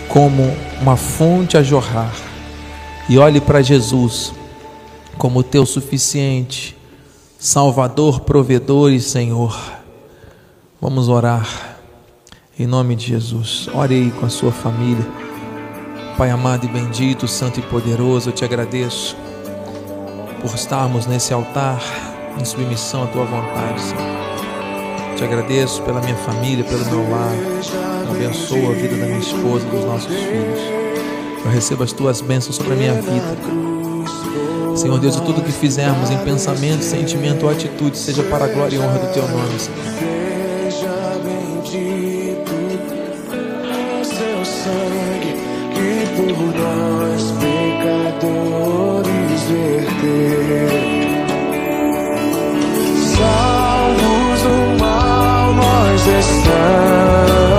como 0.09 0.43
uma 0.81 0.97
fonte 0.97 1.57
a 1.57 1.63
jorrar 1.63 2.13
e 3.07 3.17
olhe 3.17 3.39
para 3.39 3.61
Jesus 3.61 4.33
como 5.17 5.41
teu 5.41 5.65
suficiente, 5.65 6.75
Salvador, 7.39 8.21
provedor 8.21 8.91
e 8.91 8.99
Senhor. 8.99 9.57
Vamos 10.81 11.07
orar 11.07 11.70
em 12.61 12.67
nome 12.67 12.95
de 12.95 13.07
Jesus. 13.07 13.67
Ore 13.73 13.95
aí 13.95 14.11
com 14.11 14.25
a 14.25 14.29
sua 14.29 14.51
família. 14.51 15.05
Pai 16.17 16.29
amado 16.29 16.65
e 16.65 16.69
bendito, 16.69 17.27
santo 17.27 17.59
e 17.59 17.63
poderoso, 17.63 18.29
eu 18.29 18.33
te 18.33 18.45
agradeço 18.45 19.15
por 20.41 20.53
estarmos 20.53 21.07
nesse 21.07 21.33
altar 21.33 21.81
em 22.39 22.45
submissão 22.45 23.03
à 23.03 23.07
tua 23.07 23.25
vontade, 23.25 23.81
Senhor. 23.81 25.15
Te 25.15 25.23
agradeço 25.23 25.81
pela 25.83 26.01
minha 26.01 26.15
família, 26.17 26.63
pelo 26.63 26.85
meu 26.85 27.09
lar. 27.09 27.33
Abençoa 28.09 28.71
a 28.71 28.73
vida 28.73 28.95
da 28.95 29.05
minha 29.05 29.19
esposa, 29.19 29.65
dos 29.65 29.83
nossos 29.85 30.15
filhos. 30.15 30.59
Eu 31.43 31.51
recebo 31.51 31.83
as 31.83 31.91
tuas 31.91 32.21
bênçãos 32.21 32.57
sobre 32.57 32.73
a 32.73 32.75
minha 32.75 32.93
vida. 32.93 34.77
Senhor 34.77 34.99
Deus, 34.99 35.15
e 35.15 35.21
tudo 35.21 35.41
que 35.41 35.51
fizermos 35.51 36.09
em 36.11 36.17
pensamento, 36.19 36.83
sentimento 36.83 37.45
ou 37.45 37.51
atitude, 37.51 37.97
seja 37.97 38.23
para 38.23 38.45
a 38.45 38.47
glória 38.47 38.75
e 38.75 38.79
honra 38.79 38.99
do 38.99 39.13
teu 39.13 39.27
nome, 39.27 39.59
Senhor. 39.59 40.20
Por 46.33 46.53
nós 46.55 47.31
pecadores 47.39 48.31
verter. 49.49 50.69
Salvos 53.17 54.41
do 54.43 54.57
mal 54.79 55.53
nós 55.53 56.01
estamos, 56.07 57.50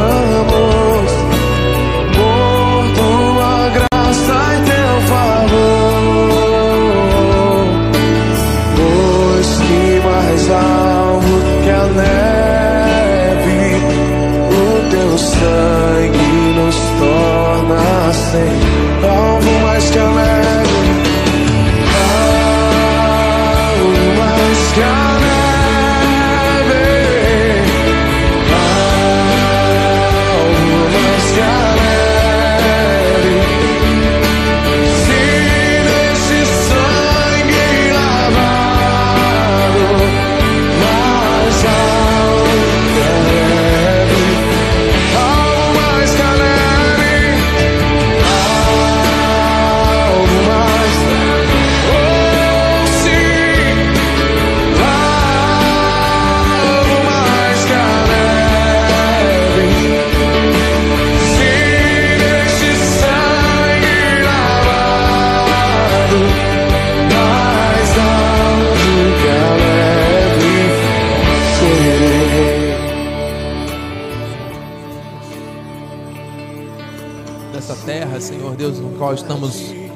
say. 18.32 18.71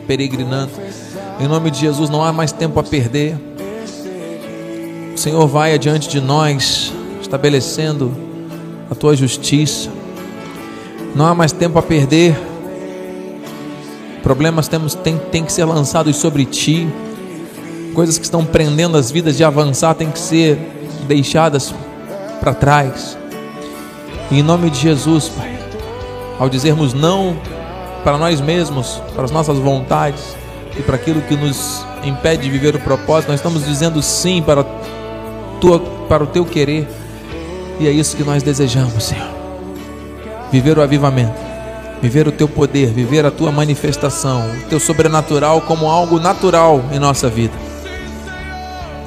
Peregrinando. 0.07 0.73
Em 1.41 1.47
nome 1.47 1.71
de 1.71 1.81
Jesus, 1.81 2.09
não 2.09 2.23
há 2.23 2.33
mais 2.33 2.53
tempo 2.53 2.79
a 2.81 2.83
perder. 2.83 3.37
O 5.15 5.19
Senhor 5.19 5.47
vai 5.47 5.75
adiante 5.75 6.09
de 6.09 6.21
nós, 6.21 6.93
estabelecendo 7.21 8.15
a 8.91 8.95
tua 8.95 9.17
justiça. 9.17 9.91
Não 11.15 11.27
há 11.27 11.35
mais 11.35 11.53
tempo 11.53 11.79
a 11.79 11.83
perder. 11.83 12.39
Problemas 14.23 14.69
temos 14.69 14.95
tem, 14.95 15.19
tem 15.31 15.45
que 15.45 15.53
ser 15.53 15.65
lançados 15.65 16.17
sobre 16.17 16.45
ti. 16.45 16.87
Coisas 17.95 18.19
que 18.19 18.25
estão 18.25 18.45
prendendo 18.45 18.97
as 18.97 19.11
vidas 19.11 19.37
de 19.37 19.45
avançar 19.45 19.95
têm 19.95 20.11
que 20.11 20.19
ser 20.19 20.59
deixadas 21.07 21.75
para 22.41 22.53
trás. 22.53 23.17
Em 24.31 24.43
nome 24.43 24.69
de 24.71 24.81
Jesus, 24.81 25.29
Pai, 25.29 25.59
ao 26.39 26.49
dizermos 26.49 26.93
não 26.93 27.37
para 28.07 28.17
nós 28.17 28.41
mesmos, 28.41 29.03
para 29.17 29.25
as 29.25 29.33
nossas 29.33 29.59
vontades 29.59 30.37
e 30.79 30.81
para 30.81 30.95
aquilo 30.95 31.21
que 31.23 31.35
nos 31.35 31.85
impede 32.05 32.45
de 32.45 32.51
viver 32.51 32.77
o 32.77 32.79
propósito, 32.79 33.31
nós 33.31 33.41
estamos 33.41 33.65
dizendo 33.67 34.01
sim 34.01 34.41
para, 34.41 34.65
tua, 35.61 35.81
para 36.09 36.23
o 36.23 36.27
teu 36.29 36.45
querer, 36.45 36.89
e 37.81 37.89
é 37.89 37.91
isso 37.91 38.17
que 38.17 38.23
nós 38.23 38.45
desejamos, 38.45 39.03
Senhor. 39.03 39.27
Viver 40.53 40.79
o 40.79 40.83
avivamento, 40.83 41.35
viver 42.01 42.29
o 42.29 42.31
teu 42.31 42.47
poder, 42.47 42.93
viver 42.93 43.27
a 43.27 43.31
tua 43.33 43.51
manifestação, 43.51 44.53
o 44.53 44.69
teu 44.69 44.79
sobrenatural 44.79 45.63
como 45.63 45.91
algo 45.91 46.21
natural 46.21 46.85
em 46.93 47.01
nossa 47.01 47.29
vida. 47.29 47.55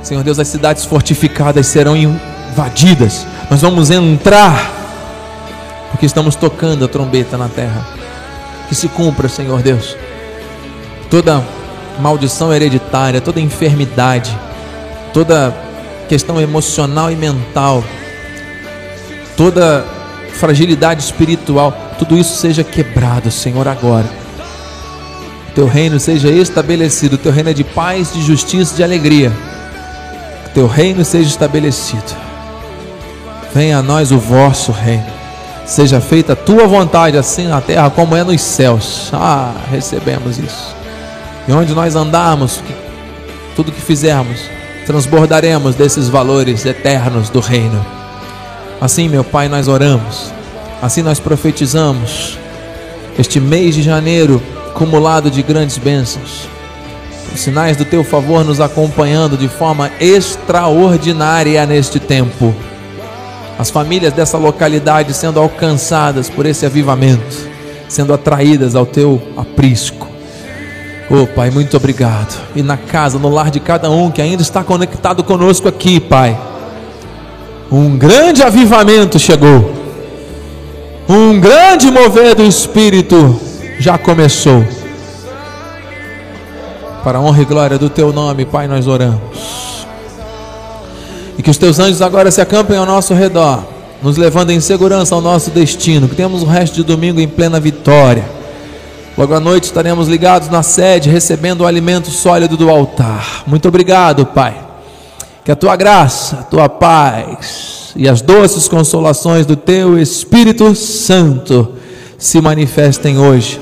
Senhor 0.03 0.25
Deus, 0.25 0.39
as 0.39 0.49
cidades 0.49 0.83
fortificadas 0.83 1.67
serão 1.67 1.95
invadidas, 1.95 3.25
nós 3.49 3.61
vamos 3.61 3.91
entrar 3.91 4.73
porque 5.89 6.05
estamos 6.05 6.35
tocando 6.35 6.83
a 6.83 6.87
trombeta 6.89 7.37
na 7.37 7.47
terra. 7.47 8.08
Que 8.69 8.75
se 8.75 8.87
cumpra, 8.87 9.27
Senhor 9.27 9.61
Deus, 9.61 9.97
toda 11.09 11.43
maldição 11.99 12.53
hereditária, 12.53 13.19
toda 13.19 13.41
enfermidade, 13.41 14.37
toda 15.13 15.53
questão 16.07 16.39
emocional 16.39 17.11
e 17.11 17.15
mental, 17.15 17.83
toda 19.35 19.85
fragilidade 20.33 21.03
espiritual, 21.03 21.75
tudo 21.97 22.17
isso 22.17 22.37
seja 22.37 22.63
quebrado, 22.63 23.29
Senhor, 23.29 23.67
agora. 23.67 24.09
Teu 25.53 25.67
reino 25.67 25.99
seja 25.99 26.29
estabelecido, 26.29 27.17
teu 27.17 27.31
reino 27.31 27.49
é 27.49 27.53
de 27.53 27.63
paz, 27.63 28.13
de 28.13 28.21
justiça, 28.21 28.75
de 28.75 28.83
alegria. 28.83 29.31
Teu 30.53 30.67
reino 30.67 31.03
seja 31.03 31.27
estabelecido. 31.27 32.15
Venha 33.53 33.79
a 33.79 33.83
nós 33.83 34.11
o 34.11 34.17
vosso 34.17 34.71
reino. 34.71 35.18
Seja 35.69 36.01
feita 36.01 36.33
a 36.33 36.35
tua 36.35 36.65
vontade, 36.65 37.15
assim 37.15 37.45
na 37.45 37.61
terra 37.61 37.91
como 37.91 38.15
é 38.15 38.23
nos 38.23 38.41
céus. 38.41 39.11
Ah, 39.13 39.53
recebemos 39.69 40.39
isso. 40.39 40.75
E 41.47 41.51
onde 41.51 41.75
nós 41.75 41.95
andarmos, 41.95 42.59
tudo 43.55 43.71
que 43.71 43.79
fizermos, 43.79 44.39
transbordaremos 44.87 45.75
desses 45.75 46.09
valores 46.09 46.65
eternos 46.65 47.29
do 47.29 47.39
reino. 47.39 47.85
Assim, 48.81 49.07
meu 49.07 49.23
Pai, 49.23 49.47
nós 49.47 49.67
oramos. 49.67 50.33
Assim 50.81 51.03
nós 51.03 51.19
profetizamos. 51.19 52.39
Este 53.19 53.39
mês 53.39 53.75
de 53.75 53.83
janeiro, 53.83 54.41
cumulado 54.73 55.29
de 55.29 55.43
grandes 55.43 55.77
bênçãos. 55.77 56.49
Os 57.31 57.41
sinais 57.41 57.77
do 57.77 57.85
teu 57.85 58.03
favor 58.03 58.43
nos 58.43 58.59
acompanhando 58.59 59.37
de 59.37 59.47
forma 59.47 59.91
extraordinária 59.99 61.63
neste 61.67 61.99
tempo 61.99 62.55
as 63.59 63.69
famílias 63.69 64.13
dessa 64.13 64.37
localidade 64.37 65.13
sendo 65.13 65.37
alcançadas 65.37 66.29
por 66.29 66.45
esse 66.45 66.65
avivamento, 66.65 67.49
sendo 67.89 68.13
atraídas 68.13 68.73
ao 68.73 68.85
teu 68.85 69.21
aprisco. 69.35 70.07
Oh, 71.11 71.27
Pai, 71.27 71.51
muito 71.51 71.75
obrigado. 71.75 72.39
E 72.55 72.63
na 72.63 72.77
casa, 72.77 73.19
no 73.19 73.27
lar 73.27 73.51
de 73.51 73.59
cada 73.59 73.89
um 73.89 74.11
que 74.11 74.21
ainda 74.21 74.41
está 74.41 74.63
conectado 74.63 75.25
conosco 75.25 75.67
aqui, 75.67 75.99
Pai, 75.99 76.39
um 77.69 77.97
grande 77.97 78.41
avivamento 78.43 79.19
chegou. 79.19 79.73
Um 81.09 81.37
grande 81.37 81.91
mover 81.91 82.35
do 82.35 82.43
Espírito 82.43 83.37
já 83.77 83.97
começou. 83.97 84.63
Para 87.03 87.17
a 87.17 87.21
honra 87.21 87.41
e 87.41 87.45
glória 87.45 87.77
do 87.77 87.89
teu 87.89 88.13
nome, 88.13 88.45
Pai, 88.45 88.69
nós 88.69 88.87
oramos. 88.87 89.68
E 91.39 91.41
que 91.41 91.49
os 91.49 91.57
teus 91.57 91.79
anjos 91.79 92.01
agora 92.01 92.29
se 92.29 92.41
acampem 92.41 92.77
ao 92.77 92.85
nosso 92.85 93.13
redor, 93.13 93.63
nos 94.03 94.17
levando 94.17 94.49
em 94.49 94.59
segurança 94.59 95.15
ao 95.15 95.21
nosso 95.21 95.49
destino. 95.51 96.09
Que 96.09 96.15
tenhamos 96.15 96.43
o 96.43 96.45
resto 96.45 96.75
de 96.75 96.83
domingo 96.83 97.21
em 97.21 97.29
plena 97.29 97.61
vitória. 97.61 98.29
Logo 99.17 99.33
à 99.33 99.39
noite 99.39 99.63
estaremos 99.63 100.09
ligados 100.09 100.49
na 100.49 100.61
sede, 100.61 101.09
recebendo 101.09 101.61
o 101.61 101.65
alimento 101.65 102.11
sólido 102.11 102.57
do 102.57 102.69
altar. 102.69 103.45
Muito 103.47 103.69
obrigado, 103.69 104.25
Pai. 104.25 104.53
Que 105.45 105.53
a 105.53 105.55
tua 105.55 105.77
graça, 105.77 106.39
a 106.41 106.43
tua 106.43 106.67
paz 106.67 107.93
e 107.95 108.09
as 108.09 108.21
doces 108.21 108.67
consolações 108.67 109.45
do 109.45 109.55
teu 109.55 109.97
Espírito 109.97 110.75
Santo 110.75 111.69
se 112.17 112.41
manifestem 112.41 113.17
hoje 113.17 113.61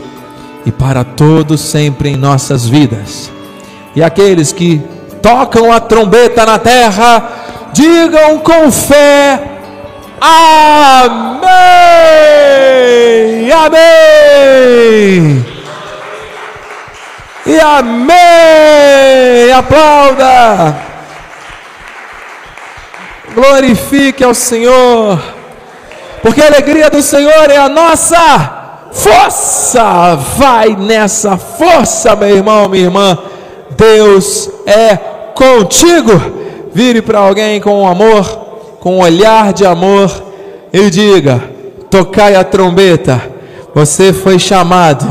e 0.65 0.71
para 0.71 1.03
todos 1.03 1.61
sempre 1.61 2.09
em 2.09 2.17
nossas 2.17 2.67
vidas. 2.67 3.31
E 3.95 4.01
aqueles 4.01 4.51
que 4.51 4.81
tocam 5.21 5.71
a 5.71 5.79
trombeta 5.79 6.43
na 6.43 6.57
terra, 6.57 7.46
digam 7.77 8.39
com 8.39 8.71
fé: 8.71 9.39
Amém! 10.19 11.51
Amém! 13.51 15.45
E 17.45 17.59
amém! 17.59 19.53
Aplauda! 19.55 20.75
Glorifique 23.35 24.23
ao 24.23 24.33
Senhor, 24.33 25.21
porque 26.23 26.41
a 26.41 26.47
alegria 26.47 26.89
do 26.89 27.03
Senhor 27.03 27.51
é 27.51 27.57
a 27.57 27.69
nossa 27.69 28.87
força. 28.91 30.15
Vai 30.37 30.75
nessa 30.75 31.37
força, 31.37 32.15
meu 32.15 32.35
irmão, 32.35 32.67
minha 32.67 32.85
irmã. 32.85 33.15
Deus 33.77 34.49
é 34.65 34.97
contigo. 35.35 36.46
Vire 36.73 37.01
para 37.01 37.19
alguém 37.19 37.59
com 37.59 37.87
amor, 37.87 38.23
com 38.79 38.97
um 38.97 39.01
olhar 39.01 39.53
de 39.53 39.65
amor 39.65 40.11
e 40.71 40.89
diga: 40.89 41.41
tocai 41.89 42.35
a 42.35 42.43
trombeta. 42.43 43.21
Você 43.73 44.11
foi 44.11 44.39
chamado 44.39 45.05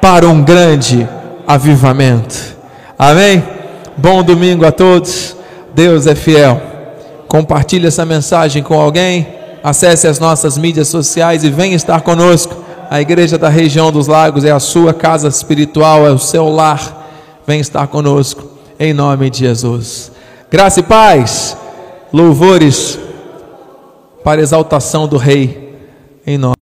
para 0.00 0.26
um 0.28 0.42
grande 0.42 1.08
avivamento. 1.46 2.56
Amém? 2.98 3.42
Bom 3.96 4.22
domingo 4.22 4.64
a 4.64 4.72
todos. 4.72 5.36
Deus 5.74 6.06
é 6.06 6.14
fiel. 6.14 6.60
Compartilhe 7.28 7.86
essa 7.86 8.04
mensagem 8.04 8.62
com 8.62 8.78
alguém. 8.78 9.26
Acesse 9.62 10.06
as 10.06 10.18
nossas 10.18 10.58
mídias 10.58 10.88
sociais 10.88 11.44
e 11.44 11.50
venha 11.50 11.76
estar 11.76 12.00
conosco. 12.00 12.56
A 12.90 13.00
igreja 13.00 13.38
da 13.38 13.48
região 13.48 13.90
dos 13.90 14.06
lagos 14.06 14.44
é 14.44 14.50
a 14.50 14.60
sua 14.60 14.92
casa 14.92 15.28
espiritual, 15.28 16.06
é 16.06 16.10
o 16.10 16.18
seu 16.18 16.48
lar. 16.48 17.08
Vem 17.46 17.58
estar 17.58 17.86
conosco, 17.86 18.44
em 18.78 18.92
nome 18.92 19.30
de 19.30 19.38
Jesus. 19.38 20.11
Graça 20.52 20.80
e 20.80 20.82
paz, 20.82 21.56
louvores 22.12 22.98
para 24.22 24.42
exaltação 24.42 25.08
do 25.08 25.16
Rei, 25.16 25.74
em 26.26 26.36
nome. 26.36 26.50